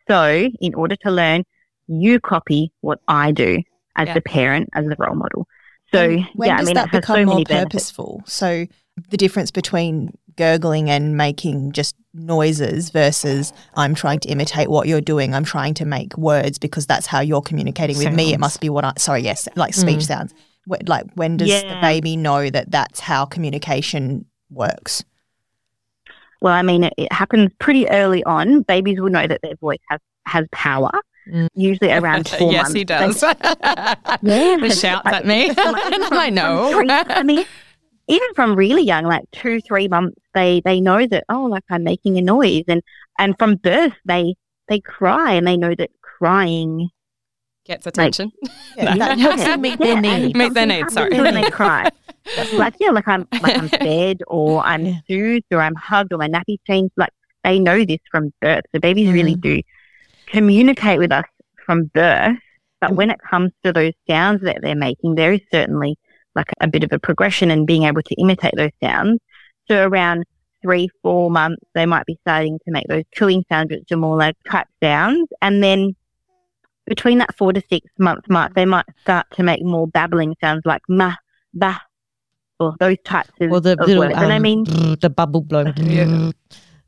so 0.08 0.48
in 0.60 0.74
order 0.74 0.96
to 0.96 1.10
learn 1.10 1.44
you 1.88 2.20
copy 2.20 2.72
what 2.80 3.00
i 3.08 3.32
do 3.32 3.58
as 3.96 4.06
Yeah. 4.06 4.14
the 4.14 4.20
parent 4.20 4.68
as 4.74 4.86
the 4.86 4.96
role 4.98 5.16
model 5.16 5.46
so 5.92 6.10
And 6.10 6.26
when 6.34 6.48
yeah 6.48 6.58
does 6.58 6.66
i 6.66 6.68
mean 6.68 6.74
that 6.74 6.92
become 6.92 7.16
so 7.16 7.24
more 7.24 7.34
many 7.34 7.44
benefits 7.44 7.90
purposeful? 7.90 8.22
So 8.26 8.66
the 9.08 9.16
difference 9.16 9.50
between 9.50 10.16
gurgling 10.36 10.90
and 10.90 11.16
making 11.16 11.72
just 11.72 11.94
noises 12.14 12.90
versus 12.90 13.52
I'm 13.76 13.94
trying 13.94 14.20
to 14.20 14.28
imitate 14.28 14.68
what 14.68 14.88
you're 14.88 15.00
doing. 15.00 15.34
I'm 15.34 15.44
trying 15.44 15.74
to 15.74 15.84
make 15.84 16.16
words 16.16 16.58
because 16.58 16.86
that's 16.86 17.06
how 17.06 17.20
you're 17.20 17.42
communicating 17.42 17.98
with 17.98 18.12
me. 18.12 18.32
It 18.32 18.40
must 18.40 18.60
be 18.60 18.68
what 18.68 18.84
I. 18.84 18.92
Sorry, 18.96 19.22
yes, 19.22 19.48
like 19.56 19.74
speech 19.74 19.98
mm. 19.98 20.06
sounds. 20.06 20.34
Like 20.86 21.06
when 21.14 21.36
does 21.36 21.48
the 21.48 21.78
baby 21.80 22.16
know 22.16 22.50
that 22.50 22.70
that's 22.70 23.00
how 23.00 23.24
communication 23.24 24.26
works? 24.50 25.04
Well, 26.40 26.52
I 26.54 26.62
mean, 26.62 26.84
it, 26.84 26.94
it 26.96 27.12
happens 27.12 27.50
pretty 27.58 27.88
early 27.88 28.24
on. 28.24 28.62
Babies 28.62 29.00
will 29.00 29.10
know 29.10 29.26
that 29.26 29.40
their 29.42 29.56
voice 29.56 29.78
has, 29.88 30.00
has 30.26 30.46
power, 30.52 30.90
Mm. 31.30 31.48
usually 31.54 31.92
around 31.92 32.26
four 32.38 32.50
yes, 32.50 32.72
months. 32.72 32.74
Yes, 32.74 32.78
he 32.80 32.84
does. 32.84 33.22
Yeah, 34.22 34.56
he 34.60 34.70
shouts 34.70 35.06
at 35.06 35.26
me. 35.26 35.52
I 35.56 36.30
know. 36.30 36.72
three- 36.72 36.88
I 36.88 37.22
mean, 37.22 37.44
even 38.08 38.34
from 38.34 38.56
really 38.56 38.82
young, 38.82 39.04
like 39.04 39.30
two, 39.30 39.60
three 39.60 39.86
months, 39.86 40.16
they 40.34 40.62
they 40.64 40.80
know 40.80 41.06
that 41.06 41.24
oh, 41.28 41.44
like 41.44 41.62
I'm 41.70 41.84
making 41.84 42.16
a 42.16 42.22
noise, 42.22 42.64
and 42.68 42.82
and 43.18 43.38
from 43.38 43.56
birth 43.56 43.92
they 44.06 44.34
they 44.68 44.80
cry 44.80 45.32
and 45.34 45.46
they 45.46 45.58
know 45.58 45.74
that 45.74 45.90
crying 46.00 46.88
Gets 47.70 47.86
attention. 47.86 48.32
Yeah, 48.76 48.94
No. 48.94 49.06
that 49.06 49.18
helps 49.20 49.44
them 49.44 49.60
meet 49.60 49.78
their 49.78 50.00
needs. 50.00 50.34
Meet 50.34 50.54
their 50.54 50.66
needs, 50.66 50.92
sorry. 50.92 51.14
happens 51.14 51.34
When 51.34 51.40
they 51.40 51.50
cry, 51.50 51.88
like 52.54 52.74
yeah, 52.80 52.90
like 52.90 53.06
I'm 53.06 53.28
like 53.40 53.56
I'm 53.56 53.68
fed 53.84 54.22
or 54.26 54.60
I'm 54.64 54.86
Yeah. 54.86 54.94
soothed 55.06 55.46
or 55.52 55.60
I'm 55.60 55.76
hugged 55.76 56.12
or 56.12 56.18
my 56.18 56.26
nappy 56.26 56.56
changed. 56.66 56.92
Like 56.96 57.12
they 57.44 57.60
know 57.60 57.84
this 57.84 58.00
from 58.10 58.32
birth. 58.40 58.64
So 58.74 58.80
babies 58.80 59.06
mm-hmm. 59.06 59.14
really 59.14 59.34
do 59.36 59.62
communicate 60.26 60.98
with 60.98 61.12
us 61.12 61.26
from 61.64 61.84
birth. 61.94 62.38
But 62.80 62.90
mm. 62.90 62.96
when 62.96 63.08
it 63.08 63.20
comes 63.20 63.52
to 63.62 63.72
those 63.72 63.92
sounds 64.08 64.42
that 64.42 64.62
they're 64.62 64.74
making, 64.74 65.14
there 65.14 65.32
is 65.32 65.40
certainly 65.52 65.96
like 66.34 66.50
a 66.60 66.66
bit 66.66 66.82
of 66.82 66.90
a 66.92 66.98
progression 66.98 67.52
in 67.52 67.66
being 67.66 67.84
able 67.84 68.02
to 68.02 68.14
imitate 68.16 68.54
those 68.56 68.72
sounds. 68.82 69.20
So 69.68 69.86
around 69.86 70.24
three, 70.60 70.88
four 71.02 71.30
months, 71.30 71.62
they 71.76 71.86
might 71.86 72.06
be 72.06 72.18
starting 72.22 72.58
to 72.64 72.72
make 72.72 72.88
those 72.88 73.04
cooing 73.14 73.44
sounds, 73.48 73.70
which 73.70 73.92
are 73.92 73.96
more 73.96 74.16
like 74.16 74.34
type 74.50 74.66
sounds. 74.82 75.28
And 75.40 75.62
then 75.62 75.94
between 76.90 77.18
that 77.18 77.34
four 77.38 77.52
to 77.54 77.62
six 77.70 77.86
month 77.98 78.28
mark, 78.28 78.52
they 78.54 78.66
might 78.66 78.84
start 79.00 79.26
to 79.36 79.42
make 79.42 79.62
more 79.64 79.86
babbling 79.88 80.34
sounds 80.42 80.62
like 80.66 80.82
ma, 80.88 81.14
ba, 81.54 81.80
or 82.58 82.74
those 82.80 82.98
types 83.04 83.30
of, 83.40 83.50
Or 83.52 83.60
the 83.60 83.72
of 83.80 83.86
little, 83.86 84.02
words. 84.02 84.14
and 84.16 84.32
I 84.32 84.36
um, 84.36 84.42
mean, 84.42 84.64
the 85.00 85.08
bubble 85.16 85.40
blowing. 85.40 85.72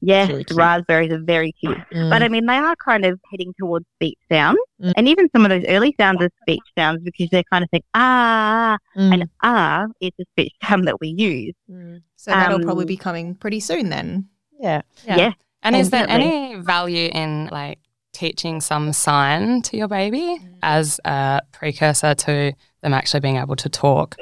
Yeah. 0.04 0.24
yes, 0.26 0.28
really 0.30 0.44
raspberries 0.52 1.12
are 1.12 1.20
very 1.22 1.52
cute. 1.52 1.78
Mm. 1.94 2.10
But 2.10 2.24
I 2.24 2.28
mean, 2.28 2.44
they 2.46 2.56
are 2.56 2.74
kind 2.84 3.04
of 3.04 3.20
heading 3.30 3.54
towards 3.56 3.86
speech 3.94 4.18
sounds. 4.30 4.58
Mm. 4.82 4.92
And 4.96 5.08
even 5.08 5.28
some 5.30 5.44
of 5.46 5.50
those 5.50 5.64
early 5.68 5.94
sounds 5.96 6.20
are 6.20 6.30
speech 6.42 6.66
sounds 6.76 7.00
because 7.04 7.28
they're 7.30 7.44
kind 7.52 7.62
of 7.62 7.70
think, 7.70 7.84
ah, 7.94 8.76
Mm. 8.96 9.12
and 9.14 9.30
ah 9.44 9.86
is 10.00 10.10
a 10.20 10.24
speech 10.32 10.52
sound 10.64 10.88
that 10.88 11.00
we 11.00 11.14
use. 11.16 11.54
Mm. 11.70 12.02
So 12.16 12.32
that'll 12.32 12.56
Um, 12.56 12.62
probably 12.64 12.84
be 12.84 12.96
coming 12.96 13.36
pretty 13.36 13.60
soon 13.60 13.88
then. 13.90 14.26
yeah. 14.60 14.82
Yeah. 15.06 15.16
Yeah, 15.16 15.32
And 15.62 15.76
is 15.76 15.90
there 15.90 16.06
any 16.08 16.56
value 16.56 17.08
in 17.14 17.46
like 17.52 17.78
teaching 18.12 18.60
some 18.60 18.92
sign 18.92 19.62
to 19.62 19.76
your 19.76 19.88
baby 19.88 20.38
as 20.62 21.00
a 21.04 21.40
precursor 21.52 22.14
to 22.14 22.52
them 22.82 22.92
actually 22.94 23.20
being 23.20 23.36
able 23.36 23.56
to 23.56 23.68
talk? 23.68 24.16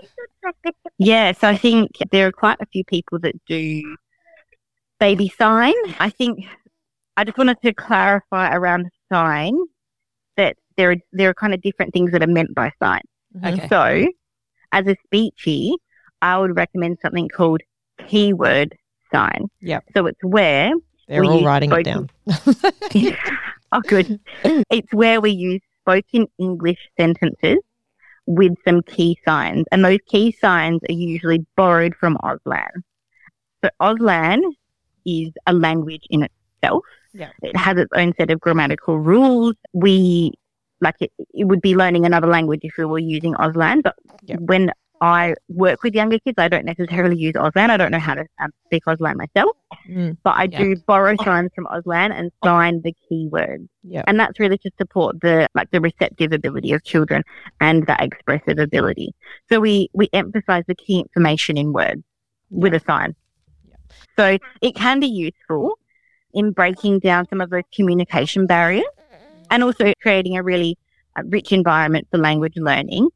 Yeah, 0.98 1.32
so 1.32 1.48
I 1.48 1.56
think 1.56 1.90
there 2.10 2.26
are 2.26 2.32
quite 2.32 2.58
a 2.60 2.66
few 2.66 2.84
people 2.84 3.18
that 3.20 3.34
do 3.46 3.96
baby 4.98 5.32
sign. 5.38 5.74
I 5.98 6.10
think 6.10 6.44
I 7.16 7.24
just 7.24 7.38
wanted 7.38 7.60
to 7.62 7.72
clarify 7.72 8.54
around 8.54 8.88
sign 9.12 9.58
that 10.36 10.56
there 10.76 10.92
are 10.92 10.96
there 11.12 11.30
are 11.30 11.34
kind 11.34 11.54
of 11.54 11.60
different 11.62 11.92
things 11.92 12.12
that 12.12 12.22
are 12.22 12.26
meant 12.26 12.54
by 12.54 12.72
sign. 12.82 13.02
Mhm. 13.36 13.58
Okay. 13.58 13.68
So, 13.68 14.06
as 14.72 14.86
a 14.86 14.96
speechy, 15.06 15.74
I 16.22 16.38
would 16.38 16.56
recommend 16.56 16.98
something 17.02 17.28
called 17.28 17.60
keyword 18.06 18.76
sign. 19.12 19.48
Yep. 19.60 19.84
So 19.94 20.06
it's 20.06 20.22
where 20.22 20.72
They're 21.08 21.24
all 21.24 21.44
writing 21.44 21.72
it 21.72 21.82
down. 21.82 22.10
oh, 23.72 23.80
good. 23.86 24.20
It's 24.70 24.92
where 24.92 25.20
we 25.20 25.30
use 25.30 25.60
spoken 25.82 26.26
English 26.38 26.78
sentences 26.98 27.58
with 28.26 28.52
some 28.66 28.82
key 28.82 29.18
signs, 29.24 29.64
and 29.72 29.84
those 29.84 29.98
key 30.06 30.30
signs 30.40 30.80
are 30.88 30.92
usually 30.92 31.44
borrowed 31.56 31.94
from 31.94 32.16
Auslan. 32.22 32.70
So 33.64 33.70
Auslan 33.80 34.40
is 35.04 35.30
a 35.46 35.52
language 35.52 36.06
in 36.10 36.22
itself. 36.62 36.84
Yeah. 37.12 37.30
It 37.42 37.56
has 37.56 37.76
its 37.78 37.90
own 37.94 38.14
set 38.16 38.30
of 38.30 38.40
grammatical 38.40 38.98
rules. 38.98 39.54
We 39.72 40.32
like 40.80 40.96
it, 41.00 41.12
it 41.34 41.44
would 41.44 41.60
be 41.60 41.74
learning 41.74 42.06
another 42.06 42.28
language 42.28 42.60
if 42.62 42.74
we 42.78 42.84
were 42.84 42.98
using 42.98 43.34
Auslan, 43.34 43.82
but 43.82 43.96
Yeah. 44.22 44.36
when 44.36 44.70
I 45.00 45.34
work 45.48 45.82
with 45.82 45.94
younger 45.94 46.18
kids, 46.18 46.34
I 46.38 46.48
don't 46.48 46.66
necessarily 46.66 47.16
use 47.16 47.32
Auslan. 47.34 47.70
I 47.70 47.76
don't 47.78 47.90
know 47.90 47.98
how 47.98 48.14
to 48.14 48.26
um, 48.42 48.50
speak 48.66 48.84
Auslan 48.86 49.16
myself 49.16 49.56
Mm. 49.88 50.16
but 50.24 50.30
I 50.36 50.44
Yeah. 50.44 50.58
do 50.58 50.76
borrow 50.86 51.16
signs 51.24 51.50
from 51.54 51.66
Auslan 51.66 52.12
and 52.12 52.30
sign 52.44 52.82
the 52.82 52.94
keywords. 53.10 53.66
Yeah. 53.82 54.02
And 54.06 54.20
that's 54.20 54.38
really 54.38 54.58
to 54.58 54.70
support 54.78 55.20
the 55.20 55.48
like 55.54 55.70
the 55.70 55.80
receptive 55.80 56.32
ability 56.32 56.72
of 56.72 56.84
children 56.84 57.22
and 57.60 57.86
that 57.86 58.02
expressive 58.02 58.58
ability. 58.58 59.14
So 59.50 59.58
we 59.60 59.88
we 59.94 60.08
emphasize 60.12 60.64
the 60.66 60.74
key 60.74 61.00
information 61.00 61.56
in 61.56 61.72
words 61.72 62.02
with 62.50 62.74
a 62.74 62.80
sign. 62.80 63.14
So 64.16 64.38
it 64.60 64.74
can 64.74 65.00
be 65.00 65.06
useful 65.06 65.78
in 66.34 66.52
breaking 66.52 66.98
down 67.00 67.26
some 67.28 67.40
of 67.40 67.50
those 67.50 67.62
communication 67.74 68.46
barriers 68.46 68.84
and 69.50 69.62
also 69.64 69.92
creating 70.02 70.36
a 70.36 70.42
really 70.42 70.76
uh, 71.16 71.22
rich 71.26 71.52
environment 71.52 72.06
for 72.10 72.18
language 72.18 72.56
learning. 72.56 73.08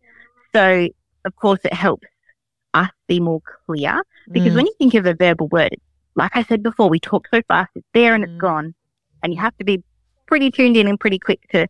So 0.55 0.89
of 1.25 1.35
course 1.37 1.61
it 1.65 1.73
helps 1.73 2.07
us 2.75 2.91
be 3.09 3.21
more 3.21 3.41
clear 3.67 4.03
because 4.33 4.53
Mm. 4.53 4.57
when 4.57 4.67
you 4.67 4.75
think 4.79 4.95
of 4.95 5.07
a 5.07 5.15
verbal 5.15 5.49
word, 5.49 5.77
like 6.17 6.33
I 6.37 6.43
said 6.43 6.63
before, 6.63 6.89
we 6.89 7.01
talk 7.01 7.27
so 7.33 7.41
fast, 7.49 7.71
it's 7.75 7.87
there 7.95 8.15
and 8.15 8.25
it's 8.25 8.33
Mm. 8.33 8.39
gone. 8.39 8.75
And 9.23 9.33
you 9.33 9.41
have 9.41 9.57
to 9.59 9.65
be 9.65 9.83
pretty 10.27 10.51
tuned 10.51 10.77
in 10.77 10.87
and 10.89 10.99
pretty 10.99 11.19
quick 11.19 11.41
to, 11.53 11.67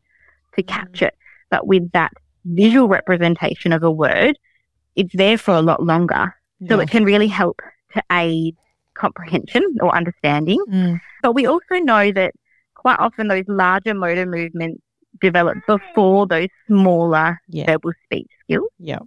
to 0.56 0.62
Mm. 0.62 0.66
catch 0.66 1.02
it. 1.02 1.14
But 1.50 1.66
with 1.66 1.90
that 1.92 2.12
visual 2.44 2.88
representation 2.88 3.72
of 3.72 3.82
a 3.82 3.90
word, 3.90 4.38
it's 4.96 5.14
there 5.14 5.38
for 5.38 5.54
a 5.54 5.62
lot 5.62 5.82
longer. 5.82 6.34
So 6.68 6.76
Yeah. 6.76 6.82
it 6.82 6.90
can 6.90 7.04
really 7.04 7.26
help 7.28 7.60
to 7.94 8.02
aid 8.12 8.56
comprehension 8.94 9.62
or 9.80 9.94
understanding. 9.94 10.60
Mm. 10.68 11.00
But 11.22 11.32
we 11.32 11.46
also 11.46 11.76
know 11.80 12.12
that 12.12 12.32
quite 12.74 12.98
often 12.98 13.28
those 13.28 13.44
larger 13.48 13.94
motor 13.94 14.24
movements 14.26 14.80
develop 15.20 15.58
before 15.66 16.26
those 16.26 16.48
smaller 16.66 17.40
Yeah. 17.48 17.66
verbal 17.66 17.92
speech 18.04 18.30
skills. 18.42 18.68
Yeah. 18.78 18.98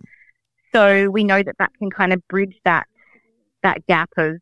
So 0.74 1.10
we 1.10 1.24
know 1.24 1.42
that 1.44 1.56
that 1.60 1.72
can 1.80 1.90
kind 1.90 2.14
of 2.14 2.26
bridge 2.28 2.56
that 2.66 2.86
that 3.64 3.86
gap 3.88 4.10
of 4.18 4.36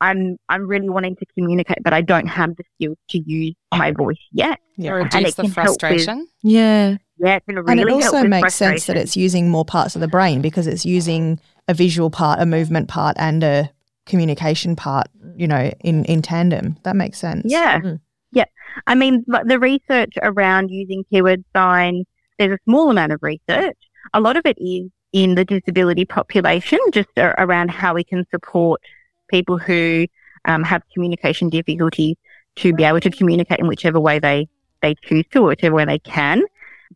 I'm 0.00 0.36
I'm 0.48 0.66
really 0.66 0.88
wanting 0.88 1.14
to 1.16 1.26
communicate, 1.36 1.78
but 1.84 1.92
I 1.92 2.00
don't 2.00 2.26
have 2.26 2.56
the 2.56 2.64
skills 2.74 2.98
to 3.10 3.18
use 3.18 3.54
my 3.72 3.92
voice 3.92 4.16
yet. 4.32 4.58
Yeah. 4.76 4.90
To 4.90 4.96
And 4.96 5.14
reduce 5.14 5.30
it 5.30 5.36
the 5.36 5.42
can 5.42 5.50
help 5.52 5.56
with- 5.68 5.80
frustration? 5.80 6.28
Yeah. 6.42 6.96
Yeah, 7.18 7.36
it 7.36 7.44
can 7.46 7.54
really 7.54 7.70
and 7.70 7.80
it 7.80 7.88
also 7.88 8.22
with 8.22 8.30
makes 8.30 8.54
sense 8.56 8.86
that 8.86 8.96
it's 8.96 9.16
using 9.16 9.48
more 9.48 9.64
parts 9.64 9.94
of 9.94 10.00
the 10.00 10.08
brain 10.08 10.42
because 10.42 10.66
it's 10.66 10.84
using 10.84 11.38
a 11.68 11.74
visual 11.74 12.10
part, 12.10 12.40
a 12.40 12.46
movement 12.46 12.88
part, 12.88 13.14
and 13.20 13.44
a 13.44 13.70
communication 14.06 14.74
part. 14.74 15.06
You 15.36 15.46
know, 15.46 15.70
in 15.80 16.04
in 16.06 16.20
tandem. 16.22 16.76
That 16.82 16.96
makes 16.96 17.18
sense. 17.18 17.44
Yeah. 17.46 17.78
Mm. 17.80 18.00
Yeah. 18.32 18.44
I 18.88 18.96
mean, 18.96 19.24
the 19.44 19.58
research 19.60 20.14
around 20.20 20.70
using 20.70 21.04
keyword 21.10 21.44
sign, 21.54 22.04
there's 22.38 22.54
a 22.54 22.58
small 22.64 22.90
amount 22.90 23.12
of 23.12 23.22
research. 23.22 23.76
A 24.14 24.20
lot 24.20 24.36
of 24.36 24.44
it 24.46 24.56
is 24.58 24.90
in 25.12 25.34
the 25.34 25.44
disability 25.44 26.04
population, 26.04 26.78
just 26.92 27.08
a- 27.16 27.34
around 27.42 27.70
how 27.70 27.94
we 27.94 28.04
can 28.04 28.26
support 28.30 28.80
people 29.28 29.58
who 29.58 30.06
um, 30.46 30.62
have 30.64 30.82
communication 30.92 31.48
difficulties 31.48 32.16
to 32.56 32.72
be 32.72 32.84
able 32.84 33.00
to 33.00 33.10
communicate 33.10 33.58
in 33.60 33.66
whichever 33.66 34.00
way 34.00 34.18
they, 34.18 34.48
they 34.82 34.94
choose 35.02 35.24
to, 35.32 35.40
or 35.40 35.48
whichever 35.48 35.74
way 35.76 35.84
they 35.84 35.98
can. 35.98 36.42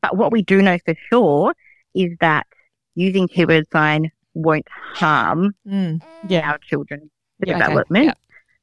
But 0.03 0.17
what 0.17 0.33
we 0.33 0.43
do 0.43 0.61
know 0.63 0.79
for 0.85 0.95
sure 1.11 1.55
is 1.95 2.13
that 2.21 2.47
using 2.95 3.29
keyword 3.29 3.67
sign 3.73 4.11
won't 4.35 4.67
harm 4.69 5.55
Mm. 5.67 6.03
Yeah. 6.29 6.51
our 6.51 6.59
children's 6.59 7.11
Yeah, 7.45 7.55
okay. 7.57 7.63
development. 7.67 8.05
Yeah. 8.07 8.15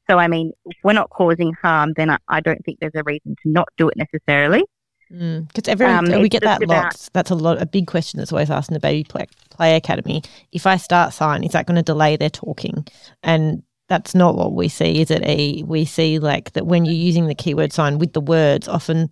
So, 0.10 0.18
I 0.20 0.28
mean, 0.28 0.52
if 0.66 0.76
we're 0.84 0.94
not 0.94 1.10
causing 1.10 1.54
harm, 1.54 1.94
then 1.96 2.10
I, 2.10 2.18
I 2.28 2.42
don't 2.42 2.64
think 2.66 2.80
there's 2.80 2.92
a 2.96 3.04
reason 3.04 3.36
to 3.44 3.50
not 3.50 3.70
do 3.78 3.88
it 3.90 3.96
necessarily. 3.98 4.64
Because 5.14 5.68
everyone, 5.68 6.12
Um, 6.12 6.22
we 6.22 6.30
get 6.30 6.42
that 6.44 6.64
about- 6.64 6.86
lots. 6.86 7.10
That's 7.14 7.30
a 7.30 7.36
lot. 7.36 7.62
A 7.62 7.66
big 7.66 7.86
question 7.88 8.18
that's 8.18 8.32
always 8.32 8.50
asked 8.50 8.70
in 8.70 8.74
the 8.74 8.80
baby 8.80 9.04
play, 9.04 9.26
play 9.52 9.76
academy. 9.76 10.24
If 10.52 10.66
I 10.66 10.78
start 10.78 11.14
sign, 11.14 11.44
is 11.44 11.52
that 11.52 11.68
going 11.68 11.76
to 11.76 11.84
delay 11.84 12.16
their 12.16 12.30
talking? 12.32 12.86
And 13.22 13.62
that's 13.90 14.16
not 14.16 14.36
what 14.36 14.54
we 14.54 14.68
see. 14.70 15.02
Is 15.02 15.12
it 15.12 15.22
a? 15.24 15.62
We 15.64 15.86
see 15.86 16.18
like 16.18 16.54
that 16.54 16.66
when 16.66 16.84
you're 16.86 16.94
using 16.96 17.28
the 17.28 17.36
keyword 17.36 17.72
sign 17.72 18.00
with 18.00 18.14
the 18.14 18.22
words, 18.22 18.68
often 18.68 19.10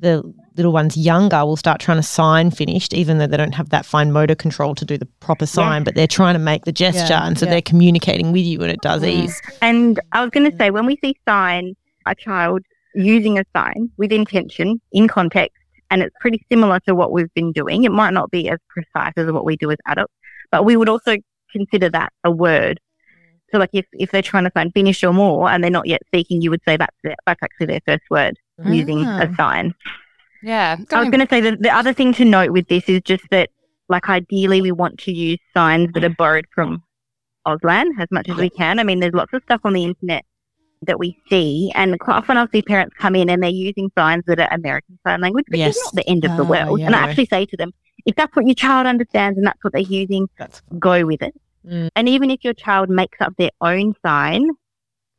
the 0.00 0.22
little 0.56 0.72
ones 0.72 0.96
younger 0.96 1.44
will 1.46 1.56
start 1.56 1.80
trying 1.80 1.98
to 1.98 2.02
sign 2.02 2.50
finished, 2.50 2.92
even 2.92 3.18
though 3.18 3.28
they 3.28 3.36
don't 3.36 3.54
have 3.54 3.68
that 3.70 3.86
fine 3.86 4.10
motor 4.10 4.34
control 4.34 4.74
to 4.74 4.84
do 4.84 4.98
the 4.98 5.06
proper 5.20 5.46
sign. 5.46 5.84
But 5.84 5.94
they're 5.94 6.08
trying 6.08 6.34
to 6.34 6.40
make 6.40 6.64
the 6.64 6.72
gesture, 6.72 7.14
Yeah, 7.14 7.26
and 7.26 7.38
so 7.38 7.46
yeah. 7.46 7.52
they're 7.52 7.62
communicating 7.62 8.32
with 8.32 8.42
you, 8.44 8.60
and 8.60 8.72
it 8.72 8.80
does 8.80 9.04
ease. 9.04 9.40
And 9.62 10.00
I 10.10 10.20
was 10.20 10.30
going 10.30 10.50
to 10.50 10.56
say, 10.56 10.70
when 10.70 10.84
we 10.86 10.98
see 11.02 11.14
sign, 11.28 11.74
a 12.06 12.14
child 12.16 12.62
using 12.94 13.38
a 13.38 13.44
sign 13.56 13.90
with 13.96 14.12
intention 14.12 14.80
in 14.92 15.08
context, 15.08 15.56
and 15.90 16.02
it's 16.02 16.14
pretty 16.20 16.44
similar 16.50 16.80
to 16.80 16.94
what 16.94 17.12
we've 17.12 17.32
been 17.34 17.52
doing, 17.52 17.84
it 17.84 17.92
might 17.92 18.12
not 18.12 18.30
be 18.30 18.48
as 18.48 18.58
precise 18.68 19.12
as 19.16 19.30
what 19.30 19.44
we 19.44 19.56
do 19.56 19.70
as 19.70 19.78
adults, 19.86 20.12
but 20.50 20.64
we 20.64 20.76
would 20.76 20.88
also 20.88 21.16
consider 21.52 21.88
that 21.90 22.12
a 22.24 22.30
word. 22.30 22.80
So, 23.52 23.58
like 23.58 23.70
if, 23.72 23.86
if 23.92 24.10
they're 24.10 24.22
trying 24.22 24.44
to 24.44 24.50
sign 24.56 24.72
finish 24.72 25.04
or 25.04 25.12
more 25.12 25.48
and 25.48 25.62
they're 25.62 25.70
not 25.70 25.86
yet 25.86 26.02
speaking, 26.06 26.42
you 26.42 26.50
would 26.50 26.62
say 26.66 26.76
that's, 26.76 26.96
their, 27.04 27.14
that's 27.26 27.42
actually 27.42 27.66
their 27.66 27.80
first 27.86 28.02
word 28.10 28.36
using 28.64 29.04
Ah. 29.06 29.22
a 29.22 29.34
sign. 29.36 29.74
Yeah. 30.42 30.76
I 30.90 31.00
was 31.00 31.10
going 31.10 31.20
to 31.24 31.28
say 31.28 31.40
that 31.40 31.62
the 31.62 31.70
other 31.70 31.92
thing 31.92 32.12
to 32.14 32.24
note 32.24 32.50
with 32.52 32.68
this 32.68 32.88
is 32.88 33.00
just 33.02 33.24
that, 33.30 33.50
like, 33.88 34.08
ideally, 34.08 34.60
we 34.60 34.72
want 34.72 34.98
to 35.00 35.12
use 35.12 35.38
signs 35.54 35.92
that 35.92 36.04
are 36.04 36.10
borrowed 36.10 36.46
from 36.54 36.82
Auslan 37.46 37.90
as 37.98 38.08
much 38.10 38.28
as 38.28 38.36
we 38.36 38.50
can. 38.50 38.78
I 38.78 38.82
mean, 38.82 39.00
there's 39.00 39.14
lots 39.14 39.32
of 39.32 39.42
stuff 39.42 39.60
on 39.64 39.72
the 39.72 39.84
internet 39.84 40.24
that 40.86 40.98
we 40.98 41.16
see, 41.28 41.70
and 41.74 41.98
quite 42.00 42.16
often 42.16 42.36
I'll 42.36 42.48
see 42.50 42.62
parents 42.62 42.94
come 42.98 43.14
in 43.14 43.28
and 43.30 43.42
they're 43.42 43.50
using 43.50 43.90
signs 43.96 44.24
that 44.26 44.38
are 44.40 44.48
American 44.52 44.98
Sign 45.06 45.20
Language, 45.20 45.46
which 45.48 45.58
Yes. 45.58 45.76
is 45.76 45.82
not 45.84 45.94
the 45.94 46.08
end 46.10 46.24
of 46.24 46.36
the 46.36 46.44
Ah, 46.44 46.48
world. 46.66 46.80
yeah. 46.80 46.86
And 46.86 46.96
I 46.96 47.00
actually 47.08 47.26
say 47.26 47.46
to 47.46 47.56
them, 47.56 47.72
if 48.06 48.14
that's 48.16 48.34
what 48.36 48.46
your 48.46 48.54
child 48.54 48.86
understands 48.86 49.36
and 49.38 49.46
that's 49.46 49.62
what 49.62 49.72
they're 49.72 49.82
using, 49.82 50.28
That's 50.38 50.62
go 50.78 51.04
with 51.06 51.22
it. 51.22 51.34
Mm. 51.66 51.88
And 51.96 52.08
even 52.08 52.30
if 52.30 52.44
your 52.44 52.54
child 52.54 52.90
makes 52.90 53.18
up 53.20 53.32
their 53.38 53.50
own 53.60 53.94
sign, 54.04 54.50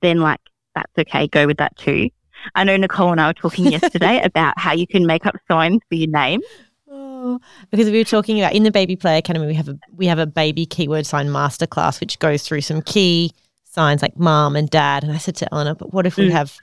then 0.01 0.19
like 0.19 0.39
that's 0.75 0.91
okay, 0.99 1.27
go 1.27 1.47
with 1.47 1.57
that 1.57 1.75
too. 1.77 2.09
I 2.53 2.63
know 2.63 2.77
Nicole 2.77 3.11
and 3.11 3.19
I 3.19 3.27
were 3.27 3.33
talking 3.33 3.65
yesterday 3.71 4.21
about 4.23 4.59
how 4.59 4.73
you 4.73 4.85
can 4.85 5.05
make 5.07 5.25
up 5.25 5.35
signs 5.49 5.79
for 5.89 5.95
your 5.95 6.09
name. 6.09 6.41
Oh, 6.87 7.39
because 7.71 7.89
we 7.89 7.97
were 7.97 8.03
talking 8.03 8.39
about 8.39 8.53
in 8.53 8.63
the 8.63 8.71
Baby 8.71 8.95
Play 8.95 9.17
Academy, 9.17 9.47
we 9.47 9.55
have 9.55 9.67
a 9.69 9.79
we 9.95 10.05
have 10.05 10.19
a 10.19 10.27
baby 10.27 10.65
keyword 10.67 11.05
sign 11.07 11.27
masterclass, 11.29 11.99
which 11.99 12.19
goes 12.19 12.43
through 12.43 12.61
some 12.61 12.81
key 12.83 13.31
signs 13.75 14.01
like 14.01 14.17
mom 14.17 14.55
and 14.55 14.69
dad. 14.69 15.03
And 15.03 15.11
I 15.11 15.17
said 15.19 15.35
to 15.37 15.53
Eleanor, 15.53 15.75
but 15.75 15.93
what 15.93 16.07
if 16.07 16.17
we 16.17 16.29
Mm. 16.29 16.31
have 16.31 16.57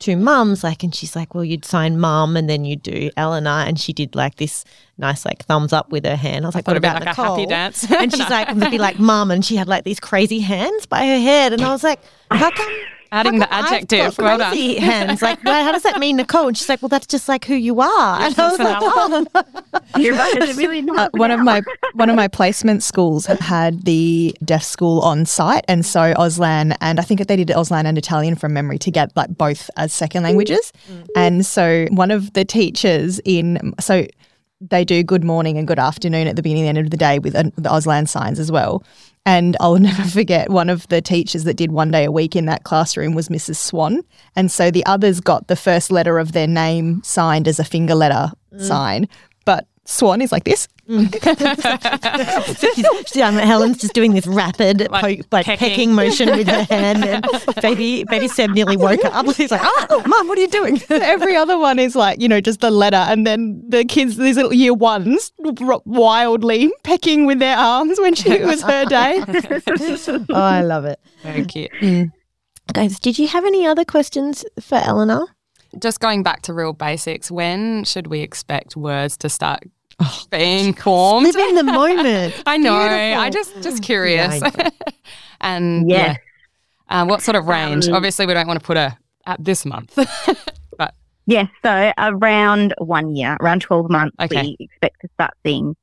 two 0.00 0.16
mums? 0.16 0.64
Like, 0.64 0.82
and 0.82 0.92
she's 0.94 1.14
like, 1.14 1.34
well, 1.34 1.44
you'd 1.44 1.64
sign 1.64 2.00
mom 2.00 2.36
and 2.36 2.48
then 2.50 2.64
you'd 2.64 2.82
do 2.82 3.10
Eleanor, 3.16 3.60
and 3.68 3.78
she 3.78 3.92
did 3.92 4.14
like 4.16 4.36
this 4.36 4.64
nice 4.98 5.24
like 5.24 5.44
thumbs 5.44 5.72
up 5.72 5.90
with 5.92 6.04
her 6.04 6.16
hand. 6.16 6.44
I 6.44 6.48
was 6.48 6.54
like, 6.54 6.64
thought 6.64 6.72
what 6.72 6.78
about 6.78 7.04
like 7.06 7.16
a 7.16 7.22
happy 7.22 7.46
dance. 7.46 7.90
and 7.92 8.10
she's 8.10 8.28
like, 8.30 8.48
it'd 8.50 8.70
be 8.70 8.78
like 8.78 8.98
mom. 8.98 9.30
and 9.30 9.44
she 9.44 9.56
had 9.56 9.68
like 9.68 9.84
these 9.84 10.00
crazy 10.00 10.40
hands 10.40 10.86
by 10.86 11.00
her 11.06 11.18
head, 11.20 11.52
and 11.52 11.62
I 11.62 11.70
was 11.70 11.84
like, 11.84 12.00
how 12.30 12.50
come? 12.50 12.72
Adding 13.14 13.38
the 13.38 13.46
come 13.46 13.64
I've 13.64 13.72
adjective. 13.72 14.16
got 14.16 14.18
Well 14.24 14.38
done. 14.38 14.50
crazy 14.50 14.76
hands. 14.80 15.22
Like, 15.22 15.42
well, 15.44 15.64
how 15.64 15.72
does 15.72 15.82
that 15.84 15.98
mean, 15.98 16.16
Nicole? 16.16 16.48
And 16.48 16.56
she's 16.58 16.68
like, 16.68 16.82
well, 16.82 16.88
that's 16.88 17.06
just 17.06 17.28
like 17.28 17.44
who 17.44 17.54
you 17.54 17.80
are. 17.80 18.20
And 18.20 18.38
I 18.38 18.50
was 18.50 18.58
like, 18.58 18.78
oh. 18.80 19.26
You're 19.98 20.16
right. 20.16 20.34
It's 20.36 20.58
really 20.64 20.82
not. 20.82 20.98
Uh, 20.98 21.10
one 21.14 21.30
of 21.30 21.40
my 21.40 21.62
one 21.94 22.10
of 22.10 22.16
my 22.16 22.28
placement 22.28 22.82
schools 22.82 23.26
had 23.26 23.84
the 23.84 24.34
deaf 24.44 24.62
school 24.64 25.00
on 25.00 25.24
site, 25.26 25.64
and 25.68 25.86
so 25.86 26.12
Auslan 26.14 26.76
and 26.80 26.98
I 26.98 27.02
think 27.02 27.24
they 27.26 27.36
did 27.36 27.48
Auslan 27.48 27.84
and 27.86 27.96
Italian 27.96 28.34
from 28.34 28.52
memory 28.52 28.78
to 28.78 28.90
get 28.90 29.14
like 29.16 29.36
both 29.36 29.70
as 29.76 29.92
second 29.92 30.22
languages. 30.24 30.72
And 31.16 31.46
so 31.46 31.86
one 31.90 32.10
of 32.10 32.32
the 32.32 32.44
teachers 32.44 33.20
in 33.24 33.74
so 33.80 34.06
they 34.60 34.84
do 34.84 35.02
good 35.02 35.24
morning 35.24 35.58
and 35.58 35.66
good 35.68 35.78
afternoon 35.78 36.26
at 36.26 36.36
the 36.36 36.42
beginning 36.42 36.66
and 36.68 36.78
end 36.78 36.86
of 36.86 36.90
the 36.90 36.96
day 36.96 37.18
with 37.18 37.34
uh, 37.34 37.42
the 37.56 37.68
Auslan 37.68 38.08
signs 38.08 38.38
as 38.38 38.50
well. 38.50 38.82
And 39.26 39.56
I'll 39.60 39.76
never 39.78 40.04
forget 40.04 40.50
one 40.50 40.68
of 40.68 40.86
the 40.88 41.00
teachers 41.00 41.44
that 41.44 41.56
did 41.56 41.72
one 41.72 41.90
day 41.90 42.04
a 42.04 42.12
week 42.12 42.36
in 42.36 42.46
that 42.46 42.64
classroom 42.64 43.14
was 43.14 43.28
Mrs. 43.28 43.56
Swan. 43.56 44.02
And 44.36 44.50
so 44.50 44.70
the 44.70 44.84
others 44.86 45.20
got 45.20 45.48
the 45.48 45.56
first 45.56 45.90
letter 45.90 46.18
of 46.18 46.32
their 46.32 46.46
name 46.46 47.02
signed 47.02 47.48
as 47.48 47.58
a 47.58 47.64
finger 47.64 47.94
letter 47.94 48.32
mm. 48.52 48.60
sign. 48.62 49.08
But 49.84 49.88
Swan 49.90 50.20
is 50.22 50.32
like 50.32 50.44
this. 50.44 50.68
Mm. 50.88 51.08
she's, 53.12 53.22
um, 53.22 53.36
Helen's 53.36 53.78
just 53.78 53.94
doing 53.94 54.12
this 54.12 54.26
rapid 54.26 54.80
Like 54.90 55.02
like, 55.02 55.26
like 55.32 55.46
pecking. 55.46 55.68
pecking. 55.70 55.94
motion 55.94 56.28
with 56.30 56.46
her 56.48 56.62
hand, 56.64 57.04
and 57.04 57.26
baby 57.62 58.04
baby 58.04 58.28
Seb 58.28 58.50
nearly 58.50 58.76
woke 58.76 59.04
up. 59.04 59.24
He's 59.36 59.50
like, 59.50 59.62
ah, 59.62 59.86
"Oh, 59.90 60.02
mom, 60.06 60.28
what 60.28 60.36
are 60.38 60.40
you 60.42 60.48
doing?" 60.48 60.80
Every 60.90 61.36
other 61.36 61.58
one 61.58 61.78
is 61.78 61.96
like, 61.96 62.20
you 62.20 62.28
know, 62.28 62.40
just 62.40 62.60
the 62.60 62.70
letter. 62.70 62.96
And 62.96 63.26
then 63.26 63.62
the 63.68 63.84
kids, 63.84 64.16
these 64.16 64.36
little 64.36 64.52
year 64.52 64.74
ones, 64.74 65.32
r- 65.62 65.80
wildly 65.84 66.70
pecking 66.82 67.26
with 67.26 67.38
their 67.38 67.56
arms 67.56 67.98
when 68.00 68.14
she, 68.14 68.30
it 68.30 68.44
was 68.46 68.62
her 68.62 68.84
day. 68.84 69.22
oh, 70.30 70.34
I 70.34 70.62
love 70.62 70.84
it. 70.84 71.00
Very 71.22 71.44
cute. 71.44 71.70
Mm. 71.80 72.10
Guys, 72.72 72.98
did 72.98 73.18
you 73.18 73.28
have 73.28 73.44
any 73.44 73.66
other 73.66 73.84
questions 73.84 74.44
for 74.60 74.76
Eleanor? 74.76 75.26
Just 75.78 75.98
going 76.00 76.22
back 76.22 76.42
to 76.42 76.52
real 76.54 76.72
basics, 76.72 77.30
when 77.30 77.84
should 77.84 78.06
we 78.06 78.20
expect 78.20 78.76
words 78.76 79.16
to 79.18 79.28
start 79.28 79.64
being 80.30 80.72
formed? 80.74 81.26
Live 81.26 81.36
in 81.36 81.54
the 81.54 81.62
moment. 81.64 82.42
I 82.46 82.56
know. 82.56 82.78
Beautiful. 82.78 83.20
I 83.22 83.30
just 83.30 83.62
just 83.62 83.82
curious. 83.82 84.40
Yeah, 84.56 84.70
and 85.40 85.90
Yes. 85.90 86.18
yeah, 86.90 87.02
uh, 87.02 87.06
what 87.06 87.20
sort 87.22 87.36
of 87.36 87.46
range? 87.46 87.86
Um, 87.88 87.94
Obviously, 87.94 88.24
we 88.26 88.32
don't 88.34 88.46
want 88.46 88.58
to 88.60 88.64
put 88.66 88.76
a 88.76 88.96
at 89.26 89.42
this 89.44 89.64
month. 89.66 89.94
but 90.78 90.94
Yes, 91.26 91.48
so 91.62 91.92
around 91.98 92.74
one 92.78 93.14
year, 93.14 93.36
around 93.40 93.60
12 93.60 93.90
months, 93.90 94.16
Okay. 94.20 94.42
we 94.42 94.56
expect 94.60 95.00
to 95.02 95.08
start 95.14 95.32
seeing 95.44 95.76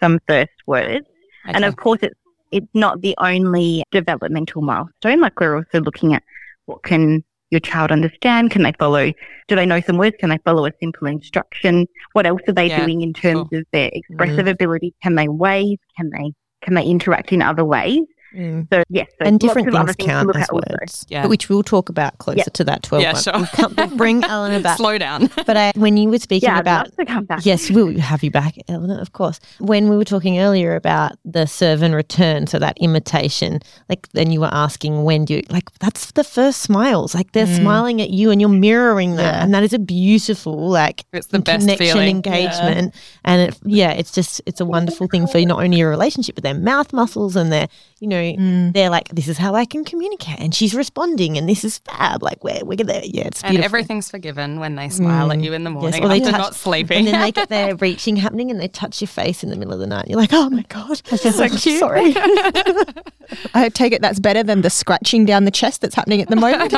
some 0.00 0.18
first 0.28 0.52
words. 0.66 1.06
And 1.46 1.64
of 1.64 1.76
course, 1.76 1.98
it's, 2.02 2.18
it's 2.50 2.66
not 2.74 3.00
the 3.02 3.14
only 3.18 3.84
developmental 3.92 4.62
milestone. 4.62 5.20
Like 5.20 5.38
we're 5.38 5.56
also 5.56 5.80
looking 5.80 6.14
at 6.14 6.22
what 6.66 6.82
can 6.82 7.22
your 7.54 7.60
child 7.60 7.90
understand? 7.90 8.50
Can 8.50 8.62
they 8.62 8.72
follow? 8.78 9.12
Do 9.48 9.56
they 9.56 9.64
know 9.64 9.80
some 9.80 9.96
words? 9.96 10.16
Can 10.18 10.30
they 10.30 10.38
follow 10.44 10.66
a 10.66 10.72
simple 10.80 11.06
instruction? 11.06 11.86
What 12.12 12.26
else 12.26 12.42
are 12.48 12.52
they 12.52 12.68
Yeah, 12.68 12.84
doing 12.84 13.00
in 13.00 13.12
terms 13.12 13.48
sure. 13.50 13.60
of 13.60 13.66
their 13.72 13.88
mm-hmm. 13.88 14.12
expressive 14.12 14.46
ability? 14.46 14.94
Can 15.02 15.14
they 15.14 15.28
wave? 15.28 15.78
Can 15.96 16.10
they 16.10 16.32
can 16.62 16.74
they 16.74 16.84
interact 16.84 17.32
in 17.32 17.42
other 17.42 17.64
ways? 17.64 18.02
Mm. 18.34 18.68
So 18.72 18.82
yes, 18.88 19.08
so 19.18 19.26
And 19.26 19.38
different 19.40 19.68
of 19.68 19.74
other 19.74 19.92
things 19.92 19.96
things 19.96 20.08
count 20.10 20.26
look 20.26 20.36
as 20.36 20.48
at 20.48 20.54
words, 20.54 21.06
Yeah. 21.08 21.22
but 21.22 21.30
which 21.30 21.48
we'll 21.48 21.62
talk 21.62 21.88
about 21.88 22.18
closer 22.18 22.38
Yeah. 22.38 22.44
to 22.54 22.64
that 22.64 22.82
12 22.82 23.02
Yeah, 23.02 23.12
months. 23.12 23.22
sure. 23.24 23.68
We'll, 23.78 23.96
bring 23.96 24.24
Eleanor 24.34 24.60
back. 24.60 24.76
Slow 24.76 24.98
down. 24.98 25.30
But 25.46 25.56
I, 25.56 25.72
when 25.76 25.96
you 25.96 26.08
were 26.08 26.18
speaking 26.18 26.48
Yeah, 26.48 26.56
I'd 26.56 26.60
about 26.60 26.86
love 26.86 26.96
to 26.96 27.04
come 27.04 27.24
back. 27.24 27.44
Yes, 27.46 27.70
we'll 27.70 27.98
have 28.00 28.22
you 28.22 28.30
back, 28.30 28.54
Eleanor, 28.68 29.00
of 29.00 29.12
course. 29.12 29.38
When 29.60 29.88
we 29.88 29.96
were 29.96 30.04
talking 30.04 30.38
earlier 30.40 30.74
about 30.74 31.12
the 31.24 31.46
serve 31.46 31.82
and 31.82 31.94
return, 31.94 32.46
so 32.46 32.58
that 32.58 32.76
imitation, 32.80 33.60
like 33.88 34.08
then 34.12 34.30
you 34.32 34.40
were 34.40 34.50
asking 34.52 35.04
when 35.04 35.24
do 35.24 35.34
you 35.34 35.42
like 35.50 35.70
that's 35.78 36.12
the 36.12 36.24
first 36.24 36.60
smiles. 36.62 37.14
Like 37.14 37.32
they're 37.32 37.46
smiling 37.46 38.00
at 38.00 38.10
you 38.10 38.30
and 38.30 38.40
you're 38.40 38.48
mirroring 38.50 39.16
that. 39.16 39.34
Yeah. 39.34 39.42
And 39.44 39.54
that 39.54 39.62
is 39.62 39.72
a 39.72 39.78
beautiful 39.78 40.68
like 40.68 41.04
It's 41.12 41.26
the 41.28 41.38
best 41.38 41.60
connection 41.60 41.86
feeling. 41.86 42.16
engagement. 42.16 42.94
And 43.24 43.42
it 43.50 43.58
yeah, 43.64 43.90
it's 43.92 44.10
just 44.12 44.40
it's 44.46 44.60
a 44.60 44.64
wonderful 44.64 45.06
thing 45.08 45.26
for 45.26 45.40
not 45.40 45.62
only 45.62 45.76
your 45.78 45.90
relationship, 45.90 46.34
but 46.34 46.44
their 46.44 46.54
mouth 46.54 46.92
muscles 46.92 47.36
and 47.36 47.52
their 47.52 47.68
you 48.04 48.10
know, 48.10 48.22
Mm. 48.22 48.72
they're 48.74 48.90
like, 48.90 49.08
This 49.08 49.28
is 49.28 49.38
how 49.38 49.54
I 49.54 49.64
can 49.64 49.82
communicate 49.84 50.38
and 50.38 50.54
she's 50.54 50.74
responding 50.74 51.38
and 51.38 51.48
this 51.48 51.64
is 51.64 51.78
fab. 51.78 52.22
Like 52.22 52.44
we're 52.44 52.62
we're 52.64 52.76
there. 52.76 53.00
Yeah, 53.04 53.24
it's 53.28 53.42
And 53.42 53.52
beautiful. 53.52 53.64
everything 53.64 54.02
forgiven 54.02 54.60
when 54.60 54.76
they 54.76 54.90
smile 54.90 55.32
at 55.32 55.38
Mm. 55.38 55.44
you 55.44 55.52
in 55.54 55.64
the 55.64 55.70
Yes, 55.70 55.80
morning 55.80 56.04
or 56.04 56.08
they 56.08 56.18
after 56.20 56.30
touch- 56.32 56.40
not 56.40 56.54
sleeping. 56.54 56.98
And 56.98 57.06
then 57.08 57.20
they 57.22 57.32
get 57.32 57.48
their 57.48 57.74
reaching 57.86 58.16
happening 58.16 58.50
and 58.50 58.60
they 58.60 58.68
touch 58.68 59.00
your 59.00 59.08
face 59.08 59.42
in 59.42 59.48
the 59.50 59.56
middle 59.56 59.72
of 59.72 59.80
the 59.80 59.86
night. 59.86 60.06
You're 60.08 60.18
like, 60.20 60.32
oh 60.34 60.50
my 60.50 60.64
God. 60.68 61.00
That's 61.10 61.22
so 61.34 61.48
cute. 61.56 61.78
Sorry. 61.80 62.12
I 63.54 63.70
take 63.72 63.92
it 63.94 64.02
that's 64.02 64.20
better 64.20 64.42
than 64.42 64.60
the 64.60 64.70
scratching 64.70 65.24
down 65.24 65.44
the 65.46 65.50
chest 65.50 65.80
that's 65.80 65.94
happening 65.94 66.20
at 66.20 66.28
the 66.28 66.36
moment. 66.36 66.70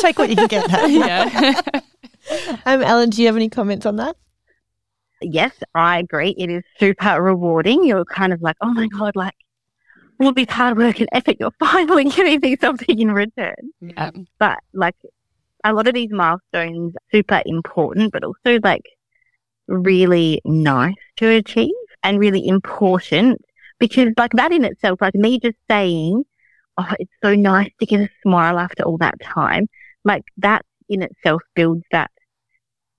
Take 0.00 0.18
what 0.18 0.28
you 0.28 0.36
can 0.36 0.46
get. 0.48 0.68
That. 0.70 0.90
yeah. 0.90 1.80
Um, 2.66 2.82
Ellen, 2.82 3.10
do 3.10 3.22
you 3.22 3.26
have 3.28 3.36
any 3.36 3.48
comments 3.48 3.86
on 3.86 3.96
that? 3.96 4.14
yes, 5.22 5.52
I 5.74 5.98
agree. 5.98 6.34
It 6.38 6.48
is 6.50 6.62
super 6.78 7.20
rewarding. 7.20 7.84
You're 7.84 8.06
kind 8.06 8.32
of 8.32 8.40
like, 8.40 8.56
oh 8.62 8.72
my 8.72 8.86
God, 8.88 9.14
like 9.16 9.34
all 10.20 10.32
this 10.32 10.50
hard 10.50 10.76
work 10.78 11.00
and 11.00 11.08
effort, 11.12 11.36
you're 11.40 11.50
finally 11.58 12.04
giving 12.04 12.40
me 12.40 12.56
something 12.60 12.98
in 12.98 13.12
return. 13.12 13.54
yeah. 13.80 14.10
But 14.38 14.58
like 14.72 14.96
a 15.64 15.72
lot 15.72 15.88
of 15.88 15.94
these 15.94 16.10
milestones 16.10 16.94
are 16.94 17.02
super 17.12 17.42
important, 17.46 18.12
but 18.12 18.24
also 18.24 18.58
like 18.62 18.84
really 19.66 20.40
nice 20.44 20.94
to 21.16 21.28
achieve 21.28 21.70
and 22.02 22.18
really 22.18 22.46
important 22.46 23.40
because 23.78 24.08
like 24.16 24.32
that 24.32 24.52
in 24.52 24.64
itself, 24.64 25.00
like 25.00 25.14
me 25.14 25.38
just 25.38 25.56
saying, 25.70 26.24
oh, 26.76 26.92
it's 26.98 27.12
so 27.22 27.34
nice 27.34 27.70
to 27.80 27.86
get 27.86 28.00
a 28.00 28.08
smile 28.22 28.58
after 28.58 28.82
all 28.84 28.98
that 28.98 29.20
time, 29.22 29.68
like 30.04 30.24
that 30.38 30.62
in 30.88 31.02
itself 31.02 31.42
builds 31.54 31.84
that 31.92 32.10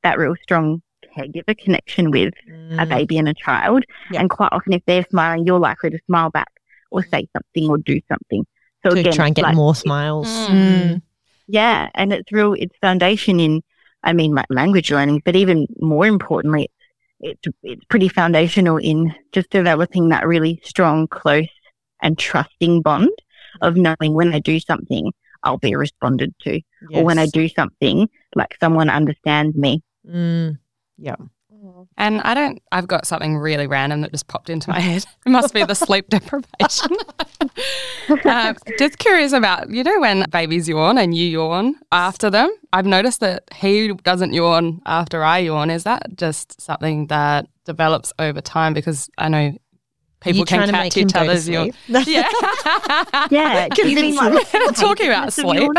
that 0.03 0.17
real 0.17 0.35
strong 0.41 0.81
caregiver 1.15 1.55
connection 1.57 2.09
with 2.09 2.33
a 2.47 2.51
Mm. 2.51 2.89
baby 2.89 3.17
and 3.17 3.27
a 3.27 3.33
child. 3.33 3.83
Yeah. 4.11 4.21
And 4.21 4.29
quite 4.29 4.49
often, 4.51 4.73
if 4.73 4.81
they're 4.85 5.05
smiling, 5.09 5.45
you're 5.45 5.59
likely 5.59 5.89
to 5.91 5.99
smile 6.05 6.29
back 6.29 6.47
or 6.91 7.03
say 7.03 7.27
something 7.33 7.69
or 7.69 7.77
do 7.77 7.99
something. 8.07 8.45
So 8.83 8.91
to 8.91 8.99
again, 8.99 9.13
try 9.13 9.27
and 9.27 9.35
get 9.35 9.43
like- 9.43 9.55
more 9.55 9.75
smiles. 9.75 10.27
Mm. 10.27 11.01
Yeah, 11.47 11.89
and 11.95 12.13
it's 12.13 12.31
real. 12.31 12.53
It's 12.53 12.75
foundation 12.79 13.39
in, 13.39 13.61
I 14.03 14.13
mean, 14.13 14.33
like 14.33 14.45
language 14.49 14.91
learning, 14.91 15.21
but 15.25 15.35
even 15.35 15.67
more 15.79 16.05
importantly, 16.05 16.69
it's 17.19 17.39
it's, 17.43 17.57
it's 17.63 17.83
pretty 17.85 18.07
foundational 18.07 18.77
in 18.77 19.13
just 19.31 19.49
developing 19.49 20.09
that 20.09 20.25
really 20.27 20.61
strong, 20.63 21.07
close, 21.07 21.49
and 22.01 22.17
trusting 22.17 22.81
bond 22.81 23.09
of 23.61 23.75
knowing 23.75 24.13
when 24.13 24.33
I 24.33 24.39
do 24.39 24.59
something, 24.59 25.11
I'll 25.43 25.57
be 25.57 25.75
responded 25.75 26.33
to, 26.41 26.61
or 26.93 27.03
when 27.03 27.19
I 27.19 27.25
do 27.25 27.49
something, 27.49 28.09
like 28.35 28.55
someone 28.59 28.89
understands 28.89 29.55
me. 29.55 29.83
Mm. 30.07 30.57
Yeah. 30.97 31.15
And 31.97 32.21
I 32.21 32.33
don't, 32.33 32.61
I've 32.71 32.87
got 32.87 33.05
something 33.05 33.37
really 33.37 33.67
random 33.67 34.01
that 34.01 34.11
just 34.11 34.27
popped 34.27 34.49
into 34.49 34.69
my 34.69 34.79
head. 34.79 35.05
It 35.25 35.29
must 35.29 35.53
be 35.53 35.63
the 35.63 35.75
sleep 35.75 36.07
deprivation. 36.09 36.97
um, 38.25 38.55
just 38.79 38.97
curious 38.97 39.33
about, 39.33 39.69
you 39.69 39.83
know, 39.83 39.99
when 39.99 40.25
babies 40.31 40.67
yawn 40.67 40.97
and 40.97 41.15
you 41.15 41.25
yawn 41.25 41.75
after 41.91 42.29
them, 42.29 42.49
I've 42.73 42.85
noticed 42.85 43.19
that 43.19 43.43
he 43.53 43.93
doesn't 43.93 44.33
yawn 44.33 44.81
after 44.85 45.23
I 45.23 45.39
yawn. 45.39 45.69
Is 45.69 45.83
that 45.83 46.15
just 46.15 46.59
something 46.59 47.07
that 47.07 47.47
develops 47.65 48.11
over 48.19 48.41
time? 48.41 48.73
Because 48.73 49.09
I 49.17 49.29
know 49.29 49.57
people 50.21 50.45
can 50.45 50.69
catch 50.69 50.97
each 50.97 51.15
other's 51.15 51.47
yawn. 51.47 51.71
Yeah. 51.87 52.29
Yeah, 53.29 53.67
you 53.77 53.95
mean 53.95 54.15
like 54.15 54.47
talking 54.75 55.07
about 55.07 55.33
sleep. 55.33 55.71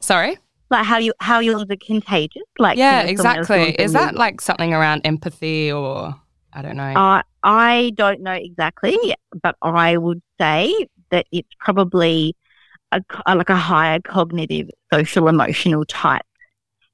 Sorry? 0.00 0.38
Like 0.70 0.86
how 0.86 0.98
you 0.98 1.12
how 1.20 1.40
yawns 1.40 1.70
are 1.70 1.76
contagious? 1.76 2.42
Like 2.58 2.78
Yeah, 2.78 3.00
you 3.00 3.06
know, 3.06 3.10
exactly. 3.10 3.70
Is 3.72 3.92
that 3.92 4.14
like 4.14 4.40
something 4.40 4.72
around 4.72 5.02
empathy 5.04 5.70
or 5.72 6.14
I 6.52 6.62
don't 6.62 6.76
know? 6.76 6.92
Uh, 6.94 7.22
I 7.42 7.92
don't 7.94 8.20
know 8.20 8.32
exactly, 8.32 8.96
but 9.42 9.56
I 9.62 9.96
would 9.96 10.22
say 10.40 10.86
that 11.10 11.26
it's 11.32 11.48
probably 11.58 12.36
a, 12.92 13.02
like 13.34 13.50
a 13.50 13.56
higher 13.56 14.00
cognitive, 14.00 14.68
social, 14.92 15.28
emotional 15.28 15.84
type 15.84 16.22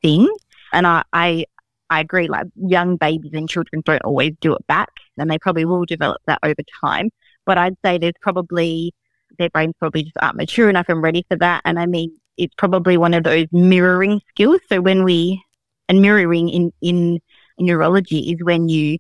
thing. 0.03 0.29
And 0.73 0.87
I, 0.87 1.05
I, 1.13 1.47
I 1.91 2.01
agree. 2.01 2.29
Like 2.29 2.47
young 2.57 2.97
babies 2.97 3.33
and 3.35 3.49
children 3.49 3.83
don't 3.85 4.03
always 4.03 4.35
do 4.41 4.55
it 4.55 4.67
back, 4.67 4.91
and 5.19 5.31
they 5.31 5.39
probably 5.39 5.65
will 5.65 5.85
develop 5.85 6.21
that 6.27 6.39
over 6.43 6.63
time. 6.81 7.11
But 7.45 7.59
I'd 7.59 7.77
say 7.85 7.99
there's 7.99 8.15
probably 8.21 8.95
their 9.39 9.51
brains 9.51 9.75
probably 9.79 10.05
just 10.05 10.17
aren't 10.21 10.37
mature 10.37 10.69
enough 10.71 10.87
and 10.89 11.03
ready 11.03 11.25
for 11.29 11.37
that. 11.37 11.63
And 11.65 11.79
I 11.79 11.87
mean, 11.87 12.17
it's 12.37 12.55
probably 12.57 12.97
one 12.97 13.15
of 13.15 13.25
those 13.25 13.47
mirroring 13.53 14.21
skills. 14.29 14.61
So 14.69 14.81
when 14.81 15.05
we 15.05 15.43
and 15.89 16.03
mirroring 16.03 16.49
in 16.49 16.73
in 16.81 17.21
neurology 17.59 18.33
is 18.33 18.43
when 18.43 18.69
you 18.69 18.99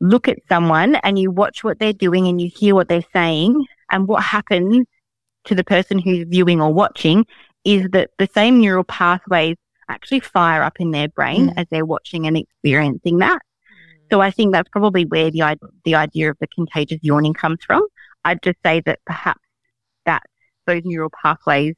look 0.00 0.28
at 0.28 0.38
someone 0.48 0.96
and 0.96 1.18
you 1.18 1.30
watch 1.30 1.64
what 1.64 1.78
they're 1.78 1.92
doing 1.92 2.28
and 2.28 2.40
you 2.40 2.50
hear 2.54 2.74
what 2.74 2.88
they're 2.88 3.02
saying 3.12 3.64
and 3.90 4.06
what 4.06 4.22
happens 4.22 4.86
to 5.44 5.54
the 5.54 5.64
person 5.64 5.98
who's 5.98 6.26
viewing 6.28 6.60
or 6.60 6.72
watching 6.72 7.26
is 7.64 7.88
that 7.90 8.10
the 8.18 8.28
same 8.32 8.60
neural 8.60 8.84
pathways 8.84 9.56
actually 9.88 10.20
fire 10.20 10.62
up 10.62 10.80
in 10.80 10.90
their 10.90 11.08
brain 11.08 11.48
mm. 11.48 11.54
as 11.56 11.66
they're 11.70 11.84
watching 11.84 12.26
and 12.26 12.36
experiencing 12.36 13.18
that. 13.18 13.40
So 14.10 14.20
I 14.20 14.30
think 14.30 14.52
that's 14.52 14.68
probably 14.70 15.04
where 15.04 15.30
the 15.30 15.58
the 15.84 15.94
idea 15.94 16.30
of 16.30 16.36
the 16.40 16.46
contagious 16.48 16.98
yawning 17.02 17.34
comes 17.34 17.58
from. 17.64 17.86
I'd 18.24 18.42
just 18.42 18.58
say 18.64 18.80
that 18.86 19.00
perhaps 19.04 19.40
that 20.06 20.22
those 20.66 20.82
neural 20.84 21.10
pathways 21.22 21.74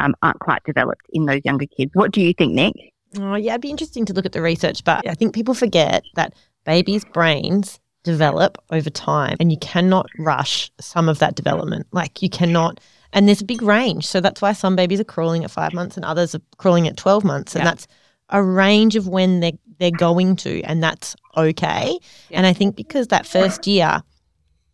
um, 0.00 0.14
aren't 0.22 0.40
quite 0.40 0.62
developed 0.64 1.06
in 1.10 1.26
those 1.26 1.40
younger 1.44 1.66
kids. 1.66 1.90
What 1.94 2.12
do 2.12 2.20
you 2.20 2.32
think, 2.32 2.54
Nick? 2.54 2.74
Oh, 3.18 3.34
yeah, 3.34 3.52
it'd 3.52 3.60
be 3.62 3.70
interesting 3.70 4.04
to 4.06 4.12
look 4.12 4.26
at 4.26 4.32
the 4.32 4.42
research, 4.42 4.84
but 4.84 5.06
I 5.08 5.14
think 5.14 5.34
people 5.34 5.54
forget 5.54 6.04
that 6.14 6.34
babies' 6.64 7.04
brains 7.04 7.80
develop 8.04 8.56
over 8.70 8.88
time 8.88 9.36
and 9.40 9.50
you 9.50 9.58
cannot 9.58 10.06
rush 10.18 10.70
some 10.80 11.08
of 11.08 11.18
that 11.18 11.34
development. 11.34 11.86
Like, 11.92 12.22
you 12.22 12.30
cannot, 12.30 12.80
and 13.12 13.26
there's 13.28 13.42
a 13.42 13.44
big 13.44 13.62
range. 13.62 14.06
So 14.06 14.20
that's 14.20 14.40
why 14.40 14.52
some 14.52 14.76
babies 14.76 15.00
are 15.00 15.04
crawling 15.04 15.44
at 15.44 15.50
five 15.50 15.72
months 15.74 15.96
and 15.96 16.04
others 16.04 16.34
are 16.34 16.40
crawling 16.56 16.86
at 16.86 16.96
12 16.96 17.24
months. 17.24 17.54
And 17.54 17.64
Yeah. 17.64 17.70
that's 17.70 17.86
a 18.30 18.42
range 18.42 18.94
of 18.96 19.08
when 19.08 19.40
they're, 19.40 19.58
they're 19.80 19.90
going 19.90 20.36
to, 20.36 20.62
and 20.62 20.82
that's 20.82 21.16
okay. 21.36 21.98
And 22.30 22.46
I 22.46 22.52
think 22.52 22.76
because 22.76 23.08
that 23.08 23.26
first 23.26 23.66
year, 23.66 24.02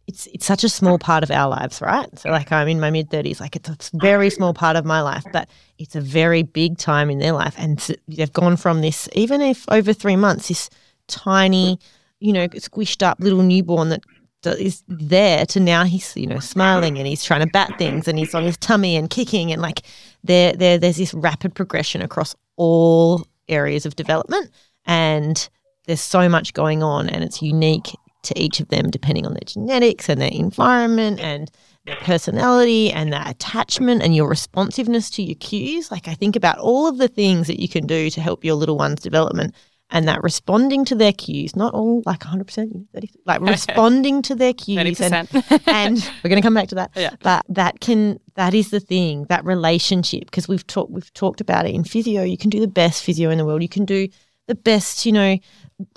it's 0.06 0.26
it's 0.28 0.46
such 0.46 0.62
a 0.62 0.68
small 0.68 0.98
part 0.98 1.22
of 1.22 1.30
our 1.30 1.48
lives, 1.48 1.80
right? 1.80 2.06
So 2.18 2.30
like 2.30 2.52
I'm 2.52 2.68
in 2.68 2.80
my 2.80 2.90
mid 2.90 3.10
thirties, 3.10 3.40
like 3.40 3.56
it's 3.56 3.68
a 3.68 3.76
very 3.94 4.30
small 4.30 4.54
part 4.54 4.76
of 4.76 4.84
my 4.84 5.00
life, 5.00 5.24
but 5.32 5.48
it's 5.78 5.96
a 5.96 6.00
very 6.00 6.42
big 6.42 6.78
time 6.78 7.10
in 7.10 7.18
their 7.18 7.32
life, 7.32 7.54
and 7.58 7.78
they've 8.08 8.32
gone 8.32 8.56
from 8.56 8.80
this, 8.80 9.08
even 9.12 9.40
if 9.40 9.64
over 9.68 9.92
three 9.92 10.16
months, 10.16 10.48
this 10.48 10.70
tiny, 11.08 11.78
you 12.20 12.32
know, 12.32 12.46
squished 12.48 13.02
up 13.02 13.18
little 13.20 13.42
newborn 13.42 13.88
that 13.88 14.04
that 14.42 14.60
is 14.60 14.84
there 14.86 15.44
to 15.46 15.58
now 15.58 15.84
he's 15.84 16.16
you 16.16 16.26
know 16.26 16.38
smiling 16.38 16.98
and 16.98 17.06
he's 17.06 17.24
trying 17.24 17.40
to 17.40 17.50
bat 17.52 17.72
things 17.78 18.06
and 18.06 18.18
he's 18.18 18.34
on 18.34 18.44
his 18.44 18.56
tummy 18.58 18.96
and 18.96 19.10
kicking 19.10 19.50
and 19.50 19.60
like 19.60 19.82
there 20.22 20.52
there 20.52 20.78
there's 20.78 20.98
this 20.98 21.12
rapid 21.14 21.54
progression 21.54 22.00
across 22.00 22.34
all 22.56 23.26
areas 23.48 23.86
of 23.86 23.96
development 23.96 24.50
and 24.86 25.48
there's 25.86 26.00
so 26.00 26.28
much 26.28 26.52
going 26.52 26.82
on 26.82 27.08
and 27.08 27.24
it's 27.24 27.42
unique 27.42 27.88
to 28.26 28.38
each 28.40 28.60
of 28.60 28.68
them 28.68 28.90
depending 28.90 29.26
on 29.26 29.34
their 29.34 29.44
genetics 29.46 30.08
and 30.08 30.20
their 30.20 30.30
environment 30.30 31.20
and 31.20 31.50
their 31.86 31.96
personality 31.96 32.90
and 32.90 33.12
their 33.12 33.22
attachment 33.26 34.02
and 34.02 34.14
your 34.14 34.28
responsiveness 34.28 35.08
to 35.10 35.22
your 35.22 35.36
cues. 35.36 35.90
Like 35.90 36.08
I 36.08 36.14
think 36.14 36.36
about 36.36 36.58
all 36.58 36.86
of 36.86 36.98
the 36.98 37.08
things 37.08 37.46
that 37.46 37.60
you 37.60 37.68
can 37.68 37.86
do 37.86 38.10
to 38.10 38.20
help 38.20 38.44
your 38.44 38.54
little 38.54 38.76
one's 38.76 39.00
development 39.00 39.54
and 39.90 40.08
that 40.08 40.22
responding 40.22 40.84
to 40.84 40.96
their 40.96 41.12
cues, 41.12 41.54
not 41.54 41.72
all 41.72 42.02
like 42.06 42.20
100%, 42.20 42.72
you 42.72 42.80
know, 42.80 42.86
30, 42.92 43.10
like 43.24 43.40
responding 43.42 44.20
to 44.22 44.34
their 44.34 44.52
cues 44.52 45.00
and, 45.00 45.28
30%. 45.28 45.62
and 45.68 46.10
we're 46.24 46.28
going 46.28 46.42
to 46.42 46.46
come 46.46 46.54
back 46.54 46.68
to 46.68 46.74
that. 46.74 46.90
Yeah. 46.96 47.14
But 47.22 47.44
that 47.48 47.80
can 47.80 48.18
that 48.34 48.52
is 48.52 48.70
the 48.70 48.80
thing 48.80 49.26
that 49.28 49.44
relationship 49.44 50.24
because 50.26 50.48
we've 50.48 50.66
talked 50.66 50.90
we've 50.90 51.12
talked 51.14 51.40
about 51.40 51.66
it 51.66 51.74
in 51.74 51.84
physio. 51.84 52.22
You 52.22 52.36
can 52.36 52.50
do 52.50 52.60
the 52.60 52.68
best 52.68 53.04
physio 53.04 53.30
in 53.30 53.38
the 53.38 53.44
world. 53.44 53.62
You 53.62 53.68
can 53.68 53.84
do 53.84 54.08
the 54.48 54.56
best, 54.56 55.06
you 55.06 55.12
know, 55.12 55.38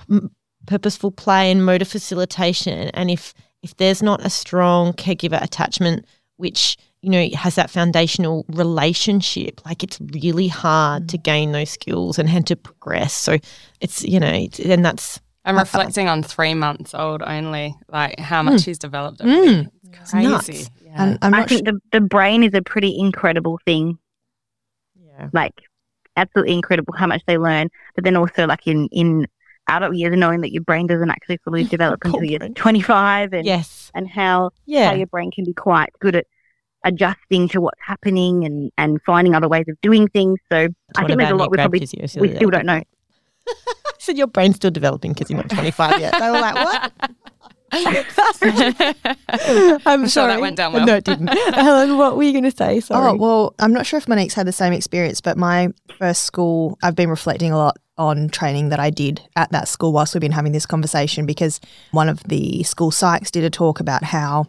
m- 0.09 0.31
purposeful 0.69 1.11
play 1.11 1.51
and 1.51 1.65
motor 1.65 1.83
facilitation. 1.83 2.89
And 2.93 3.09
if 3.09 3.33
if 3.61 3.75
there's 3.77 4.01
not 4.01 4.25
a 4.25 4.29
strong 4.29 4.93
caregiver 4.93 5.41
attachment, 5.41 6.05
which 6.37 6.77
you 7.01 7.09
know 7.09 7.27
has 7.35 7.55
that 7.55 7.69
foundational 7.69 8.45
relationship, 8.49 9.65
like 9.65 9.83
it's 9.83 9.99
really 10.13 10.47
hard 10.47 11.09
to 11.09 11.17
mm. 11.17 11.23
gain 11.23 11.51
those 11.51 11.71
skills 11.71 12.19
and, 12.19 12.29
and 12.29 12.45
to 12.47 12.55
progress. 12.55 13.13
So 13.13 13.37
it's 13.81 14.03
you 14.03 14.19
know, 14.19 14.31
it's, 14.31 14.59
and 14.59 14.85
that's 14.85 15.19
I'm 15.43 15.57
reflecting 15.57 16.07
on 16.07 16.21
three 16.21 16.53
months 16.53 16.93
old 16.93 17.23
only, 17.23 17.75
like 17.91 18.19
how 18.19 18.43
much 18.43 18.61
hmm. 18.61 18.69
he's 18.69 18.77
developed. 18.77 19.21
already. 19.21 19.63
Hmm. 19.63 19.67
It's 19.91 20.11
crazy. 20.11 20.27
nuts. 20.27 20.71
Yeah. 20.85 20.93
And 20.97 21.17
I'm 21.23 21.33
I 21.33 21.39
not 21.39 21.49
think 21.49 21.65
the, 21.65 21.79
the 21.91 22.01
brain 22.01 22.43
is 22.43 22.53
a 22.53 22.61
pretty 22.61 22.95
incredible 22.97 23.59
thing. 23.65 23.97
yeah. 24.95 25.29
like 25.33 25.55
absolutely 26.15 26.53
incredible 26.53 26.93
how 26.95 27.07
much 27.07 27.23
they 27.25 27.37
learn. 27.39 27.69
But 27.95 28.03
then 28.03 28.15
also 28.15 28.45
like 28.45 28.67
in 28.67 28.87
in 28.91 29.25
adult 29.69 29.95
years, 29.95 30.17
knowing 30.17 30.41
that 30.41 30.51
your 30.51 30.63
brain 30.63 30.87
doesn't 30.87 31.09
actually 31.09 31.37
fully 31.37 31.63
develop 31.65 32.03
until 32.03 32.23
you're 32.23 32.39
25, 32.39 33.33
and 33.33 33.45
Yes. 33.45 33.91
and 33.93 34.07
how 34.07 34.51
how 34.71 34.93
your 34.93 35.07
brain 35.07 35.31
can 35.31 35.45
be 35.45 35.53
quite 35.53 35.89
good 35.99 36.15
at 36.15 36.25
adjusting 36.85 37.49
to 37.49 37.61
what's 37.61 37.81
happening 37.81 38.45
and 38.45 38.71
and 38.77 38.99
finding 39.05 39.35
other 39.35 39.47
ways 39.47 39.65
of 39.67 39.79
doing 39.81 40.07
things. 40.07 40.39
So 40.51 40.67
I 40.97 41.05
think 41.05 41.19
there's 41.19 41.31
a 41.31 41.35
lot 41.35 41.51
we 41.51 41.57
Grad 41.57 41.65
probably 41.65 41.79
physio, 41.79 42.05
so 42.05 42.21
we 42.21 42.29
yeah. 42.29 42.37
still 42.37 42.49
don't 42.49 42.65
know. 42.65 42.81
so 43.99 44.11
your 44.11 44.27
brain's 44.27 44.55
still 44.55 44.71
developing 44.71 45.13
because 45.13 45.29
you're 45.29 45.37
not 45.37 45.49
25 45.49 45.99
yet. 45.99 46.15
They 46.19 46.31
were 46.31 46.39
like, 46.39 46.55
what? 46.55 46.91
I'm 47.71 48.05
sure 50.07 50.27
that 50.27 50.41
went 50.41 50.57
down 50.57 50.73
well. 50.73 50.85
No, 50.85 50.95
it 50.95 51.03
didn't. 51.03 51.27
Helen, 51.27 51.97
what 51.97 52.17
were 52.17 52.23
you 52.23 52.31
going 52.31 52.43
to 52.43 52.51
say? 52.51 52.77
Oh, 52.77 52.79
sorry. 52.79 53.11
Oh, 53.11 53.15
well, 53.15 53.55
I'm 53.59 53.73
not 53.73 53.85
sure 53.85 53.97
if 53.97 54.07
Monique's 54.07 54.33
had 54.33 54.47
the 54.47 54.51
same 54.51 54.73
experience, 54.73 55.21
but 55.21 55.37
my 55.37 55.69
first 55.99 56.23
school, 56.23 56.77
I've 56.81 56.95
been 56.95 57.09
reflecting 57.09 57.51
a 57.51 57.57
lot 57.57 57.77
on 57.99 58.29
training 58.29 58.69
that 58.69 58.79
I 58.79 58.89
did 58.89 59.21
at 59.35 59.51
that 59.51 59.67
school 59.67 59.93
whilst 59.93 60.15
we've 60.15 60.21
been 60.21 60.31
having 60.31 60.53
this 60.53 60.65
conversation 60.65 61.25
because 61.27 61.59
one 61.91 62.09
of 62.09 62.23
the 62.23 62.63
school 62.63 62.89
psychs 62.89 63.29
did 63.29 63.43
a 63.43 63.49
talk 63.51 63.79
about 63.79 64.03
how 64.03 64.47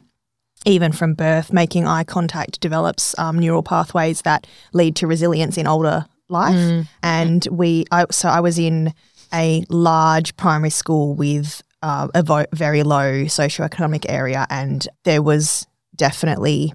even 0.67 0.93
from 0.93 1.15
birth, 1.15 1.53
making 1.53 1.87
eye 1.87 2.05
contact 2.05 2.61
develops 2.61 3.19
um, 3.19 3.39
neural 3.39 3.63
pathways 3.63 4.23
that 4.23 4.47
lead 4.73 4.95
to 4.97 5.07
resilience 5.07 5.57
in 5.59 5.67
older 5.67 6.05
life. 6.29 6.55
Mm. 6.55 6.87
And 7.03 7.49
we, 7.51 7.87
I, 7.91 8.05
so 8.11 8.29
I 8.29 8.41
was 8.41 8.59
in 8.59 8.93
a 9.33 9.65
large 9.71 10.37
primary 10.37 10.71
school 10.71 11.15
with 11.15 11.63
uh, 11.83 12.09
a 12.15 12.23
vo- 12.23 12.45
very 12.53 12.83
low 12.83 13.25
socioeconomic 13.25 14.05
area, 14.09 14.47
and 14.51 14.87
there 15.05 15.23
was 15.23 15.67
definitely 15.97 16.75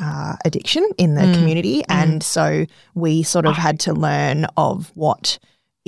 uh, 0.00 0.36
addiction 0.44 0.88
in 0.96 1.16
the 1.16 1.22
Mm. 1.22 1.34
community. 1.34 1.82
And 1.88 2.22
so 2.22 2.66
we 2.94 3.24
sort 3.24 3.46
of 3.46 3.56
had 3.56 3.80
to 3.80 3.92
learn 3.92 4.46
of 4.56 4.92
what 4.94 5.40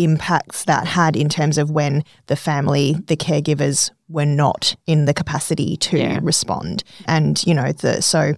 impacts 0.05 0.65
that 0.65 0.87
had 0.87 1.17
in 1.17 1.29
terms 1.29 1.59
of 1.59 1.71
when 1.71 2.05
the 2.27 2.37
family, 2.37 2.97
the 3.07 3.17
caregivers 3.17 3.91
were 4.09 4.27
not 4.27 4.77
in 4.87 5.05
the 5.05 5.15
capacity 5.15 5.77
to 5.77 5.99
Yeah. 5.99 6.19
respond. 6.23 6.83
And, 7.07 7.43
you 7.47 7.55
know, 7.55 7.73
the 7.73 8.03
so 8.03 8.35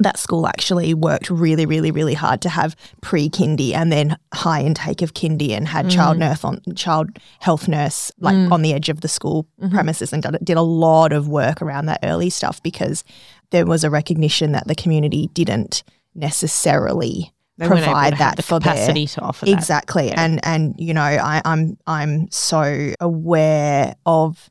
that 0.00 0.18
school 0.18 0.46
actually 0.46 0.94
worked 0.94 1.30
really, 1.30 1.66
really, 1.66 1.90
really 1.90 2.14
hard 2.14 2.40
to 2.42 2.48
have 2.48 2.76
pre-kindy 3.02 3.74
and 3.74 3.90
then 3.90 4.16
high 4.32 4.62
intake 4.62 5.02
of 5.02 5.14
kindy 5.14 5.50
and 5.50 5.68
had 5.68 5.86
mm-hmm. 5.86 5.96
child 5.96 6.18
nurse 6.18 6.44
on 6.44 6.60
child 6.76 7.10
health 7.40 7.68
nurse 7.68 8.12
like 8.20 8.36
mm. 8.36 8.52
on 8.52 8.62
the 8.62 8.72
edge 8.72 8.88
of 8.88 9.00
the 9.00 9.08
school 9.08 9.46
mm-hmm. 9.60 9.74
premises 9.74 10.12
and 10.12 10.22
did, 10.22 10.38
did 10.44 10.56
a 10.56 10.62
lot 10.62 11.12
of 11.12 11.28
work 11.28 11.60
around 11.60 11.86
that 11.86 12.00
early 12.02 12.30
stuff 12.30 12.62
because 12.62 13.04
there 13.50 13.66
was 13.66 13.84
a 13.84 13.90
recognition 13.90 14.52
that 14.52 14.66
the 14.66 14.74
community 14.74 15.30
didn't 15.32 15.82
necessarily 16.14 17.32
They 17.58 17.66
weren't 17.68 17.80
able 17.80 17.86
to 17.86 17.92
provide 17.92 18.18
that 18.18 18.36
the 18.36 18.42
for 18.42 18.60
their 18.60 18.72
capacity 18.72 19.06
to 19.08 19.20
offer 19.20 19.44
that. 19.46 19.52
exactly 19.52 20.10
and 20.12 20.38
and 20.44 20.74
you 20.78 20.94
know 20.94 21.02
I, 21.02 21.42
i'm 21.44 21.76
i'm 21.86 22.30
so 22.30 22.94
aware 23.00 23.94
of 24.06 24.48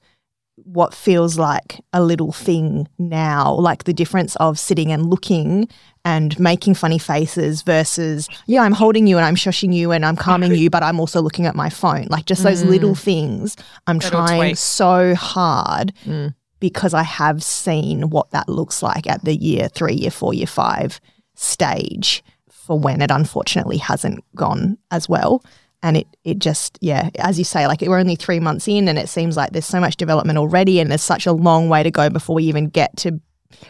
what 0.63 0.93
feels 0.93 1.37
like 1.39 1.79
a 1.93 2.03
little 2.03 2.31
thing 2.33 2.87
now 2.97 3.53
like 3.53 3.85
the 3.85 3.93
difference 3.93 4.35
of 4.37 4.59
sitting 4.59 4.91
and 4.91 5.05
looking 5.09 5.69
and 6.03 6.37
making 6.39 6.73
funny 6.73 6.97
faces 6.99 7.61
versus 7.61 8.27
yeah 8.47 8.63
i'm 8.63 8.73
holding 8.73 9.07
you 9.07 9.15
and 9.17 9.25
i'm 9.25 9.35
shushing 9.35 9.73
you 9.73 9.91
and 9.91 10.05
i'm 10.05 10.15
calming 10.27 10.53
you 10.55 10.69
but 10.69 10.83
i'm 10.83 10.99
also 10.99 11.21
looking 11.21 11.45
at 11.45 11.55
my 11.55 11.69
phone 11.69 12.07
like 12.09 12.25
just 12.25 12.43
those 12.43 12.63
little 12.63 12.95
things 12.95 13.55
i'm 13.85 13.99
Little 13.99 14.09
trying 14.25 14.39
tweaks. 14.41 14.59
so 14.59 15.15
hard 15.15 15.93
Mm. 16.05 16.33
because 16.59 16.93
i 16.93 17.03
have 17.03 17.41
seen 17.43 18.09
what 18.09 18.31
that 18.31 18.49
looks 18.49 18.83
like 18.83 19.07
at 19.07 19.23
the 19.23 19.35
year 19.35 19.69
three 19.69 19.93
year 19.93 20.11
four 20.11 20.33
year 20.33 20.47
five 20.47 20.99
stage 21.35 22.23
for 22.67 22.77
when 22.77 23.01
it 23.01 23.09
unfortunately 23.09 23.77
hasn't 23.77 24.23
gone 24.35 24.77
as 24.91 25.07
well. 25.07 25.43
And 25.81 25.95
it, 25.97 26.07
it 26.23 26.39
just, 26.39 26.77
yeah, 26.81 27.09
as 27.17 27.39
you 27.39 27.45
say, 27.45 27.65
like 27.65 27.81
we're 27.81 27.97
only 27.97 28.15
three 28.15 28.39
months 28.39 28.67
in 28.67 28.87
and 28.87 28.99
it 28.99 29.09
seems 29.09 29.37
like 29.37 29.51
there's 29.51 29.65
so 29.65 29.79
much 29.79 29.95
development 29.95 30.37
already 30.37 30.79
and 30.79 30.91
there's 30.91 31.01
such 31.01 31.25
a 31.25 31.31
long 31.31 31.69
way 31.69 31.81
to 31.81 31.91
go 31.91 32.09
before 32.09 32.35
we 32.35 32.43
even 32.43 32.67
get 32.67 32.95
to 32.97 33.21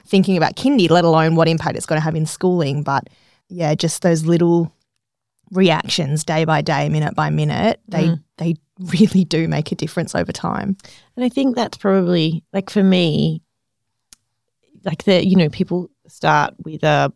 thinking 0.06 0.36
about 0.36 0.56
kindy, 0.56 0.90
let 0.90 1.06
alone 1.06 1.36
what 1.36 1.48
impact 1.48 1.78
it's 1.78 1.86
going 1.86 2.00
to 2.00 2.04
have 2.04 2.16
in 2.16 2.26
schooling. 2.26 2.82
But 2.82 3.10
yeah, 3.50 3.76
just 3.76 4.02
those 4.02 4.26
little 4.26 4.74
reactions 5.52 6.24
day 6.24 6.44
by 6.44 6.62
day, 6.62 6.90
minute 6.90 7.14
by 7.14 7.30
minute, 7.30 7.80
they, 7.88 8.08
mm. 8.08 8.24
they 8.38 8.56
really 8.80 9.24
do 9.24 9.48
make 9.48 9.72
a 9.72 9.76
difference 9.76 10.16
over 10.16 10.32
time. 10.32 10.76
And 11.16 11.24
I 11.24 11.30
think 11.30 11.56
that's 11.56 11.78
probably 11.78 12.44
like 12.52 12.70
for 12.70 12.84
me, 12.84 13.42
like 14.86 15.04
the 15.04 15.26
you 15.26 15.36
know 15.36 15.50
people 15.50 15.90
start 16.08 16.54
with 16.64 16.84
a 16.84 17.12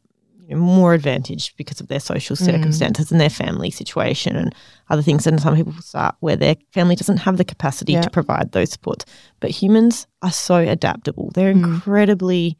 more 0.55 0.93
advantage 0.93 1.55
because 1.57 1.79
of 1.81 1.87
their 1.87 1.99
social 1.99 2.35
circumstances 2.35 3.11
and 3.11 3.19
their 3.21 3.29
family 3.29 3.71
situation 3.71 4.35
and 4.35 4.53
other 4.89 5.01
things. 5.01 5.25
And 5.27 5.41
some 5.41 5.55
people 5.55 5.73
start 5.81 6.15
where 6.19 6.35
their 6.35 6.55
family 6.73 6.95
doesn't 6.95 7.17
have 7.17 7.37
the 7.37 7.43
capacity 7.45 7.93
Yeah. 7.93 8.01
to 8.01 8.09
provide 8.09 8.51
those 8.51 8.71
supports. 8.71 9.05
But 9.39 9.51
humans 9.51 10.07
are 10.21 10.31
so 10.31 10.55
adaptable; 10.57 11.31
they're 11.33 11.53
Mm. 11.53 11.63
incredibly 11.63 12.57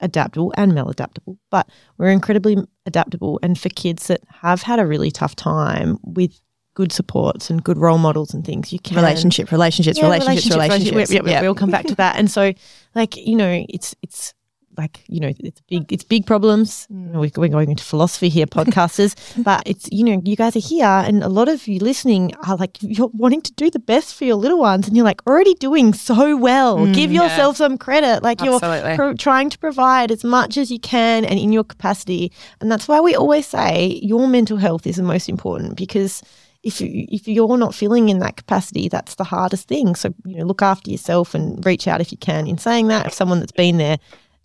adaptable 0.00 0.52
and 0.56 0.72
maladaptable. 0.72 1.38
But 1.50 1.68
we're 1.98 2.10
incredibly 2.10 2.56
adaptable. 2.86 3.38
And 3.42 3.58
for 3.58 3.68
kids 3.70 4.08
that 4.08 4.20
have 4.42 4.62
had 4.62 4.78
a 4.78 4.86
really 4.86 5.10
tough 5.10 5.34
time 5.36 5.98
with 6.02 6.40
good 6.74 6.90
supports 6.90 7.50
and 7.50 7.62
good 7.62 7.78
role 7.78 7.98
models 7.98 8.34
and 8.34 8.44
things, 8.44 8.72
you 8.72 8.80
can 8.80 8.96
Relationship, 8.96 9.52
relationships, 9.52 9.96
yeah, 9.96 10.04
relationships, 10.04 10.50
relationships. 10.54 10.90
relationship. 10.90 11.24
Yeah, 11.26 11.30
yeah, 11.30 11.36
Yeah. 11.38 11.42
we'll 11.42 11.54
come 11.54 11.70
back 11.70 11.86
to 11.86 11.94
that. 11.94 12.16
And 12.16 12.28
so, 12.30 12.52
like 12.96 13.16
you 13.16 13.36
know, 13.36 13.64
it's 13.68 13.94
it's 14.02 14.34
like 14.76 15.04
you 15.08 15.20
know, 15.20 15.32
it's 15.38 15.60
big, 15.68 15.92
it's 15.92 16.04
big 16.04 16.26
problems. 16.26 16.86
You 16.90 16.96
know, 16.96 17.20
we- 17.20 17.32
we're 17.36 17.48
going 17.48 17.70
into 17.70 17.84
philosophy 17.84 18.28
here, 18.28 18.46
podcasters, 18.46 19.14
but 19.44 19.62
it's 19.66 19.88
you 19.92 20.04
know, 20.04 20.20
you 20.24 20.36
guys 20.36 20.56
are 20.56 20.60
here, 20.60 20.86
and 20.86 21.22
a 21.22 21.28
lot 21.28 21.48
of 21.48 21.66
you 21.68 21.78
listening 21.80 22.32
are 22.46 22.56
like 22.56 22.76
you're 22.80 23.10
wanting 23.12 23.42
to 23.42 23.52
do 23.52 23.70
the 23.70 23.78
best 23.78 24.14
for 24.14 24.24
your 24.24 24.36
little 24.36 24.58
ones, 24.58 24.86
and 24.88 24.96
you're 24.96 25.04
like 25.04 25.22
already 25.26 25.54
doing 25.54 25.92
so 25.94 26.36
well. 26.36 26.78
Mm, 26.78 26.94
Give 26.94 27.12
yeah. 27.12 27.22
yourself 27.24 27.56
some 27.56 27.78
credit, 27.78 28.22
like 28.22 28.40
Absolutely. 28.42 28.88
you're 28.88 28.96
pro- 28.96 29.14
trying 29.14 29.50
to 29.50 29.58
provide 29.58 30.10
as 30.10 30.24
much 30.24 30.56
as 30.56 30.70
you 30.70 30.78
can 30.80 31.24
and 31.24 31.38
in 31.38 31.52
your 31.52 31.64
capacity, 31.64 32.32
and 32.60 32.70
that's 32.70 32.88
why 32.88 33.00
we 33.00 33.14
always 33.14 33.46
say 33.46 34.00
your 34.02 34.26
mental 34.28 34.56
health 34.56 34.86
is 34.86 34.96
the 34.96 35.02
most 35.02 35.28
important 35.28 35.76
because 35.76 36.22
if 36.62 36.80
you, 36.80 37.06
if 37.10 37.28
you're 37.28 37.58
not 37.58 37.74
feeling 37.74 38.08
in 38.08 38.20
that 38.20 38.38
capacity, 38.38 38.88
that's 38.88 39.16
the 39.16 39.24
hardest 39.24 39.68
thing. 39.68 39.94
So 39.94 40.14
you 40.24 40.38
know, 40.38 40.44
look 40.46 40.62
after 40.62 40.90
yourself 40.90 41.34
and 41.34 41.64
reach 41.66 41.86
out 41.86 42.00
if 42.00 42.10
you 42.10 42.16
can. 42.16 42.46
In 42.46 42.56
saying 42.56 42.88
that, 42.88 43.04
if 43.06 43.12
someone 43.12 43.38
that's 43.40 43.52
been 43.52 43.76
there 43.76 43.98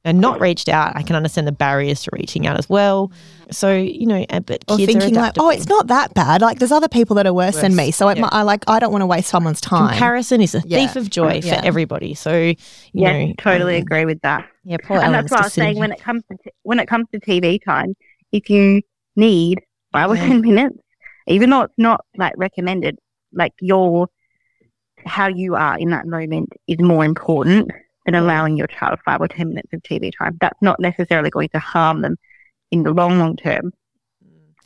and 0.10 0.20
not 0.20 0.42
reached 0.42 0.68
out, 0.70 0.92
I 0.96 1.04
can 1.04 1.16
understand 1.16 1.48
the 1.48 1.52
barriers 1.52 2.04
to 2.04 2.10
reaching 2.14 2.48
out 2.48 2.58
as 2.58 2.68
well. 2.70 3.12
So 3.52 3.74
you 3.76 4.06
know, 4.06 4.26
uh, 4.30 4.40
but 4.42 4.64
or 4.68 4.78
thinking 4.78 5.18
are 5.18 5.22
like, 5.22 5.34
oh, 5.40 5.50
it's 5.50 5.68
not 5.70 5.88
that 5.88 6.14
bad. 6.14 6.42
Like, 6.42 6.60
there's 6.60 6.72
other 6.72 6.88
people 6.88 7.16
that 7.16 7.26
are 7.26 7.34
worse, 7.34 7.60
than 7.62 7.76
me. 7.76 7.92
So 7.92 8.08
it, 8.10 8.18
Yeah. 8.18 8.24
mi- 8.24 8.30
I 8.32 8.42
like, 8.44 8.64
I 8.68 8.80
don't 8.80 8.92
want 8.92 9.02
to 9.02 9.06
waste 9.08 9.30
someone's 9.30 9.62
time. 9.62 9.90
comparison 9.90 10.42
is 10.42 10.54
a 10.56 10.62
Yeah. 10.66 10.80
thief 10.80 10.96
of 10.96 11.10
joy 11.10 11.42
Yeah. 11.44 11.60
for 11.62 11.66
everybody. 11.66 12.14
So 12.14 12.36
you 12.38 12.56
Yeah, 12.94 13.26
know, 13.28 13.34
totally 13.40 13.78
um, 13.78 13.82
agree 13.84 14.06
with 14.06 14.22
that. 14.22 14.46
Yeah, 14.66 14.78
poor 14.84 14.98
and 14.98 15.06
Ellen's 15.16 15.30
that's 15.30 15.32
what 15.32 15.42
I 15.42 15.44
was 15.46 15.54
saying 15.54 15.78
when 15.80 15.92
it 15.92 16.00
comes 16.02 16.24
to 16.32 16.38
t- 16.44 16.52
when 16.64 16.80
it 16.80 16.88
comes 16.88 17.08
to 17.14 17.20
TV 17.20 17.60
time. 17.64 17.96
If 18.32 18.50
you 18.50 18.82
need 19.16 19.60
five 19.92 20.12
or 20.12 20.16
ten 20.16 20.42
minutes, 20.42 20.78
even 21.28 21.50
though 21.50 21.62
it's 21.62 21.74
not 21.78 22.02
like 22.18 22.34
recommended, 22.38 22.98
like 23.34 23.54
your 23.62 24.08
how 25.06 25.28
you 25.28 25.56
are 25.56 25.78
in 25.80 25.90
that 25.92 26.06
moment 26.06 26.50
is 26.68 26.80
more 26.80 27.06
important 27.06 27.72
than 28.12 28.22
allowing 28.24 28.58
your 28.58 28.68
child 28.68 29.00
five 29.06 29.22
or 29.22 29.28
ten 29.28 29.50
minutes 29.50 29.72
of 29.74 29.82
TV 29.84 30.12
time. 30.18 30.38
That's 30.42 30.62
not 30.62 30.80
necessarily 30.80 31.30
going 31.30 31.50
to 31.50 31.60
harm 31.60 32.02
them 32.02 32.18
in 32.72 32.84
the 32.84 32.92
long, 32.92 33.20
long 33.20 33.36
term. 33.36 33.74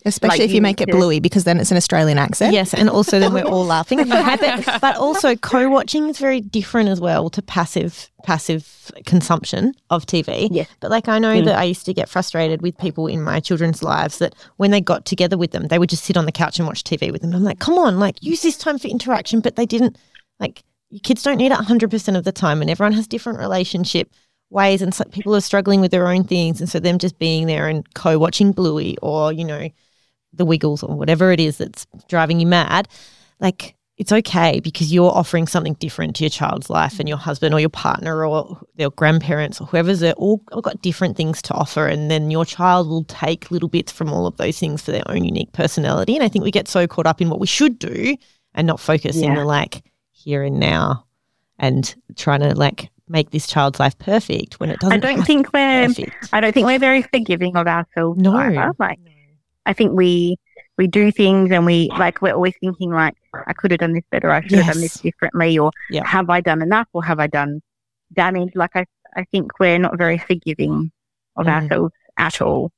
Especially 0.05 0.39
like 0.39 0.45
if 0.45 0.49
you 0.51 0.55
you 0.55 0.61
make 0.61 0.81
it 0.81 0.87
need 0.87 0.91
bluey 0.97 1.19
because 1.21 1.45
then 1.45 1.61
it's 1.61 1.71
an 1.71 1.77
Australian 1.77 2.17
accent. 2.17 2.53
Yes, 2.53 2.73
and 2.73 2.89
also 2.89 3.19
then 3.19 3.31
we're 3.33 3.45
all 3.45 3.65
laughing. 3.65 3.99
but, 4.09 4.77
but 4.81 4.97
also 4.97 5.33
co-watching 5.37 6.09
is 6.09 6.17
very 6.17 6.41
different 6.41 6.89
as 6.89 6.99
well 6.99 7.29
to 7.29 7.41
passive 7.41 8.09
passive 8.25 8.91
consumption 9.05 9.73
of 9.89 10.05
TV. 10.05 10.49
Yes. 10.51 10.67
But 10.81 10.91
like 10.91 11.07
I 11.07 11.19
know 11.19 11.33
Mm. 11.33 11.45
that 11.45 11.57
I 11.57 11.63
used 11.63 11.85
to 11.85 11.93
get 11.93 12.09
frustrated 12.09 12.61
with 12.61 12.77
people 12.77 13.07
in 13.07 13.21
my 13.21 13.39
children's 13.39 13.81
lives 13.81 14.17
that 14.17 14.35
when 14.57 14.71
they 14.71 14.81
got 14.81 15.05
together 15.05 15.37
with 15.37 15.51
them, 15.51 15.67
they 15.69 15.79
would 15.79 15.89
just 15.89 16.03
sit 16.03 16.17
on 16.17 16.25
the 16.25 16.31
couch 16.33 16.59
and 16.59 16.67
watch 16.67 16.83
TV 16.83 17.09
with 17.11 17.21
them. 17.21 17.33
I'm 17.33 17.43
like, 17.43 17.59
come 17.59 17.77
on, 17.77 17.97
like 17.97 18.21
use 18.21 18.41
this 18.41 18.57
time 18.57 18.77
for 18.79 18.89
interaction. 18.89 19.39
But 19.39 19.55
they 19.55 19.65
didn't. 19.65 19.97
Like 20.39 20.57
your 20.57 20.63
kids 21.01 21.23
don't 21.23 21.37
need 21.37 21.51
it 21.51 21.55
100 21.55 21.89
percent 21.89 22.17
of 22.17 22.23
the 22.23 22.31
time, 22.31 22.61
and 22.61 22.69
everyone 22.69 22.93
has 22.93 23.07
different 23.07 23.39
relationship 23.39 24.11
ways, 24.49 24.81
and 24.81 24.93
so 24.93 25.03
people 25.05 25.35
are 25.35 25.41
struggling 25.41 25.81
with 25.81 25.91
their 25.91 26.07
own 26.07 26.23
things, 26.23 26.59
and 26.59 26.69
so 26.69 26.79
them 26.79 26.97
just 26.97 27.17
being 27.19 27.47
there 27.47 27.67
and 27.67 27.93
co-watching 27.93 28.51
Bluey 28.51 28.97
or 29.01 29.31
you 29.31 29.45
know 29.45 29.69
the 30.33 30.45
Wiggles 30.45 30.83
or 30.83 30.95
whatever 30.95 31.31
it 31.31 31.39
is 31.39 31.57
that's 31.57 31.85
driving 32.07 32.39
you 32.39 32.47
mad, 32.47 32.87
like 33.39 33.75
it's 33.97 34.11
okay 34.11 34.59
because 34.59 34.91
you're 34.91 35.11
offering 35.11 35.45
something 35.47 35.75
different 35.75 36.15
to 36.15 36.23
your 36.23 36.29
child's 36.29 36.69
life 36.69 36.99
and 36.99 37.07
your 37.07 37.17
husband 37.17 37.53
or 37.53 37.59
your 37.59 37.69
partner 37.69 38.25
or 38.25 38.59
their 38.75 38.89
grandparents 38.89 39.61
or 39.61 39.67
whoever's 39.67 39.99
they're 39.99 40.13
all, 40.13 40.41
all 40.51 40.61
got 40.61 40.81
different 40.81 41.15
things 41.15 41.41
to 41.43 41.53
offer 41.53 41.87
and 41.87 42.09
then 42.09 42.31
your 42.31 42.43
child 42.43 42.87
will 42.87 43.03
take 43.03 43.51
little 43.51 43.69
bits 43.69 43.91
from 43.91 44.11
all 44.11 44.25
of 44.25 44.35
those 44.37 44.57
things 44.57 44.81
for 44.81 44.91
their 44.91 45.03
own 45.07 45.23
unique 45.23 45.51
personality 45.51 46.15
and 46.15 46.23
i 46.23 46.27
think 46.27 46.43
we 46.43 46.49
get 46.49 46.67
so 46.67 46.87
caught 46.87 47.05
up 47.05 47.21
in 47.21 47.29
what 47.29 47.39
we 47.39 47.45
should 47.45 47.77
do 47.77 48.17
and 48.55 48.65
not 48.65 48.79
focus 48.79 49.17
in 49.17 49.35
the 49.35 49.45
like 49.45 49.83
here 50.23 50.43
and 50.43 50.59
now 50.59 51.05
and 51.59 51.95
trying 52.15 52.39
to 52.41 52.53
like 52.55 52.89
make 53.09 53.31
this 53.31 53.45
child's 53.47 53.79
life 53.79 53.97
perfect 53.99 54.59
when 54.59 54.69
it 54.69 54.79
doesn't 54.79 54.93
I 54.93 54.97
don't 54.97 55.23
think 55.23 55.51
we're 55.53 55.87
perfect. 55.87 56.29
I 56.33 56.39
don't 56.41 56.53
think 56.53 56.65
we're 56.65 56.79
very 56.79 57.01
forgiving 57.03 57.55
of 57.57 57.67
ourselves. 57.67 58.19
No. 58.19 58.35
either. 58.35 58.71
Like 58.79 58.99
I 59.65 59.73
think 59.73 59.91
we 59.93 60.37
we 60.77 60.87
do 60.87 61.11
things 61.11 61.51
and 61.51 61.65
we 61.65 61.89
like 61.99 62.21
we're 62.21 62.33
always 62.33 62.53
thinking 62.59 62.91
like 62.91 63.15
I 63.47 63.53
could 63.53 63.71
have 63.71 63.79
done 63.79 63.93
this 63.93 64.03
better, 64.11 64.31
I 64.31 64.41
should 64.41 64.59
have 64.59 64.73
done 64.73 64.81
this 64.81 64.95
differently, 64.95 65.57
or 65.59 65.71
Yeah. 65.89 66.05
have 66.07 66.29
I 66.29 66.41
done 66.41 66.61
enough 66.61 66.87
or 66.93 67.03
have 67.03 67.19
I 67.19 67.27
done 67.27 67.61
damage? 68.13 68.53
Like 68.55 68.71
I 68.75 68.85
I 69.15 69.25
think 69.25 69.59
we're 69.59 69.77
not 69.79 69.97
very 69.97 70.17
forgiving 70.17 70.91
of 71.35 71.45
Mm. 71.45 71.49
ourselves 71.63 71.93
at 72.17 72.41
all. 72.41 72.71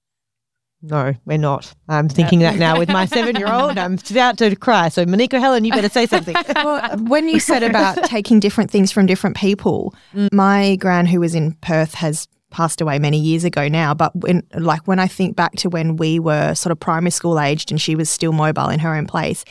No, 0.87 1.13
we're 1.25 1.39
not. 1.39 1.73
I'm 1.89 2.07
thinking 2.07 2.39
that 2.39 2.57
now 2.57 2.77
with 2.77 2.89
my 2.89 3.05
seven 3.17 3.35
year 3.35 3.51
old. 3.51 3.77
I'm 3.77 3.97
about 4.11 4.37
to 4.37 4.55
cry. 4.55 4.89
So, 4.89 5.05
Monique 5.05 5.33
or 5.33 5.39
Helen, 5.39 5.65
you 5.65 5.71
better 5.71 5.89
say 5.89 6.05
something. 6.05 6.35
well, 6.55 6.97
when 6.97 7.27
you 7.27 7.39
said 7.39 7.63
about 7.63 8.03
taking 8.03 8.39
different 8.39 8.69
things 8.69 8.91
from 8.91 9.05
different 9.05 9.35
people, 9.35 9.95
mm. 10.13 10.31
my 10.31 10.75
gran 10.75 11.07
who 11.07 11.19
was 11.19 11.33
in 11.33 11.53
Perth 11.61 11.95
has 11.95 12.27
passed 12.51 12.81
away 12.81 12.99
many 12.99 13.19
years 13.19 13.43
ago 13.43 13.67
now. 13.67 13.93
But 13.93 14.15
when, 14.15 14.43
like, 14.53 14.87
when 14.87 14.99
I 14.99 15.07
think 15.07 15.35
back 15.35 15.53
to 15.57 15.69
when 15.69 15.97
we 15.97 16.19
were 16.19 16.53
sort 16.53 16.71
of 16.71 16.79
primary 16.79 17.11
school 17.11 17.39
aged 17.39 17.71
and 17.71 17.81
she 17.81 17.95
was 17.95 18.09
still 18.09 18.31
mobile 18.31 18.69
in 18.69 18.79
her 18.79 18.95
own 18.95 19.07
place, 19.07 19.43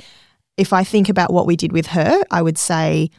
if 0.57 0.73
I 0.73 0.85
think 0.85 1.09
about 1.09 1.33
what 1.33 1.47
we 1.47 1.57
did 1.57 1.73
with 1.73 1.89
her, 1.89 2.23
I 2.31 2.43
would 2.43 2.59
say 2.59 3.11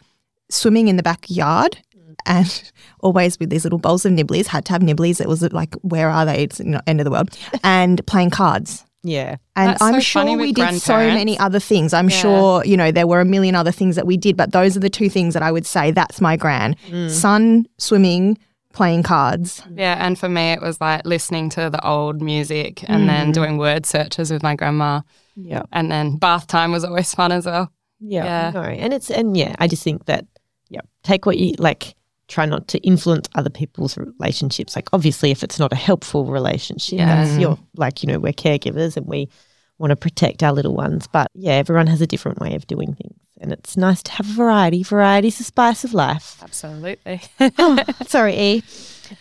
swimming 0.50 0.88
in 0.88 0.96
the 0.96 1.04
backyard. 1.04 1.78
And 2.26 2.72
always 3.00 3.40
with 3.40 3.50
these 3.50 3.64
little 3.64 3.80
bowls 3.80 4.06
of 4.06 4.14
nibblies, 4.14 4.48
had 4.48 4.66
to 4.66 4.74
have 4.74 4.82
nibblies. 4.82 5.22
It 5.22 5.28
was 5.28 5.42
like, 5.54 5.76
where 5.76 6.10
are 6.10 6.26
they? 6.26 6.44
It's 6.44 6.60
you 6.60 6.66
know, 6.66 6.82
end 6.88 7.00
of 7.00 7.06
the 7.06 7.12
world. 7.12 7.38
And 7.64 8.06
playing 8.08 8.32
cards. 8.32 8.84
yeah. 9.04 9.38
And 9.56 9.70
That's 9.70 9.82
I'm 9.82 9.94
so 9.96 10.00
sure 10.00 10.38
we 10.38 10.52
did 10.52 10.82
so 10.82 10.98
many 10.98 11.38
other 11.40 11.60
things. 11.60 11.94
I'm 11.94 12.10
Yeah. 12.10 12.18
sure, 12.18 12.66
you 12.66 12.76
know, 12.76 12.92
there 12.92 13.08
were 13.08 13.22
a 13.22 13.26
million 13.26 13.56
other 13.56 13.72
things 13.72 13.96
that 13.96 14.08
we 14.08 14.18
did, 14.18 14.36
but 14.36 14.52
those 14.52 14.76
are 14.76 14.80
the 14.80 14.90
two 14.90 15.10
things 15.10 15.34
that 15.36 15.44
I 15.44 15.52
would 15.52 15.66
say 15.66 15.92
that's 15.92 16.20
my 16.20 16.36
gran. 16.36 16.76
Mm. 16.90 17.10
Sun, 17.10 17.68
swimming, 17.78 18.38
playing 18.74 19.04
cards. 19.04 19.62
Yeah, 19.74 20.06
and 20.06 20.20
for 20.20 20.28
me, 20.28 20.52
it 20.52 20.62
was 20.62 20.82
like 20.82 21.06
listening 21.06 21.50
to 21.52 21.70
the 21.70 21.88
old 21.88 22.22
music 22.22 22.84
and 22.90 23.08
then 23.08 23.30
mm. 23.30 23.34
doing 23.34 23.58
word 23.58 23.86
searches 23.86 24.32
with 24.32 24.44
my 24.44 24.56
grandma. 24.56 25.02
Yeah. 25.36 25.64
And 25.72 25.92
then 25.92 26.18
bath 26.18 26.48
time 26.48 26.72
was 26.72 26.84
always 26.84 27.14
fun 27.14 27.32
as 27.32 27.46
well. 27.46 27.72
Yeah. 28.00 28.26
Yeah. 28.26 28.52
No. 28.54 28.62
And 28.64 28.94
it's, 28.94 29.10
and 29.12 29.38
yeah, 29.38 29.56
I 29.60 29.68
just 29.68 29.84
think 29.84 30.06
that, 30.06 30.26
yeah, 30.70 30.82
take 31.04 31.26
what 31.26 31.38
you 31.38 31.54
like, 31.60 31.96
try 32.28 32.46
not 32.46 32.68
to 32.70 32.80
influence 32.80 33.28
other 33.36 33.50
people's 33.50 33.98
relationships. 33.98 34.76
Like, 34.76 34.88
obviously, 34.94 35.32
if 35.32 35.44
it's 35.44 35.60
not 35.60 35.72
a 35.72 35.76
helpful 35.76 36.26
relationship, 36.26 37.00
Yeah. 37.00 37.24
that's 37.24 37.38
your, 37.38 37.58
like, 37.76 38.02
you 38.04 38.08
know, 38.08 38.20
we're 38.20 38.34
caregivers 38.34 38.98
and 38.98 39.06
we 39.06 39.30
want 39.78 39.92
to 39.92 39.96
protect 39.96 40.42
our 40.42 40.52
little 40.54 40.74
ones. 40.76 41.08
But 41.12 41.30
yeah, 41.36 41.54
everyone 41.54 41.88
has 41.88 42.02
a 42.02 42.08
different 42.08 42.40
way 42.40 42.56
of 42.56 42.66
doing 42.68 42.96
things. 42.96 43.14
And 43.42 43.52
it's 43.52 43.76
nice 43.76 44.02
to 44.04 44.12
have 44.14 44.30
a 44.30 44.34
variety. 44.34 44.82
Variety's 44.82 45.38
the 45.38 45.44
spice 45.44 45.84
of 45.84 45.94
life. 45.94 46.38
Absolutely. 46.42 47.22
oh, 47.60 47.78
sorry, 48.08 48.40
E. 48.40 48.64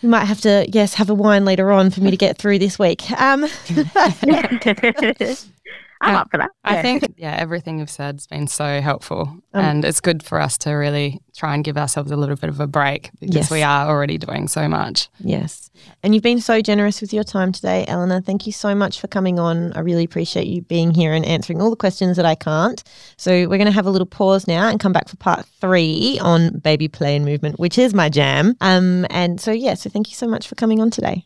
We 0.02 0.08
might 0.08 0.24
have 0.24 0.40
to, 0.42 0.64
yes, 0.72 0.94
have 0.94 1.10
a 1.10 1.14
wine 1.14 1.44
later 1.44 1.70
on 1.70 1.90
for 1.90 2.00
me 2.00 2.10
to 2.10 2.16
get 2.16 2.38
through 2.38 2.58
this 2.60 2.78
week. 2.78 3.10
Um, 3.20 3.46
I'm 6.08 6.16
up 6.16 6.30
for 6.30 6.38
that. 6.38 6.50
I 6.64 6.74
Yeah. 6.76 6.82
think, 6.82 7.14
yeah, 7.16 7.34
everything 7.38 7.78
you've 7.78 7.90
said 7.90 8.16
has 8.16 8.26
been 8.26 8.46
so 8.46 8.80
helpful. 8.80 9.22
Um, 9.52 9.64
and 9.64 9.84
it's 9.84 10.00
good 10.00 10.22
for 10.22 10.40
us 10.40 10.56
to 10.58 10.70
really 10.72 11.20
try 11.36 11.54
and 11.54 11.64
give 11.64 11.76
ourselves 11.76 12.10
a 12.10 12.16
little 12.16 12.36
bit 12.36 12.48
of 12.50 12.60
a 12.60 12.66
break 12.66 13.10
because 13.20 13.34
Yes. 13.34 13.50
we 13.50 13.62
are 13.62 13.88
already 13.88 14.18
doing 14.18 14.46
so 14.48 14.68
much. 14.68 15.08
Yes. 15.20 15.70
And 16.02 16.14
you've 16.14 16.22
been 16.22 16.40
so 16.40 16.60
generous 16.60 17.00
with 17.00 17.12
your 17.12 17.24
time 17.24 17.52
today, 17.52 17.84
Eleanor. 17.88 18.20
Thank 18.20 18.46
you 18.46 18.52
so 18.52 18.74
much 18.74 19.00
for 19.00 19.08
coming 19.08 19.38
on. 19.38 19.72
I 19.72 19.80
really 19.80 20.04
appreciate 20.04 20.46
you 20.46 20.62
being 20.62 20.92
here 20.92 21.12
and 21.12 21.24
answering 21.24 21.60
all 21.60 21.70
the 21.70 21.76
questions 21.76 22.16
that 22.16 22.26
I 22.26 22.34
can't. 22.34 22.82
So 23.16 23.32
we're 23.32 23.58
going 23.58 23.64
to 23.66 23.72
have 23.72 23.86
a 23.86 23.90
little 23.90 24.06
pause 24.06 24.46
now 24.46 24.68
and 24.68 24.78
come 24.78 24.92
back 24.92 25.08
for 25.08 25.16
part 25.16 25.44
three 25.60 26.18
on 26.22 26.58
baby 26.58 26.88
play 26.88 27.16
and 27.16 27.24
movement, 27.24 27.58
which 27.58 27.78
is 27.78 27.92
my 27.94 28.08
jam. 28.08 28.54
Um, 28.60 29.06
and 29.10 29.40
so, 29.40 29.50
yeah, 29.50 29.74
so 29.74 29.90
thank 29.90 30.08
you 30.10 30.14
so 30.14 30.28
much 30.28 30.46
for 30.46 30.54
coming 30.54 30.80
on 30.80 30.90
today. 30.90 31.24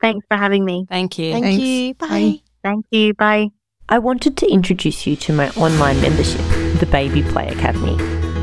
Thanks 0.00 0.24
for 0.30 0.36
having 0.36 0.64
me. 0.64 0.86
Thank 0.88 1.18
you. 1.18 1.32
Thank 1.32 1.44
Thanks. 1.44 1.62
you. 1.62 1.94
Bye. 1.94 2.08
Bye. 2.08 2.40
Thank 2.62 2.86
you. 2.90 3.14
Bye. 3.14 3.63
I 3.86 3.98
wanted 3.98 4.38
to 4.38 4.50
introduce 4.50 5.06
you 5.06 5.14
to 5.16 5.32
my 5.34 5.50
online 5.50 6.00
membership, 6.00 6.40
the 6.80 6.88
Baby 6.90 7.22
Play 7.22 7.48
Academy. 7.48 7.96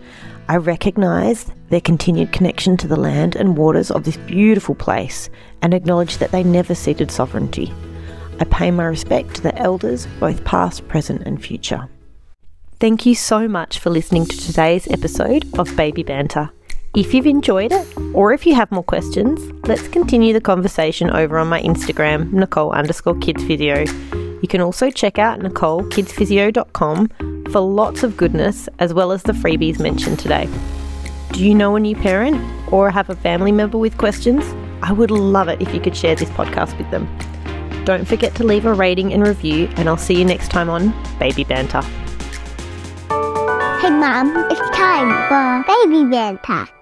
I 0.50 0.58
recognise 0.58 1.46
their 1.70 1.80
continued 1.80 2.32
connection 2.32 2.76
to 2.78 2.88
the 2.88 3.00
land 3.00 3.36
and 3.36 3.56
waters 3.56 3.92
of 3.92 4.04
this 4.04 4.18
beautiful 4.18 4.74
place 4.74 5.30
and 5.62 5.76
acknowledge 5.76 6.18
that 6.18 6.32
they 6.32 6.44
never 6.44 6.74
ceded 6.74 7.12
sovereignty. 7.12 7.72
I 8.40 8.46
pay 8.46 8.72
my 8.72 8.86
respect 8.86 9.36
to 9.36 9.44
the 9.44 9.56
elders, 9.60 10.08
both 10.20 10.44
past, 10.46 10.88
present, 10.88 11.22
and 11.28 11.40
future. 11.40 11.88
Thank 12.80 13.06
you 13.06 13.14
so 13.14 13.48
much 13.48 13.78
for 13.78 13.92
listening 13.92 14.26
to 14.26 14.36
today's 14.36 14.88
episode 14.88 15.46
of 15.60 15.76
Baby 15.76 16.02
Banter. 16.02 16.50
If 16.96 17.14
you've 17.14 17.28
enjoyed 17.28 17.72
it, 17.72 17.88
or 18.16 18.34
if 18.34 18.48
you 18.48 18.56
have 18.56 18.72
more 18.72 18.82
questions, 18.84 19.40
let's 19.68 19.88
continue 19.90 20.34
the 20.34 20.42
conversation 20.42 21.12
over 21.12 21.38
on 21.38 21.48
my 21.48 21.62
Instagram, 21.62 22.34
Nicole 22.34 22.72
underscore 22.72 23.20
kids 23.20 23.44
physio. 23.44 23.82
You 24.42 24.48
can 24.48 24.62
also 24.62 24.90
check 24.90 25.20
out 25.20 25.42
NicoleKidsPhysio.com 25.42 27.39
for 27.52 27.60
lots 27.60 28.04
of 28.04 28.16
goodness 28.16 28.70
as 28.80 28.94
well 28.94 29.12
as 29.12 29.24
the 29.24 29.34
freebies 29.34 29.80
mentioned 29.80 30.20
today. 30.20 30.48
Do 31.32 31.46
you 31.46 31.54
know 31.54 31.76
a 31.76 31.80
new 31.80 31.96
parent 31.96 32.42
or 32.72 32.90
have 32.92 33.10
a 33.10 33.16
family 33.16 33.52
member 33.52 33.78
with 33.78 33.98
questions? 33.98 34.44
I 34.82 34.92
would 34.92 35.12
love 35.12 35.48
it 35.48 35.62
if 35.62 35.74
you 35.74 35.80
could 35.80 35.96
share 35.96 36.16
this 36.16 36.30
podcast 36.30 36.78
with 36.78 36.90
them. 36.92 37.08
Don't 37.86 38.08
forget 38.08 38.36
to 38.36 38.44
leave 38.44 38.66
a 38.66 38.74
rating 38.74 39.14
and 39.14 39.26
review, 39.26 39.68
and 39.76 39.90
I'll 39.90 39.98
see 39.98 40.18
you 40.18 40.26
next 40.26 40.52
time 40.52 40.70
on 40.70 40.94
Baby 41.20 41.44
Banter. 41.44 41.82
Hey, 43.82 43.90
Mum, 43.90 44.48
it's 44.50 44.78
time 44.78 45.10
for 45.28 45.66
Baby 45.68 46.06
Banter. 46.06 46.79